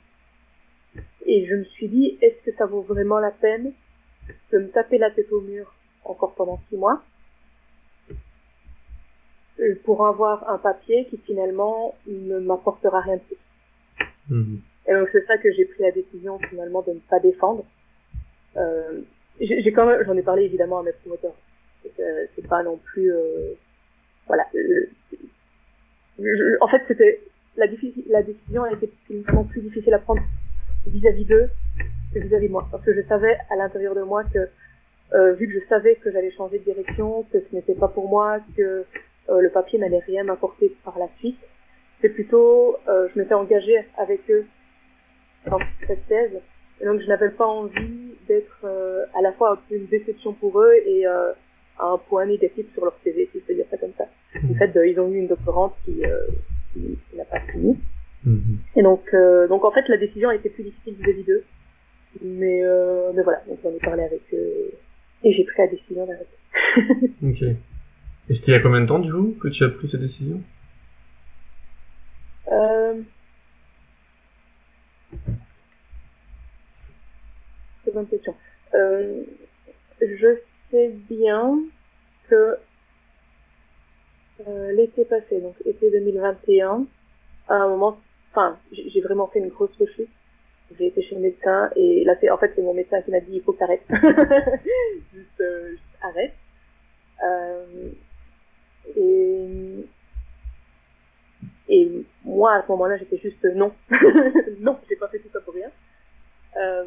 et 1.31 1.45
je 1.45 1.55
me 1.55 1.63
suis 1.63 1.87
dit, 1.87 2.17
est-ce 2.21 2.43
que 2.43 2.57
ça 2.57 2.65
vaut 2.65 2.81
vraiment 2.81 3.17
la 3.17 3.31
peine 3.31 3.71
de 4.51 4.57
me 4.59 4.67
taper 4.67 4.97
la 4.97 5.11
tête 5.11 5.31
au 5.31 5.39
mur 5.39 5.73
encore 6.03 6.35
pendant 6.35 6.59
six 6.67 6.75
mois 6.75 7.01
euh, 9.61 9.75
pour 9.85 10.05
avoir 10.05 10.49
un 10.49 10.57
papier 10.57 11.07
qui 11.09 11.17
finalement 11.19 11.95
ne 12.05 12.39
m'apportera 12.39 12.99
rien 12.99 13.15
de 13.15 13.21
plus. 13.21 13.37
Mhm. 14.29 14.61
Et 14.87 14.93
donc 14.93 15.07
c'est 15.13 15.25
ça 15.25 15.37
que 15.37 15.49
j'ai 15.53 15.63
pris 15.63 15.83
la 15.83 15.91
décision 15.91 16.37
finalement 16.49 16.81
de 16.81 16.91
ne 16.91 16.99
pas 16.99 17.21
défendre. 17.21 17.63
Euh, 18.57 18.99
j'ai 19.39 19.71
quand 19.71 19.85
même, 19.85 20.03
j'en 20.05 20.17
ai 20.17 20.23
parlé 20.23 20.43
évidemment 20.43 20.79
à 20.79 20.83
mes 20.83 20.91
promoteurs. 20.91 21.35
C'est 21.95 22.47
pas 22.47 22.61
non 22.61 22.75
plus, 22.77 23.09
euh, 23.09 23.53
voilà. 24.27 24.45
en 26.59 26.67
fait, 26.67 26.83
c'était 26.89 27.21
la, 27.55 27.67
la 28.09 28.23
décision 28.23 28.63
a 28.63 28.73
été 28.73 28.91
finalement 29.07 29.45
plus 29.45 29.61
difficile 29.61 29.93
à 29.93 29.99
prendre 29.99 30.21
vis-à-vis 30.87 31.25
d'eux 31.25 31.49
que 32.13 32.19
vis-à-vis 32.19 32.47
de 32.47 32.51
moi, 32.51 32.67
parce 32.71 32.83
que 32.83 32.93
je 32.93 33.01
savais 33.07 33.37
à 33.49 33.55
l'intérieur 33.55 33.95
de 33.95 34.01
moi 34.01 34.23
que 34.23 34.49
euh, 35.13 35.33
vu 35.33 35.47
que 35.47 35.59
je 35.59 35.67
savais 35.67 35.95
que 35.95 36.11
j'allais 36.11 36.31
changer 36.31 36.59
de 36.59 36.63
direction, 36.63 37.25
que 37.31 37.39
ce 37.39 37.55
n'était 37.55 37.75
pas 37.75 37.89
pour 37.89 38.07
moi, 38.07 38.39
que 38.55 38.85
euh, 39.29 39.41
le 39.41 39.49
papier 39.49 39.77
n'allait 39.77 39.99
rien 39.99 40.23
m'apporter 40.23 40.73
par 40.85 40.97
la 40.97 41.07
suite. 41.19 41.39
C'est 42.01 42.09
plutôt, 42.09 42.77
euh, 42.87 43.09
je 43.13 43.19
m'étais 43.19 43.33
engagée 43.33 43.77
avec 43.97 44.21
eux 44.29 44.45
dans 45.45 45.59
cette 45.85 46.07
thèse, 46.07 46.39
et 46.79 46.85
donc 46.85 47.01
je 47.01 47.07
n'avais 47.07 47.29
pas 47.29 47.45
envie 47.45 48.15
d'être 48.27 48.65
à 49.13 49.21
la 49.21 49.33
fois 49.33 49.61
une 49.69 49.87
déception 49.87 50.33
pour 50.33 50.61
eux 50.61 50.73
et 50.85 51.05
un 51.05 51.97
point 52.09 52.25
négatif 52.25 52.71
sur 52.73 52.85
leur 52.85 52.97
CV, 53.03 53.27
si 53.31 53.39
je 53.39 53.45
peux 53.45 53.53
dire 53.53 53.65
ça 53.69 53.77
comme 53.77 53.93
ça. 53.97 54.05
En 54.35 54.53
fait, 54.53 54.71
ils 54.87 54.99
ont 54.99 55.11
eu 55.11 55.17
une 55.17 55.27
doctorante 55.27 55.75
qui, 55.83 56.03
qui, 56.73 56.97
n'a 57.15 57.25
pas 57.25 57.39
fini. 57.51 57.77
Mm-hmm. 58.25 58.57
Et 58.77 58.84
donc, 58.84 59.15
donc 59.49 59.65
en 59.65 59.71
fait, 59.71 59.88
la 59.88 59.97
décision 59.97 60.29
a 60.29 60.36
été 60.36 60.49
plus 60.49 60.63
difficile 60.63 60.95
vis-à-vis 60.95 61.23
d'eux. 61.23 61.43
Mais, 62.21 62.62
mais 63.15 63.23
voilà, 63.23 63.41
donc 63.47 63.60
j'en 63.63 63.71
ai 63.71 63.79
parlé 63.79 64.03
avec 64.03 64.21
eux 64.34 64.71
et 65.23 65.34
j'ai 65.34 65.43
pris 65.43 65.62
la 65.62 65.67
décision 65.67 66.05
d'arrêter. 66.05 67.12
ok. 67.23 67.55
Et 68.29 68.34
c'était 68.34 68.51
il 68.51 68.55
y 68.55 68.57
a 68.57 68.60
combien 68.62 68.81
de 68.81 68.86
temps, 68.86 68.99
du 68.99 69.12
coup, 69.12 69.36
que 69.39 69.47
tu 69.47 69.63
as 69.63 69.69
pris 69.69 69.88
cette 69.88 70.01
décision? 70.01 70.41
Euh... 72.51 73.01
C'est 77.84 77.93
bonne 77.93 78.07
question. 78.07 78.36
Euh, 78.73 79.23
je 80.01 80.38
sais 80.69 80.95
bien 81.10 81.60
que 82.29 82.57
euh, 84.47 84.71
l'été 84.71 85.05
passé, 85.05 85.41
donc 85.41 85.55
été 85.65 85.91
2021, 85.91 86.86
à 87.47 87.55
un 87.55 87.67
moment, 87.67 87.99
enfin, 88.31 88.57
j'ai 88.71 89.01
vraiment 89.01 89.27
fait 89.27 89.39
une 89.39 89.49
grosse 89.49 89.75
rechute 89.79 90.09
j'ai 90.77 90.87
été 90.87 91.01
chez 91.03 91.15
le 91.15 91.21
médecin 91.21 91.69
et 91.75 92.03
là 92.03 92.15
c'est 92.19 92.29
en 92.29 92.37
fait 92.37 92.51
c'est 92.55 92.61
mon 92.61 92.73
médecin 92.73 93.01
qui 93.01 93.11
m'a 93.11 93.19
dit 93.19 93.33
il 93.33 93.41
faut 93.41 93.53
que 93.53 93.59
t'arrêtes. 93.59 93.85
Juste, 95.13 95.41
euh, 95.41 95.71
juste, 95.71 95.83
arrête. 96.01 96.33
Euh, 97.23 97.89
et 98.95 99.85
et 101.69 102.05
moi 102.23 102.55
à 102.55 102.63
ce 102.63 102.67
moment-là 102.71 102.97
j'étais 102.97 103.17
juste 103.17 103.43
non. 103.55 103.73
Non 104.59 104.79
j'ai 104.89 104.95
pas 104.95 105.07
fait 105.09 105.19
tout 105.19 105.29
ça 105.31 105.41
pour 105.41 105.53
rien. 105.53 105.69
Euh, 106.57 106.85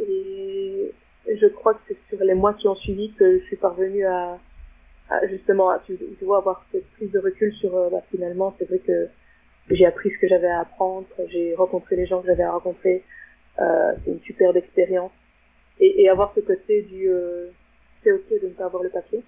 et 0.00 0.92
je 1.26 1.46
crois 1.46 1.74
que 1.74 1.80
c'est 1.88 1.98
sur 2.08 2.24
les 2.24 2.34
mois 2.34 2.54
qui 2.54 2.68
ont 2.68 2.76
suivi 2.76 3.12
que 3.12 3.38
je 3.40 3.44
suis 3.44 3.56
parvenue 3.56 4.04
à, 4.04 4.38
à 5.10 5.26
justement 5.26 5.70
à, 5.70 5.78
tu, 5.80 5.96
tu, 5.96 6.24
vois 6.24 6.38
avoir 6.38 6.64
cette 6.72 6.88
prise 6.92 7.10
de 7.10 7.18
recul 7.18 7.52
sur 7.54 7.76
euh, 7.76 7.90
bah, 7.90 8.02
finalement 8.10 8.54
c'est 8.58 8.66
vrai 8.66 8.78
que 8.78 9.08
j'ai 9.70 9.86
appris 9.86 10.10
ce 10.10 10.18
que 10.18 10.28
j'avais 10.28 10.48
à 10.48 10.60
apprendre, 10.60 11.06
j'ai 11.30 11.54
rencontré 11.54 11.96
les 11.96 12.06
gens 12.06 12.20
que 12.20 12.26
j'avais 12.26 12.42
à 12.42 12.52
rencontrer, 12.52 13.02
euh, 13.60 13.92
c'est 14.04 14.10
une 14.10 14.20
superbe 14.20 14.56
expérience. 14.56 15.12
Et, 15.80 16.02
et, 16.02 16.08
avoir 16.08 16.32
ce 16.34 16.40
côté 16.40 16.82
du 16.82 17.08
euh, 17.08 17.48
c'est 18.02 18.12
ok 18.12 18.28
de 18.42 18.48
ne 18.48 18.52
pas 18.52 18.66
avoir 18.66 18.82
le 18.82 18.90
papier. 18.90 19.22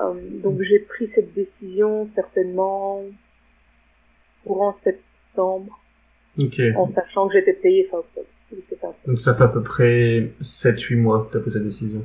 Euh, 0.00 0.14
donc 0.42 0.60
j'ai 0.62 0.80
pris 0.80 1.10
cette 1.14 1.32
décision 1.34 2.08
certainement 2.14 3.04
courant 4.44 4.76
septembre, 4.82 5.80
okay. 6.38 6.74
en 6.76 6.92
sachant 6.92 7.28
que 7.28 7.34
j'étais 7.34 7.52
payé 7.52 7.84
fin 7.90 7.98
octobre. 7.98 8.26
Donc 9.06 9.20
ça 9.20 9.34
fait 9.34 9.44
à 9.44 9.48
peu 9.48 9.62
près 9.62 10.30
7-8 10.40 10.96
mois 10.96 11.26
que 11.26 11.32
tu 11.32 11.36
as 11.36 11.40
pris 11.40 11.50
cette 11.50 11.64
décision. 11.64 12.04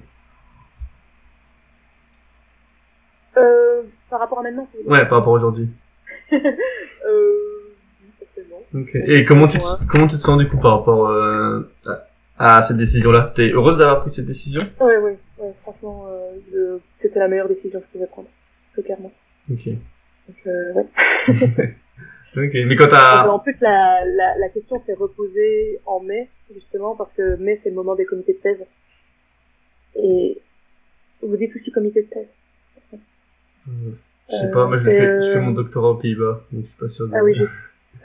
Euh, 3.38 3.84
par 4.10 4.20
rapport 4.36 4.40
à 4.40 4.44
maintenant 4.44 4.68
Ouais, 4.86 5.06
par 5.06 5.20
rapport 5.20 5.34
à 5.34 5.38
aujourd'hui. 5.38 5.70
euh, 6.34 7.74
okay. 8.76 9.04
Et 9.08 9.26
comment 9.26 9.48
tu, 9.48 9.58
te, 9.60 9.86
comment 9.90 10.08
tu 10.08 10.16
te 10.16 10.22
sens 10.22 10.38
du 10.38 10.48
coup 10.48 10.58
par 10.58 10.80
rapport 10.80 11.10
euh, 11.10 11.70
à, 12.38 12.62
cette 12.62 12.78
décision-là? 12.78 13.34
T'es 13.36 13.50
heureuse 13.52 13.78
d'avoir 13.78 14.02
pris 14.02 14.12
cette 14.12 14.26
décision? 14.26 14.62
Ouais, 14.80 14.98
ouais, 14.98 15.18
ouais 15.38 15.54
franchement, 15.62 16.08
euh, 16.10 16.78
c'était 17.02 17.20
la 17.20 17.28
meilleure 17.28 17.48
décision 17.48 17.80
que 17.80 17.86
je 17.88 17.92
pouvais 17.92 18.08
prendre, 18.08 18.30
très 18.74 18.84
clairement. 18.84 19.12
Ok. 19.52 19.68
Donc, 19.68 20.38
euh, 20.48 20.74
ouais. 20.74 20.86
ok, 21.28 22.54
mais 22.68 22.76
quand 22.76 22.88
t'as... 22.88 23.28
En 23.28 23.40
plus, 23.40 23.56
la, 23.62 24.06
la, 24.06 24.38
la 24.38 24.50
question 24.50 24.82
s'est 24.86 24.94
reposée 24.94 25.80
en 25.86 26.00
mai, 26.00 26.30
justement, 26.54 26.96
parce 26.96 27.12
que 27.14 27.36
mai, 27.36 27.60
c'est 27.62 27.70
le 27.70 27.76
moment 27.76 27.96
des 27.96 28.06
comités 28.06 28.34
de 28.34 28.38
thèse. 28.40 28.66
Et 29.96 30.42
vous 31.22 31.38
dites 31.38 31.56
aussi 31.56 31.72
comité 31.72 32.04
de 32.04 32.08
thèse. 32.08 32.28
Je 34.30 34.38
sais 34.38 34.52
pas, 34.52 34.66
moi 34.68 34.78
je, 34.78 34.84
fais, 34.84 35.22
je 35.22 35.32
fais 35.34 35.40
mon 35.40 35.52
doctorat 35.52 35.92
aux 35.92 35.96
Pays-Bas, 35.96 36.42
donc 36.52 36.64
je 36.64 36.68
suis 36.68 36.78
pas 36.80 36.88
sûr 36.88 37.08
de... 37.08 37.14
Ah 37.16 37.24
oui, 37.24 37.36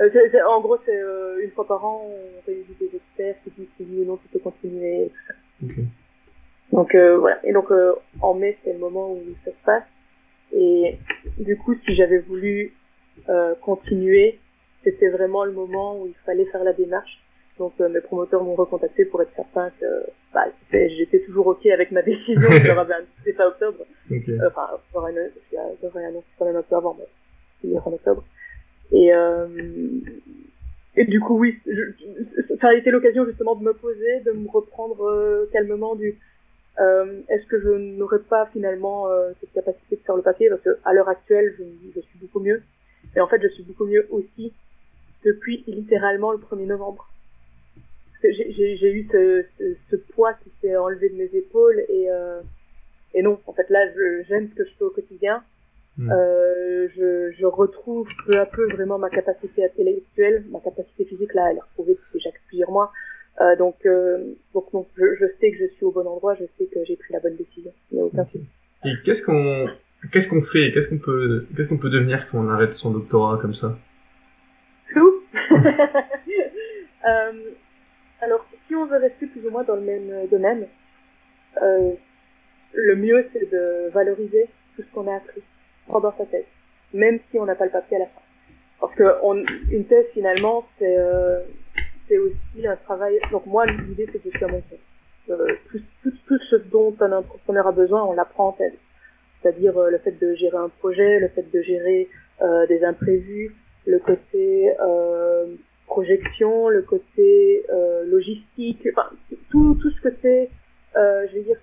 euh, 0.01 0.11
c 0.11 0.19
est, 0.19 0.43
en 0.43 0.61
gros, 0.61 0.79
c'est 0.85 1.01
euh, 1.01 1.43
une 1.43 1.51
fois 1.51 1.67
par 1.67 1.85
an, 1.85 2.03
on 2.05 2.47
réunit 2.47 2.65
des 2.79 2.91
experts 2.95 3.37
qui 3.45 3.51
disent 3.57 3.69
si 3.77 3.87
oui 3.89 4.03
ou 4.03 4.05
non 4.05 4.17
tu 4.17 4.29
peux 4.29 4.39
continuer 4.39 5.05
et 5.05 5.09
tout 5.09 5.23
ça. 5.27 5.35
Okay. 5.65 5.85
Donc 6.73 6.95
euh, 6.95 7.19
voilà, 7.19 7.39
et 7.45 7.53
donc 7.53 7.71
euh, 7.71 7.95
en 8.21 8.35
mai, 8.35 8.59
c'est 8.63 8.73
le 8.73 8.79
moment 8.79 9.13
où 9.13 9.21
ça 9.45 9.51
se 9.51 9.65
passe. 9.65 9.85
Et 10.53 10.99
du 11.39 11.57
coup, 11.57 11.75
si 11.85 11.95
j'avais 11.95 12.19
voulu 12.19 12.75
euh, 13.29 13.55
continuer, 13.61 14.39
c'était 14.85 15.09
vraiment 15.09 15.45
le 15.45 15.53
moment 15.53 16.01
où 16.01 16.07
il 16.07 16.15
fallait 16.25 16.47
faire 16.47 16.65
la 16.65 16.73
démarche. 16.73 17.21
Donc 17.59 17.73
euh, 17.81 17.89
mes 17.89 18.01
promoteurs 18.01 18.45
m'ont 18.45 18.55
recontacté 18.55 19.05
pour 19.05 19.23
être 19.23 19.35
certain 19.35 19.71
que 19.81 19.87
bah, 20.33 20.45
j'étais 20.71 21.21
toujours 21.21 21.47
ok 21.47 21.67
avec 21.67 21.91
ma 21.91 22.03
décision. 22.03 22.51
je 22.51 22.67
leur 22.67 22.79
avais 22.79 22.95
annoncé 22.95 23.33
ça 23.37 23.49
octobre. 23.49 23.79
Okay. 24.11 24.33
Euh, 24.33 24.49
enfin, 24.49 24.69
j'aurais 24.93 26.05
annoncé 26.05 26.27
quand 26.39 26.45
même 26.45 26.57
un 26.57 26.63
peu 26.63 26.77
avant, 26.77 26.97
mais 26.99 27.07
c'est 27.63 27.79
en 27.79 27.93
octobre. 27.93 28.25
Et 28.93 29.13
euh, 29.13 29.47
et 30.97 31.05
du 31.05 31.21
coup 31.21 31.39
oui, 31.39 31.59
je, 31.67 32.57
ça 32.61 32.69
a 32.69 32.75
été 32.75 32.91
l'occasion 32.91 33.25
justement 33.27 33.55
de 33.55 33.65
me 33.65 33.73
poser, 33.73 34.21
de 34.25 34.33
me 34.33 34.49
reprendre 34.49 35.03
euh, 35.05 35.49
calmement 35.53 35.95
du 35.95 36.19
euh, 36.81 37.21
est-ce 37.29 37.47
que 37.47 37.61
je 37.61 37.69
n'aurais 37.69 38.21
pas 38.21 38.47
finalement 38.53 39.09
cette 39.41 39.53
capacité 39.53 39.97
de 39.97 40.01
faire 40.03 40.17
le 40.17 40.23
papier? 40.23 40.49
Parce 40.49 40.63
que 40.63 40.79
à 40.85 40.93
l'heure 40.95 41.09
actuelle 41.09 41.55
je, 41.59 41.65
je 41.95 42.01
suis 42.01 42.19
beaucoup 42.21 42.41
mieux. 42.41 42.63
Et 43.17 43.21
en 43.21 43.29
fait 43.29 43.43
je 43.43 43.49
suis 43.49 43.63
beaucoup 43.63 43.87
mieux 43.87 44.07
aussi 44.11 44.53
depuis 45.25 45.65
littéralement 45.67 46.33
le 46.33 46.39
1er 46.39 46.67
novembre 46.67 47.09
j'ai 48.23 48.93
eu 48.93 49.09
ce, 49.11 49.45
ce, 49.59 49.65
ce, 49.91 49.97
poids 49.97 50.35
qui 50.35 50.51
s'est 50.61 50.77
enlevé 50.77 51.09
de 51.09 51.15
mes 51.15 51.31
épaules 51.35 51.81
et 51.89 52.11
euh, 52.11 52.41
et 53.15 53.23
non 53.23 53.39
en 53.47 53.53
fait 53.53 53.69
là 53.71 53.81
j'aime 54.29 54.49
ce 54.49 54.55
que 54.55 54.65
je 54.65 54.71
fais 54.79 54.85
au 54.85 54.91
quotidien 54.91 55.43
mm. 55.97 56.11
euh, 56.11 56.89
je, 56.97 57.33
je 57.39 57.47
retrouve 57.47 58.09
peu 58.27 58.39
à 58.39 58.47
peu 58.47 58.67
vraiment 58.73 58.99
ma 58.99 59.11
capacité 59.11 59.65
intellectuelle 59.65 60.45
ma 60.51 60.61
capacité 60.61 61.05
physique 61.05 61.35
là 61.35 61.51
elle 61.51 61.59
est 61.59 61.61
retrouvée 61.61 61.99
déjà 62.13 62.31
plusieurs 62.49 62.71
mois 62.71 62.93
euh, 63.41 63.57
donc 63.57 63.77
euh, 63.87 64.35
donc, 64.53 64.73
donc 64.73 64.89
je, 64.97 65.05
je, 65.21 65.27
sais 65.41 65.53
que 65.53 65.59
je 65.59 65.67
suis 65.75 65.85
au 65.85 65.93
bon 65.93 66.07
endroit, 66.07 66.35
je 66.35 66.45
sais 66.59 66.67
que 66.67 66.85
j'ai 66.85 66.97
pris 66.97 67.13
la 67.13 67.21
bonne 67.21 67.37
décision. 67.37 67.73
Il 67.93 67.97
n'y 67.97 68.01
a 68.01 68.05
aucun 68.05 68.23
okay. 68.23 68.41
Et 68.85 68.95
qu'est-ce 69.05 69.23
qu'on 69.23 69.69
qu'est-ce 70.11 70.29
qu'on 70.29 70.43
fait 70.43 70.73
Qu'est-ce 70.73 70.89
qu'on 70.89 70.99
peut 70.99 71.47
qu'est-ce 71.57 71.69
qu'on 71.69 71.79
peut 71.79 71.91
devenir 71.91 72.29
quand 72.29 72.39
on 72.45 72.49
arrête 72.49 72.75
son 72.75 72.91
doctorat 72.91 73.39
comme 73.39 73.55
ça? 73.55 73.79
Flou. 74.87 75.23
euh, 78.21 78.25
alors, 78.25 78.47
si 78.67 78.75
on 78.75 78.87
veut 78.87 78.99
rester 78.99 79.27
plus 79.27 79.47
ou 79.47 79.51
moins 79.51 79.65
dans 79.65 79.77
le 79.77 79.83
même 79.83 80.27
domaine, 80.29 80.67
euh, 81.63 81.93
le 82.73 82.97
mieux 82.97 83.29
c'est 83.33 83.51
de 83.51 83.91
valoriser 83.91 84.49
tout 84.77 84.83
ce 84.83 84.95
qu'on 84.95 85.11
a 85.11 85.17
appris 85.17 85.43
pendant 85.87 86.13
sa 86.17 86.27
thèse, 86.27 86.45
même 86.93 87.19
si 87.31 87.39
on 87.39 87.47
n'a 87.47 87.55
pas 87.55 87.65
le 87.65 87.71
papier 87.71 87.97
à 87.97 88.01
la 88.01 88.07
fin. 88.07 88.21
Parce 88.81 88.95
que 88.95 89.17
on, 89.23 89.35
une 89.71 89.87
thèse 89.87 90.07
finalement 90.13 90.65
c'est 90.79 90.97
euh, 90.99 91.41
aussi 92.11 92.67
un 92.67 92.77
travail. 92.77 93.21
Donc 93.33 93.47
moi 93.47 93.67
l'idée 93.67 94.09
c'est 94.13 94.19
que 94.23 94.31
je 94.31 94.37
suis 94.37 94.47
mon. 94.47 94.63
Euh, 95.31 95.57
tout, 96.27 96.39
ce 96.51 96.57
dont 96.57 96.95
un 97.01 97.13
entrepreneur 97.13 97.67
a 97.67 97.73
besoin, 97.73 98.05
on 98.05 98.13
l'apprend 98.13 98.49
en 98.49 98.53
thèse. 98.53 98.73
C'est-à-dire 99.43 99.77
euh, 99.79 99.91
le 99.91 99.99
fait 99.99 100.13
de 100.13 100.35
gérer 100.35 100.57
un 100.57 100.69
projet, 100.69 101.21
le 101.21 101.29
fait 101.29 101.51
de 101.51 101.63
gérer 101.63 102.09
euh, 102.41 102.67
des 102.67 102.83
imprévus, 102.85 103.55
le 103.87 103.99
côté 103.99 104.73
euh, 104.81 105.47
projection, 105.89 106.69
le 106.69 106.83
côté 106.83 107.65
euh, 107.71 108.05
logistique, 108.05 108.87
enfin 108.93 109.11
tout, 109.51 109.77
tout 109.81 109.91
ce 109.91 110.01
que 110.03 110.15
c'est, 110.23 110.51
euh, 110.97 111.27
je 111.29 111.35
vais 111.35 111.45
dire, 111.45 111.59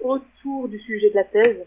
autour 0.00 0.68
du 0.68 0.78
sujet 0.78 1.10
de 1.10 1.14
la 1.16 1.24
thèse, 1.24 1.64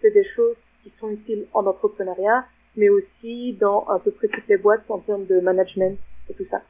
c'est 0.00 0.12
des 0.12 0.24
choses 0.24 0.56
qui 0.82 0.92
sont 0.98 1.10
utiles 1.10 1.46
en 1.52 1.66
entrepreneuriat, 1.66 2.46
mais 2.76 2.88
aussi 2.88 3.52
dans 3.54 3.84
à 3.86 3.98
peu 3.98 4.10
près 4.12 4.28
toutes 4.28 4.48
les 4.48 4.56
boîtes 4.56 4.88
en 4.88 4.98
termes 5.00 5.26
de 5.26 5.40
management 5.40 5.98
et 6.30 6.34
tout 6.34 6.46
ça. 6.50 6.62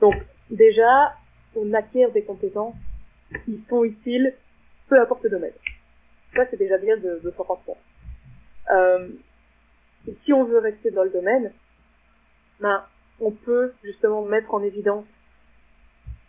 Donc 0.00 0.14
déjà, 0.50 1.14
on 1.54 1.72
acquiert 1.72 2.10
des 2.12 2.22
compétences 2.22 2.74
qui 3.44 3.62
sont 3.68 3.84
utiles, 3.84 4.34
peu 4.88 5.00
importe 5.00 5.24
le 5.24 5.30
domaine. 5.30 5.52
Ça, 6.34 6.44
c'est 6.50 6.58
déjà 6.58 6.78
bien 6.78 6.96
de, 6.96 7.20
de 7.22 7.30
s'en 7.36 7.44
rendre 7.44 7.62
compte. 7.64 7.76
Euh, 8.70 9.08
si 10.24 10.32
on 10.32 10.44
veut 10.44 10.58
rester 10.58 10.90
dans 10.90 11.04
le 11.04 11.10
domaine, 11.10 11.52
ben, 12.60 12.84
on 13.20 13.30
peut 13.30 13.72
justement 13.82 14.22
mettre 14.22 14.52
en 14.54 14.62
évidence 14.62 15.04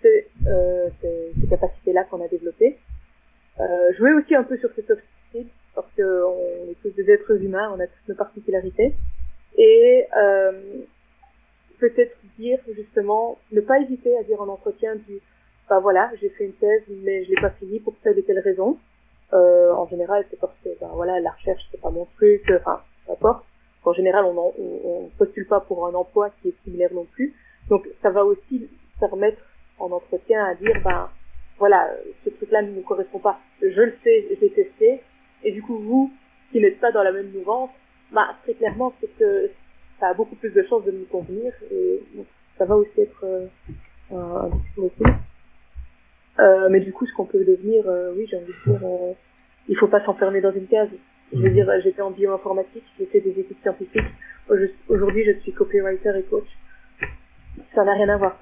ces, 0.01 0.27
euh, 0.47 0.89
ces, 1.01 1.31
ces 1.39 1.47
capacités-là 1.47 2.03
qu'on 2.05 2.23
a 2.23 2.27
développées. 2.27 2.77
Euh, 3.59 3.93
jouer 3.97 4.13
aussi 4.13 4.35
un 4.35 4.43
peu 4.43 4.57
sur 4.57 4.69
ces 4.75 4.83
soft 4.83 5.03
skills, 5.29 5.47
parce 5.73 5.87
qu'on 5.95 6.69
est 6.69 6.81
tous 6.81 6.91
des 6.91 7.09
êtres 7.11 7.41
humains, 7.41 7.71
on 7.75 7.79
a 7.79 7.87
toutes 7.87 8.07
nos 8.09 8.15
particularités. 8.15 8.93
Et 9.57 10.05
euh, 10.15 10.81
peut-être 11.79 12.15
dire 12.37 12.59
justement, 12.75 13.39
ne 13.51 13.61
pas 13.61 13.79
hésiter 13.79 14.15
à 14.17 14.23
dire 14.23 14.41
en 14.41 14.47
entretien 14.47 14.95
du, 14.95 15.19
ben 15.69 15.79
voilà, 15.79 16.11
j'ai 16.21 16.29
fait 16.29 16.45
une 16.45 16.53
thèse, 16.53 16.83
mais 16.89 17.25
je 17.25 17.29
l'ai 17.29 17.41
pas 17.41 17.49
finie 17.51 17.79
pour 17.79 17.95
telle 18.03 18.17
et 18.19 18.23
telle 18.23 18.39
raison. 18.39 18.77
Euh, 19.33 19.73
en 19.73 19.87
général, 19.87 20.25
c'est 20.29 20.39
parce 20.39 20.55
que 20.63 20.69
ben 20.79 20.89
voilà, 20.93 21.19
la 21.19 21.31
recherche 21.31 21.61
c'est 21.71 21.81
pas 21.81 21.89
mon 21.89 22.05
truc, 22.15 22.43
enfin, 22.49 22.81
peu 23.05 23.13
importe. 23.13 23.45
En 23.87 23.93
général, 23.93 24.25
on, 24.25 24.53
on 24.57 25.09
postule 25.17 25.47
pas 25.47 25.61
pour 25.61 25.87
un 25.87 25.93
emploi 25.93 26.29
qui 26.41 26.49
est 26.49 26.55
similaire 26.63 26.93
non 26.93 27.05
plus. 27.05 27.33
Donc, 27.69 27.87
ça 28.01 28.09
va 28.09 28.25
aussi 28.25 28.69
permettre 28.99 29.41
en 29.79 29.91
entretien 29.91 30.43
à 30.45 30.55
dire, 30.55 30.75
ben, 30.83 31.09
voilà, 31.57 31.89
ce 32.23 32.29
truc-là 32.29 32.61
ne 32.61 32.71
nous 32.71 32.81
correspond 32.81 33.19
pas. 33.19 33.39
Je 33.61 33.81
le 33.81 33.93
sais, 34.03 34.27
j'ai 34.39 34.49
testé. 34.49 35.01
Et 35.43 35.51
du 35.51 35.61
coup, 35.61 35.77
vous, 35.77 36.11
qui 36.51 36.59
n'êtes 36.59 36.79
pas 36.79 36.91
dans 36.91 37.03
la 37.03 37.11
même 37.11 37.31
mouvance, 37.31 37.69
bah, 38.11 38.35
très 38.43 38.53
clairement, 38.53 38.93
c'est 38.99 39.09
que 39.17 39.51
ça 39.99 40.07
a 40.07 40.13
beaucoup 40.13 40.35
plus 40.35 40.51
de 40.51 40.63
chances 40.63 40.85
de 40.85 40.91
nous 40.91 41.05
convenir. 41.05 41.53
Et 41.71 42.01
donc, 42.15 42.25
ça 42.57 42.65
va 42.65 42.75
aussi 42.75 43.01
être 43.01 43.23
euh, 43.23 43.47
un, 44.11 44.49
aussi. 44.77 45.03
Euh, 46.39 46.69
mais 46.69 46.79
du 46.79 46.93
coup, 46.93 47.05
ce 47.05 47.13
qu'on 47.13 47.25
peut 47.25 47.43
devenir, 47.43 47.83
euh, 47.87 48.13
oui, 48.15 48.27
j'ai 48.29 48.37
envie 48.37 48.45
de 48.47 48.71
dire, 48.71 48.81
euh, 48.83 49.13
il 49.67 49.77
faut 49.77 49.87
pas 49.87 50.03
s'enfermer 50.05 50.41
dans 50.41 50.51
une 50.51 50.67
case. 50.67 50.89
Je 51.33 51.39
veux 51.39 51.49
dire, 51.49 51.69
j'étais 51.83 52.01
en 52.01 52.11
bioinformatique, 52.11 52.85
j'ai 52.97 53.05
fait 53.05 53.19
des 53.19 53.39
études 53.39 53.57
scientifiques. 53.61 54.01
Aujourd'hui, 54.87 55.25
je 55.25 55.39
suis 55.41 55.51
copywriter 55.51 56.11
et 56.17 56.23
coach. 56.23 56.47
Ça 57.75 57.83
n'a 57.83 57.93
rien 57.93 58.09
à 58.09 58.17
voir. 58.17 58.39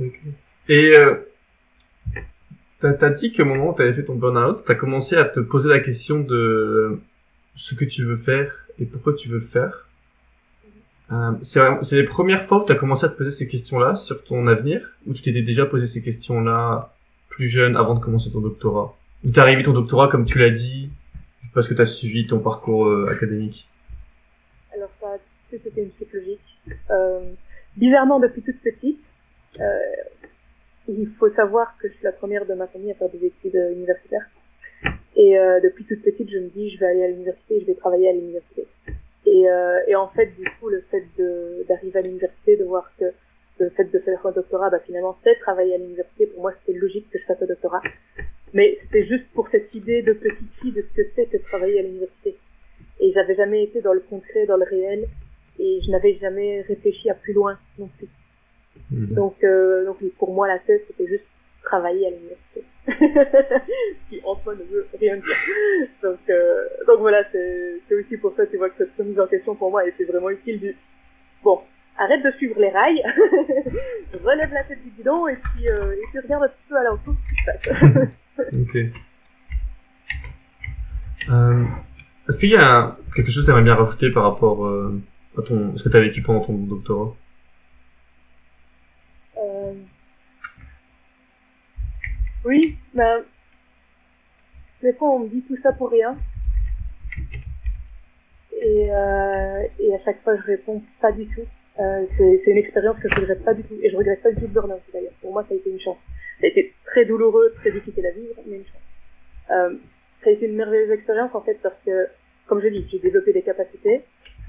okay. 0.00 0.20
Et 0.68 0.96
euh, 0.96 1.14
t'as 2.80 3.06
as 3.06 3.10
dit 3.10 3.32
qu'au 3.32 3.44
moment 3.44 3.70
où 3.70 3.74
t'avais 3.74 3.92
fait 3.92 4.04
ton 4.04 4.16
burn-out, 4.16 4.64
t'as 4.66 4.74
commencé 4.74 5.16
à 5.16 5.24
te 5.24 5.40
poser 5.40 5.68
la 5.68 5.80
question 5.80 6.20
de 6.20 7.00
ce 7.54 7.74
que 7.74 7.84
tu 7.84 8.04
veux 8.04 8.16
faire 8.16 8.66
et 8.78 8.84
pourquoi 8.84 9.14
tu 9.14 9.28
veux 9.28 9.38
le 9.38 9.46
faire. 9.46 9.86
Euh, 11.12 11.32
c'est 11.42 11.96
les 11.96 12.04
premières 12.04 12.46
fois 12.46 12.62
où 12.62 12.66
t'as 12.66 12.76
commencé 12.76 13.04
à 13.04 13.08
te 13.08 13.16
poser 13.16 13.30
ces 13.30 13.48
questions-là 13.48 13.96
sur 13.96 14.22
ton 14.24 14.46
avenir, 14.46 14.96
ou 15.06 15.12
tu 15.12 15.22
t'étais 15.22 15.42
déjà 15.42 15.66
posé 15.66 15.86
ces 15.86 16.02
questions-là 16.02 16.94
plus 17.28 17.48
jeune 17.48 17.76
avant 17.76 17.94
de 17.94 18.00
commencer 18.00 18.30
ton 18.30 18.40
doctorat? 18.40 18.94
Ou 19.24 19.30
t'es 19.30 19.40
arrivé 19.40 19.62
ton 19.62 19.72
doctorat 19.72 20.08
comme 20.08 20.24
tu 20.24 20.38
l'as 20.38 20.50
dit 20.50 20.90
parce 21.54 21.68
que 21.68 21.74
t'as 21.74 21.84
suivi 21.84 22.26
ton 22.26 22.38
parcours 22.38 22.86
euh, 22.86 23.10
académique 23.10 23.68
Alors 24.74 24.90
ça, 25.00 25.16
c'était 25.50 25.82
une 25.82 25.92
suite 25.92 26.12
logique. 26.12 26.58
Euh, 26.90 27.32
bizarrement, 27.76 28.20
depuis 28.20 28.42
toute 28.42 28.60
petite, 28.60 29.00
euh, 29.58 29.78
il 30.88 31.08
faut 31.18 31.30
savoir 31.30 31.76
que 31.78 31.88
je 31.88 31.94
suis 31.94 32.04
la 32.04 32.12
première 32.12 32.46
de 32.46 32.54
ma 32.54 32.66
famille 32.66 32.90
à 32.92 32.94
faire 32.94 33.10
des 33.10 33.26
études 33.26 33.56
euh, 33.56 33.72
universitaires. 33.72 34.26
Et 35.16 35.38
euh, 35.38 35.60
depuis 35.60 35.84
toute 35.84 36.02
petite, 36.02 36.30
je 36.30 36.38
me 36.38 36.48
dis, 36.48 36.70
je 36.70 36.78
vais 36.78 36.86
aller 36.86 37.04
à 37.04 37.08
l'université, 37.08 37.60
je 37.60 37.66
vais 37.66 37.74
travailler 37.74 38.08
à 38.08 38.12
l'université. 38.12 38.66
Et, 39.26 39.44
et 39.86 39.94
en 39.94 40.08
fait, 40.08 40.26
du 40.36 40.44
coup, 40.58 40.68
le 40.70 40.82
fait 40.90 41.04
d'arriver 41.68 41.98
à 41.98 42.02
l'université, 42.02 42.56
de 42.56 42.64
voir 42.64 42.90
que 42.98 43.04
le 43.60 43.70
fait 43.70 43.84
de 43.84 43.98
faire 44.00 44.26
un 44.26 44.32
doctorat, 44.32 44.70
bah, 44.70 44.80
finalement, 44.84 45.16
c'est 45.22 45.36
travailler 45.36 45.74
à 45.74 45.78
l'université. 45.78 46.26
Pour 46.26 46.42
moi, 46.42 46.52
c'était 46.58 46.78
logique 46.78 47.08
que 47.10 47.18
je 47.18 47.24
fasse 47.26 47.40
un 47.40 47.46
doctorat. 47.46 47.82
Mais 48.52 48.78
c'était 48.82 49.06
juste 49.06 49.26
pour 49.34 49.48
cette 49.48 49.74
idée 49.74 50.02
de 50.02 50.12
petite 50.12 50.52
fille 50.60 50.72
de 50.72 50.82
ce 50.82 51.02
que 51.02 51.08
c'est 51.14 51.26
que 51.26 51.36
travailler 51.48 51.80
à 51.80 51.82
l'université. 51.82 52.36
Et 53.00 53.12
j'avais 53.12 53.36
jamais 53.36 53.64
été 53.64 53.80
dans 53.80 53.92
le 53.92 54.00
concret, 54.00 54.46
dans 54.46 54.56
le 54.56 54.64
réel, 54.64 55.06
et 55.58 55.80
je 55.84 55.90
n'avais 55.90 56.16
jamais 56.20 56.62
réfléchi 56.62 57.08
à 57.10 57.14
plus 57.14 57.32
loin 57.32 57.58
non 57.78 57.88
plus. 57.98 58.08
Mmh. 58.90 59.14
Donc, 59.14 59.42
euh, 59.44 59.84
donc 59.84 59.98
pour 60.18 60.32
moi, 60.32 60.48
la 60.48 60.58
thèse, 60.58 60.80
c'était 60.88 61.06
juste 61.06 61.24
travailler 61.62 62.06
à 62.06 62.10
l'université. 62.10 62.64
qui 64.08 64.20
en 64.24 64.36
soi 64.42 64.54
ne 64.54 64.64
veut 64.64 64.86
rien 64.98 65.16
dire. 65.16 65.36
Donc, 66.02 66.18
euh, 66.28 66.64
donc 66.86 67.00
voilà, 67.00 67.24
c'est 67.32 67.94
aussi 67.94 68.16
pour 68.16 68.34
ça, 68.36 68.46
tu 68.46 68.56
vois, 68.56 68.70
que 68.70 68.78
cette 68.78 68.96
remise 68.98 69.20
en 69.20 69.26
question 69.26 69.54
pour 69.54 69.70
moi 69.70 69.86
était 69.86 70.04
vraiment 70.04 70.30
utile 70.30 70.60
du, 70.60 70.76
bon, 71.42 71.60
arrête 71.98 72.22
de 72.22 72.30
suivre 72.32 72.58
les 72.60 72.70
rails, 72.70 73.02
relève 74.24 74.52
la 74.52 74.64
tête 74.64 74.82
du 74.82 74.90
guidon 74.90 75.28
et 75.28 75.36
puis, 75.36 75.68
euh, 75.68 75.92
et 75.92 76.02
puis 76.10 76.20
regarde 76.20 76.44
un 76.44 76.48
petit 76.48 76.68
peu 76.68 76.76
à 76.76 76.84
l'entour 76.84 77.14
ce 77.14 77.28
qui 77.28 77.40
se 77.40 77.44
passe. 77.44 78.08
ok. 78.52 78.76
Euh, 81.28 81.64
Est-ce 82.28 82.38
qu'il 82.38 82.50
y 82.50 82.56
a 82.56 82.96
quelque 83.14 83.30
chose 83.30 83.42
que 83.42 83.46
tu 83.46 83.50
aimerais 83.50 83.64
bien 83.64 83.74
rajouter 83.74 84.10
par 84.10 84.24
rapport 84.24 84.66
euh, 84.66 85.00
à 85.38 85.42
ton, 85.42 85.76
ce 85.76 85.84
que 85.84 85.88
tu 85.88 85.96
as 85.96 86.00
vécu 86.00 86.22
pendant 86.22 86.40
ton 86.40 86.54
doctorat? 86.54 87.14
Euh... 89.38 89.74
Oui, 92.44 92.76
ben, 92.94 93.22
des 94.82 94.92
fois 94.94 95.10
on 95.10 95.20
me 95.20 95.28
dit 95.28 95.42
tout 95.42 95.56
ça 95.62 95.72
pour 95.72 95.90
rien. 95.90 96.16
Et, 98.62 98.90
à 98.90 100.04
chaque 100.04 100.22
fois 100.22 100.36
je 100.36 100.42
réponds 100.42 100.82
pas 101.00 101.12
du 101.12 101.26
tout. 101.26 101.46
C'est 101.76 102.42
une 102.46 102.56
expérience 102.56 102.96
que 102.98 103.08
je 103.10 103.20
regrette 103.20 103.44
pas 103.44 103.54
du 103.54 103.62
tout. 103.62 103.76
Et 103.82 103.90
je 103.90 103.96
regrette 103.96 104.22
pas 104.22 104.30
du 104.30 104.36
tout 104.36 104.42
le 104.42 104.48
burn-out 104.48 104.80
d'ailleurs. 104.92 105.12
Pour 105.20 105.32
moi 105.32 105.44
ça 105.48 105.54
a 105.54 105.56
été 105.56 105.70
une 105.70 105.80
chance. 105.80 105.98
Ça 106.40 106.46
a 106.46 106.48
été 106.48 106.72
très 106.86 107.04
douloureux, 107.04 107.52
très 107.60 107.70
difficile 107.70 108.06
à 108.06 108.10
vivre, 108.10 108.34
mais 108.46 108.56
une 108.56 108.64
chance. 108.64 108.80
Euh, 109.50 109.74
ça 110.22 110.30
a 110.30 110.32
été 110.32 110.46
une 110.46 110.56
merveilleuse 110.56 110.90
expérience 110.90 111.34
en 111.34 111.40
fait 111.42 111.58
parce 111.62 111.76
que, 111.84 112.06
comme 112.46 112.62
je 112.62 112.68
dis, 112.68 112.86
j'ai 112.90 112.98
développé 112.98 113.32
des 113.32 113.42
capacités 113.42 114.02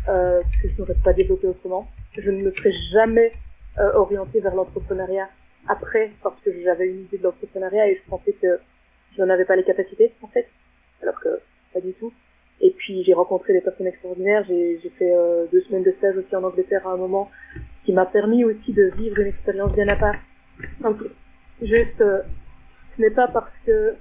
euh, 0.10 0.42
que 0.62 0.70
je 0.70 0.78
n'aurais 0.78 0.96
pas 1.04 1.14
développées 1.14 1.48
autrement. 1.48 1.90
Je 2.18 2.30
ne 2.30 2.44
me 2.44 2.52
serais 2.52 2.74
jamais 2.92 3.32
euh, 3.78 3.94
orientée 3.94 4.40
vers 4.40 4.56
l'entrepreneuriat 4.56 5.30
après 5.68 6.12
parce 6.24 6.40
que 6.42 6.52
j'avais 6.62 6.88
une 6.88 7.02
idée 7.02 7.18
de 7.18 7.24
l'entrepreneuriat 7.24 7.90
et 7.90 7.96
je 7.96 8.10
pensais 8.10 8.34
que 8.34 8.60
je 9.16 9.22
n'en 9.22 9.30
avais 9.30 9.46
pas 9.46 9.56
les 9.56 9.64
capacités 9.64 10.12
en 10.22 10.28
fait, 10.28 10.48
alors 11.02 11.20
que 11.20 11.40
pas 11.74 11.82
du 11.82 11.94
tout. 11.94 12.14
Et 12.62 12.72
puis 12.72 13.04
j'ai 13.04 13.14
rencontré 13.14 13.54
des 13.54 13.62
personnes 13.62 13.88
extraordinaires, 13.88 14.46
j'ai 14.48 14.80
fait 14.98 15.14
euh, 15.14 15.46
deux 15.52 15.62
semaines 15.62 15.84
de 15.84 15.92
stage 15.92 16.18
aussi 16.18 16.36
en 16.36 16.44
Angleterre 16.44 16.88
à 16.88 16.92
un 16.92 16.98
moment, 16.98 17.30
qui 17.86 17.92
m'a 17.92 18.06
permis 18.06 18.44
aussi 18.44 18.72
de 18.72 18.92
vivre 18.98 19.20
une 19.20 19.28
expérience 19.28 19.74
bien 19.74 19.88
à 19.88 19.96
part. 19.96 20.16
Donc 20.82 20.98
juste, 21.62 22.02
euh, 22.02 22.22
ce 22.96 23.02
n'est 23.02 23.12
pas 23.12 23.28
parce 23.28 23.52
que 23.66 23.96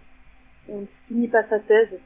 on 0.68 0.80
ne 0.80 0.86
finit 1.08 1.28
pas 1.28 1.44
sa 1.48 1.58
thèse 1.60 1.98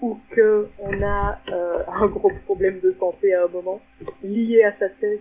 ou 0.00 0.18
que 0.30 0.68
on 0.78 1.02
a 1.02 1.38
euh, 1.52 1.82
un 1.88 2.06
gros 2.06 2.32
problème 2.44 2.80
de 2.80 2.94
santé 2.98 3.34
à 3.34 3.44
un 3.44 3.48
moment 3.48 3.80
lié 4.22 4.62
à 4.64 4.72
sa 4.78 4.88
thèse 4.88 5.20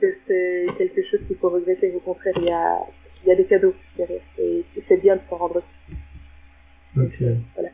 que 0.00 0.06
c'est 0.26 0.66
quelque 0.76 1.02
chose 1.10 1.20
qu'il 1.26 1.36
faut 1.36 1.48
regretter. 1.48 1.92
Au 1.94 2.00
contraire, 2.00 2.34
il 2.36 2.44
y 2.44 2.52
a, 2.52 2.78
il 3.24 3.28
y 3.28 3.32
a 3.32 3.36
des 3.36 3.46
cadeaux 3.46 3.74
derrière 3.96 4.20
et 4.38 4.64
c'est 4.88 5.00
bien 5.00 5.16
de 5.16 5.20
s'en 5.28 5.36
rendre 5.36 5.54
compte. 5.54 7.06
Ok. 7.06 7.22
Voilà. 7.54 7.70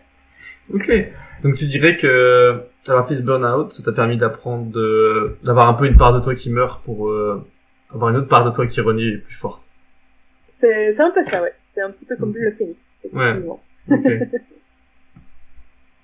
Ok. 0.73 0.91
Donc 1.43 1.55
tu 1.57 1.67
dirais 1.67 1.97
que 1.97 2.63
avoir 2.87 3.09
fait 3.09 3.17
ce 3.17 3.23
burn-out, 3.23 3.73
ça 3.73 3.83
t'a 3.83 3.93
permis 3.93 4.17
d'apprendre 4.17 4.71
d'avoir 5.43 5.69
un 5.69 5.75
peu 5.75 5.87
une 5.87 5.97
part 5.97 6.13
de 6.13 6.21
toi 6.21 6.35
qui 6.35 6.51
meurt 6.51 6.85
pour 6.85 7.09
euh, 7.09 7.45
avoir 7.93 8.11
une 8.11 8.17
autre 8.17 8.29
part 8.29 8.45
de 8.45 8.51
toi 8.51 8.67
qui 8.67 8.81
renaît 8.81 9.19
plus 9.19 9.37
forte. 9.37 9.72
C'est 10.63 11.01
un 11.01 11.11
peu 11.11 11.25
ça, 11.29 11.43
ouais. 11.43 11.53
C'est 11.75 11.81
un 11.81 11.91
petit 11.91 12.05
peu 12.05 12.17
comme 12.17 12.33
le 12.35 12.53
phénix. 12.53 12.79
effectivement. 13.05 13.61
Ok. 13.91 13.99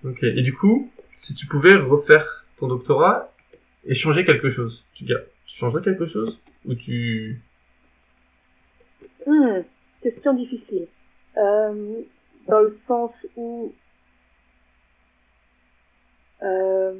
ok. 0.04 0.22
Et 0.24 0.42
du 0.42 0.52
coup, 0.52 0.90
si 1.20 1.34
tu 1.34 1.46
pouvais 1.46 1.76
refaire 1.76 2.44
ton 2.58 2.66
doctorat 2.66 3.32
et 3.86 3.94
changer 3.94 4.24
quelque 4.24 4.50
chose, 4.50 4.84
tu, 4.94 5.04
tu 5.04 5.14
changerais 5.46 5.82
quelque 5.82 6.06
chose 6.06 6.40
ou 6.64 6.74
tu 6.74 7.40
Hmm, 9.26 9.60
question 10.02 10.34
difficile. 10.34 10.88
Euh, 11.36 12.00
dans 12.48 12.60
le 12.60 12.76
sens 12.88 13.12
où, 13.36 13.72
euh, 16.42 16.94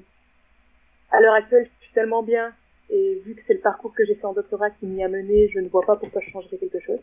à 1.11 1.21
l'heure 1.21 1.35
actuelle, 1.35 1.69
je 1.81 1.87
suis 1.87 1.95
tellement 1.95 2.23
bien, 2.23 2.53
et 2.91 3.21
vu 3.25 3.35
que 3.35 3.41
c'est 3.47 3.55
le 3.55 3.61
parcours 3.61 3.95
que 3.95 4.05
j'ai 4.05 4.15
fait 4.15 4.27
en 4.27 4.35
doctorat 4.35 4.71
qui 4.71 4.87
m'y 4.87 5.03
a 5.03 5.09
mené, 5.09 5.49
je 5.49 5.59
ne 5.59 5.69
vois 5.69 5.87
pas 5.87 5.97
pourquoi 5.97 6.21
je 6.21 6.31
changerais 6.31 6.59
quelque 6.59 6.81
chose. 6.81 7.01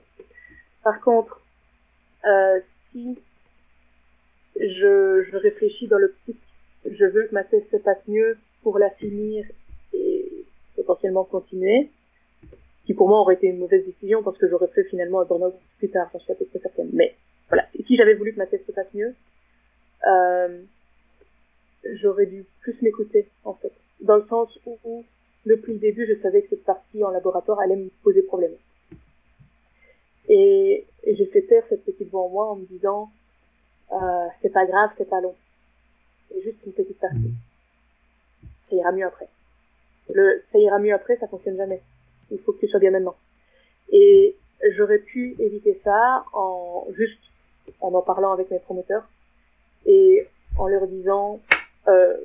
Par 0.86 1.02
contre, 1.02 1.42
euh, 2.26 2.60
si 2.92 3.18
je, 4.56 5.26
je 5.32 5.36
réfléchis 5.36 5.88
dans 5.88 5.98
l'optique, 5.98 6.40
je 6.86 7.06
veux 7.06 7.24
que 7.26 7.34
ma 7.34 7.44
thèse 7.44 7.64
se 7.72 7.78
passe 7.78 8.08
mieux 8.08 8.38
pour 8.62 8.78
la 8.78 8.92
finir 8.92 9.48
et 9.94 10.46
potentiellement 10.76 11.24
continuer, 11.24 11.90
qui 12.86 12.94
pour 12.94 13.10
moi 13.10 13.20
aurait 13.20 13.34
été 13.34 13.48
une 13.48 13.58
mauvaise 13.58 13.84
décision 13.84 14.22
parce 14.22 14.38
que 14.38 14.48
j'aurais 14.48 14.68
fait 14.68 14.84
finalement 14.84 15.22
un 15.22 15.26
burn-out 15.26 15.56
plus 15.80 15.90
tard, 15.90 16.08
j'en 16.14 16.20
suis 16.20 16.32
à 16.32 16.36
peu 16.36 16.46
près 16.46 16.60
certaine. 16.60 16.92
Mais 16.94 17.16
voilà, 17.50 17.68
Et 17.74 17.84
si 17.84 17.96
j'avais 17.96 18.14
voulu 18.14 18.34
que 18.34 18.38
ma 18.38 18.46
thèse 18.46 18.64
se 18.68 18.72
passe 18.72 18.94
mieux, 18.94 19.16
euh, 20.06 20.62
j'aurais 21.96 22.28
dû 22.28 22.46
plus 22.62 22.80
m'écouter 22.84 23.28
en 23.44 23.56
fait, 23.56 23.74
dans 24.02 24.18
le 24.18 24.26
sens 24.28 24.56
où, 24.68 24.78
où, 24.84 25.04
depuis 25.48 25.74
le 25.74 25.80
début 25.80 26.06
je 26.06 26.22
savais 26.22 26.44
que 26.44 26.50
cette 26.50 26.64
partie 26.64 27.04
en 27.04 27.10
laboratoire 27.10 27.60
allait 27.60 27.76
me 27.76 27.90
poser 28.04 28.22
problème. 28.22 28.54
Et, 30.30 30.86
et 31.04 31.16
j'ai 31.16 31.26
fait 31.28 31.44
taire 31.44 31.64
cette 31.70 31.86
petite 31.86 32.10
voix 32.10 32.24
en 32.24 32.30
moi 32.30 32.52
en 32.52 32.56
me 32.56 32.66
disant 32.66 33.12
euh, 33.92 34.28
c'est 34.42 34.52
pas 34.52 34.66
grave, 34.66 34.90
c'est 34.98 35.10
pas 35.10 35.22
long, 35.22 35.36
c'est 36.30 36.42
juste 36.42 36.58
une 36.66 36.74
petite 36.74 37.00
partie. 37.00 37.34
Ça 38.70 38.76
ira 38.76 38.92
mieux 38.92 39.06
après. 39.06 39.28
Le 40.14 40.44
ça 40.52 40.58
ira 40.60 40.80
mieux 40.80 40.94
après, 40.94 41.18
ça 41.18 41.28
fonctionne 41.28 41.58
jamais 41.58 41.82
il 42.32 42.40
faut 42.40 42.54
que 42.54 42.60
tu 42.60 42.68
sois 42.68 42.80
bien 42.80 42.92
maintenant. 42.92 43.16
Et 43.92 44.36
j'aurais 44.76 45.00
pu 45.00 45.36
éviter 45.40 45.80
ça 45.84 46.26
en 46.34 46.88
juste 46.96 47.20
en 47.82 47.94
en 47.94 48.02
parlant 48.02 48.32
avec 48.32 48.50
mes 48.52 48.60
promoteurs 48.60 49.08
et 49.86 50.28
en 50.58 50.68
leur 50.68 50.88
disant 50.88 51.40
euh, 51.88 52.16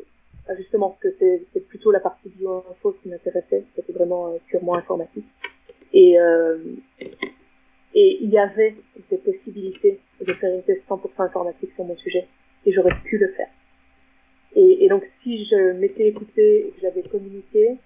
justement 0.57 0.97
que 1.01 1.09
c'est 1.19 1.69
plutôt 1.69 1.91
la 1.91 2.01
partie 2.01 2.29
bio-info 2.31 2.97
qui 3.03 3.09
m'intéressait, 3.09 3.65
c'était 3.75 3.93
vraiment 3.93 4.29
euh, 4.29 4.39
purement 4.47 4.75
informatique. 4.77 5.27
Et 5.93 6.19
euh, 6.19 6.59
et 7.95 8.19
il 8.21 8.31
y 8.31 8.39
avait 8.39 8.77
des 9.11 9.19
possibilités 9.19 9.99
de 10.21 10.33
faire 10.35 10.55
une 10.55 10.63
thèse 10.63 10.81
100% 10.89 11.01
informatique 11.19 11.71
sur 11.75 11.85
mon 11.85 11.97
sujet 11.97 12.27
et 12.67 12.73
j'aurais 12.73 12.95
pu 13.05 13.19
le 13.19 13.29
faire. 13.29 13.49
Et, 14.55 14.85
et 14.85 14.89
donc 14.89 15.05
si 15.23 15.45
je 15.47 15.73
m'étais 15.73 16.09
écouté 16.09 16.67
et 16.67 16.71
que 16.71 16.81
j'avais 16.81 17.03
communiqué, 17.03 17.77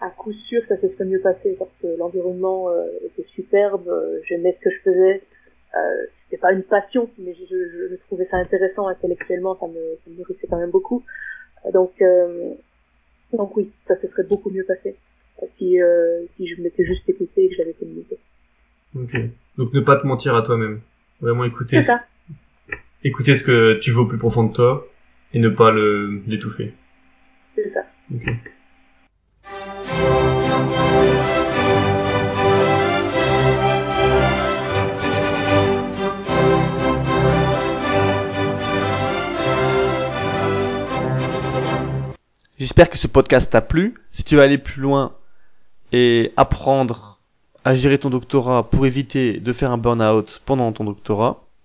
à 0.00 0.10
coup 0.10 0.32
sûr 0.32 0.62
ça 0.68 0.80
se 0.80 0.88
serait 0.88 1.04
mieux 1.04 1.20
passé 1.20 1.56
parce 1.58 1.70
que 1.82 1.88
l'environnement 1.98 2.70
euh, 2.70 2.86
était 3.04 3.28
superbe, 3.34 3.88
euh, 3.88 4.20
j'aimais 4.24 4.56
ce 4.58 4.64
que 4.64 4.70
je 4.70 4.80
faisais. 4.80 5.22
Euh, 5.76 6.06
c'était 6.24 6.40
pas 6.40 6.52
une 6.52 6.62
passion, 6.62 7.10
mais 7.18 7.34
je, 7.34 7.44
je, 7.44 7.88
je, 7.90 7.94
trouvais 8.06 8.26
ça 8.30 8.38
intéressant 8.38 8.86
intellectuellement, 8.86 9.56
ça 9.58 9.66
me, 9.66 10.16
nourrissait 10.16 10.46
quand 10.48 10.58
même 10.58 10.70
beaucoup. 10.70 11.02
Donc, 11.72 12.00
euh, 12.00 12.54
donc 13.32 13.56
oui, 13.56 13.70
ça 13.86 14.00
se 14.00 14.06
serait 14.08 14.22
beaucoup 14.22 14.50
mieux 14.50 14.64
passé 14.64 14.96
si, 15.58 15.80
euh, 15.80 16.24
si 16.36 16.46
je 16.46 16.60
m'étais 16.62 16.84
juste 16.84 17.08
écouté 17.08 17.44
et 17.44 17.48
que 17.48 17.56
j'avais 17.56 17.74
communiqué. 17.74 18.18
Ok. 18.94 19.16
Donc 19.56 19.72
ne 19.72 19.80
pas 19.80 19.96
te 19.96 20.06
mentir 20.06 20.34
à 20.34 20.42
toi-même. 20.42 20.80
Vraiment 21.20 21.44
écouter, 21.44 21.82
C'est 21.82 21.88
ça. 21.88 22.04
écouter 23.02 23.36
ce 23.36 23.42
que 23.44 23.74
tu 23.80 23.90
veux 23.92 24.00
au 24.00 24.06
plus 24.06 24.18
profond 24.18 24.44
de 24.44 24.52
toi 24.52 24.86
et 25.32 25.38
ne 25.40 25.48
pas 25.48 25.72
le 25.72 26.22
l'étouffer. 26.26 26.74
C'est 27.56 27.72
ça. 27.72 27.80
Ok. 28.14 28.28
J'espère 42.58 42.90
que 42.90 42.96
ce 42.98 43.06
podcast 43.06 43.52
t'a 43.52 43.60
plu. 43.60 43.94
Si 44.10 44.24
tu 44.24 44.36
veux 44.36 44.42
aller 44.42 44.58
plus 44.58 44.82
loin 44.82 45.16
et 45.92 46.32
apprendre 46.36 47.17
à 47.68 47.74
gérer 47.74 47.98
ton 47.98 48.08
doctorat 48.08 48.70
pour 48.70 48.86
éviter 48.86 49.40
de 49.40 49.52
faire 49.52 49.70
un 49.70 49.76
burn-out 49.76 50.40
pendant 50.46 50.72
ton 50.72 50.84
doctorat, 50.84 51.47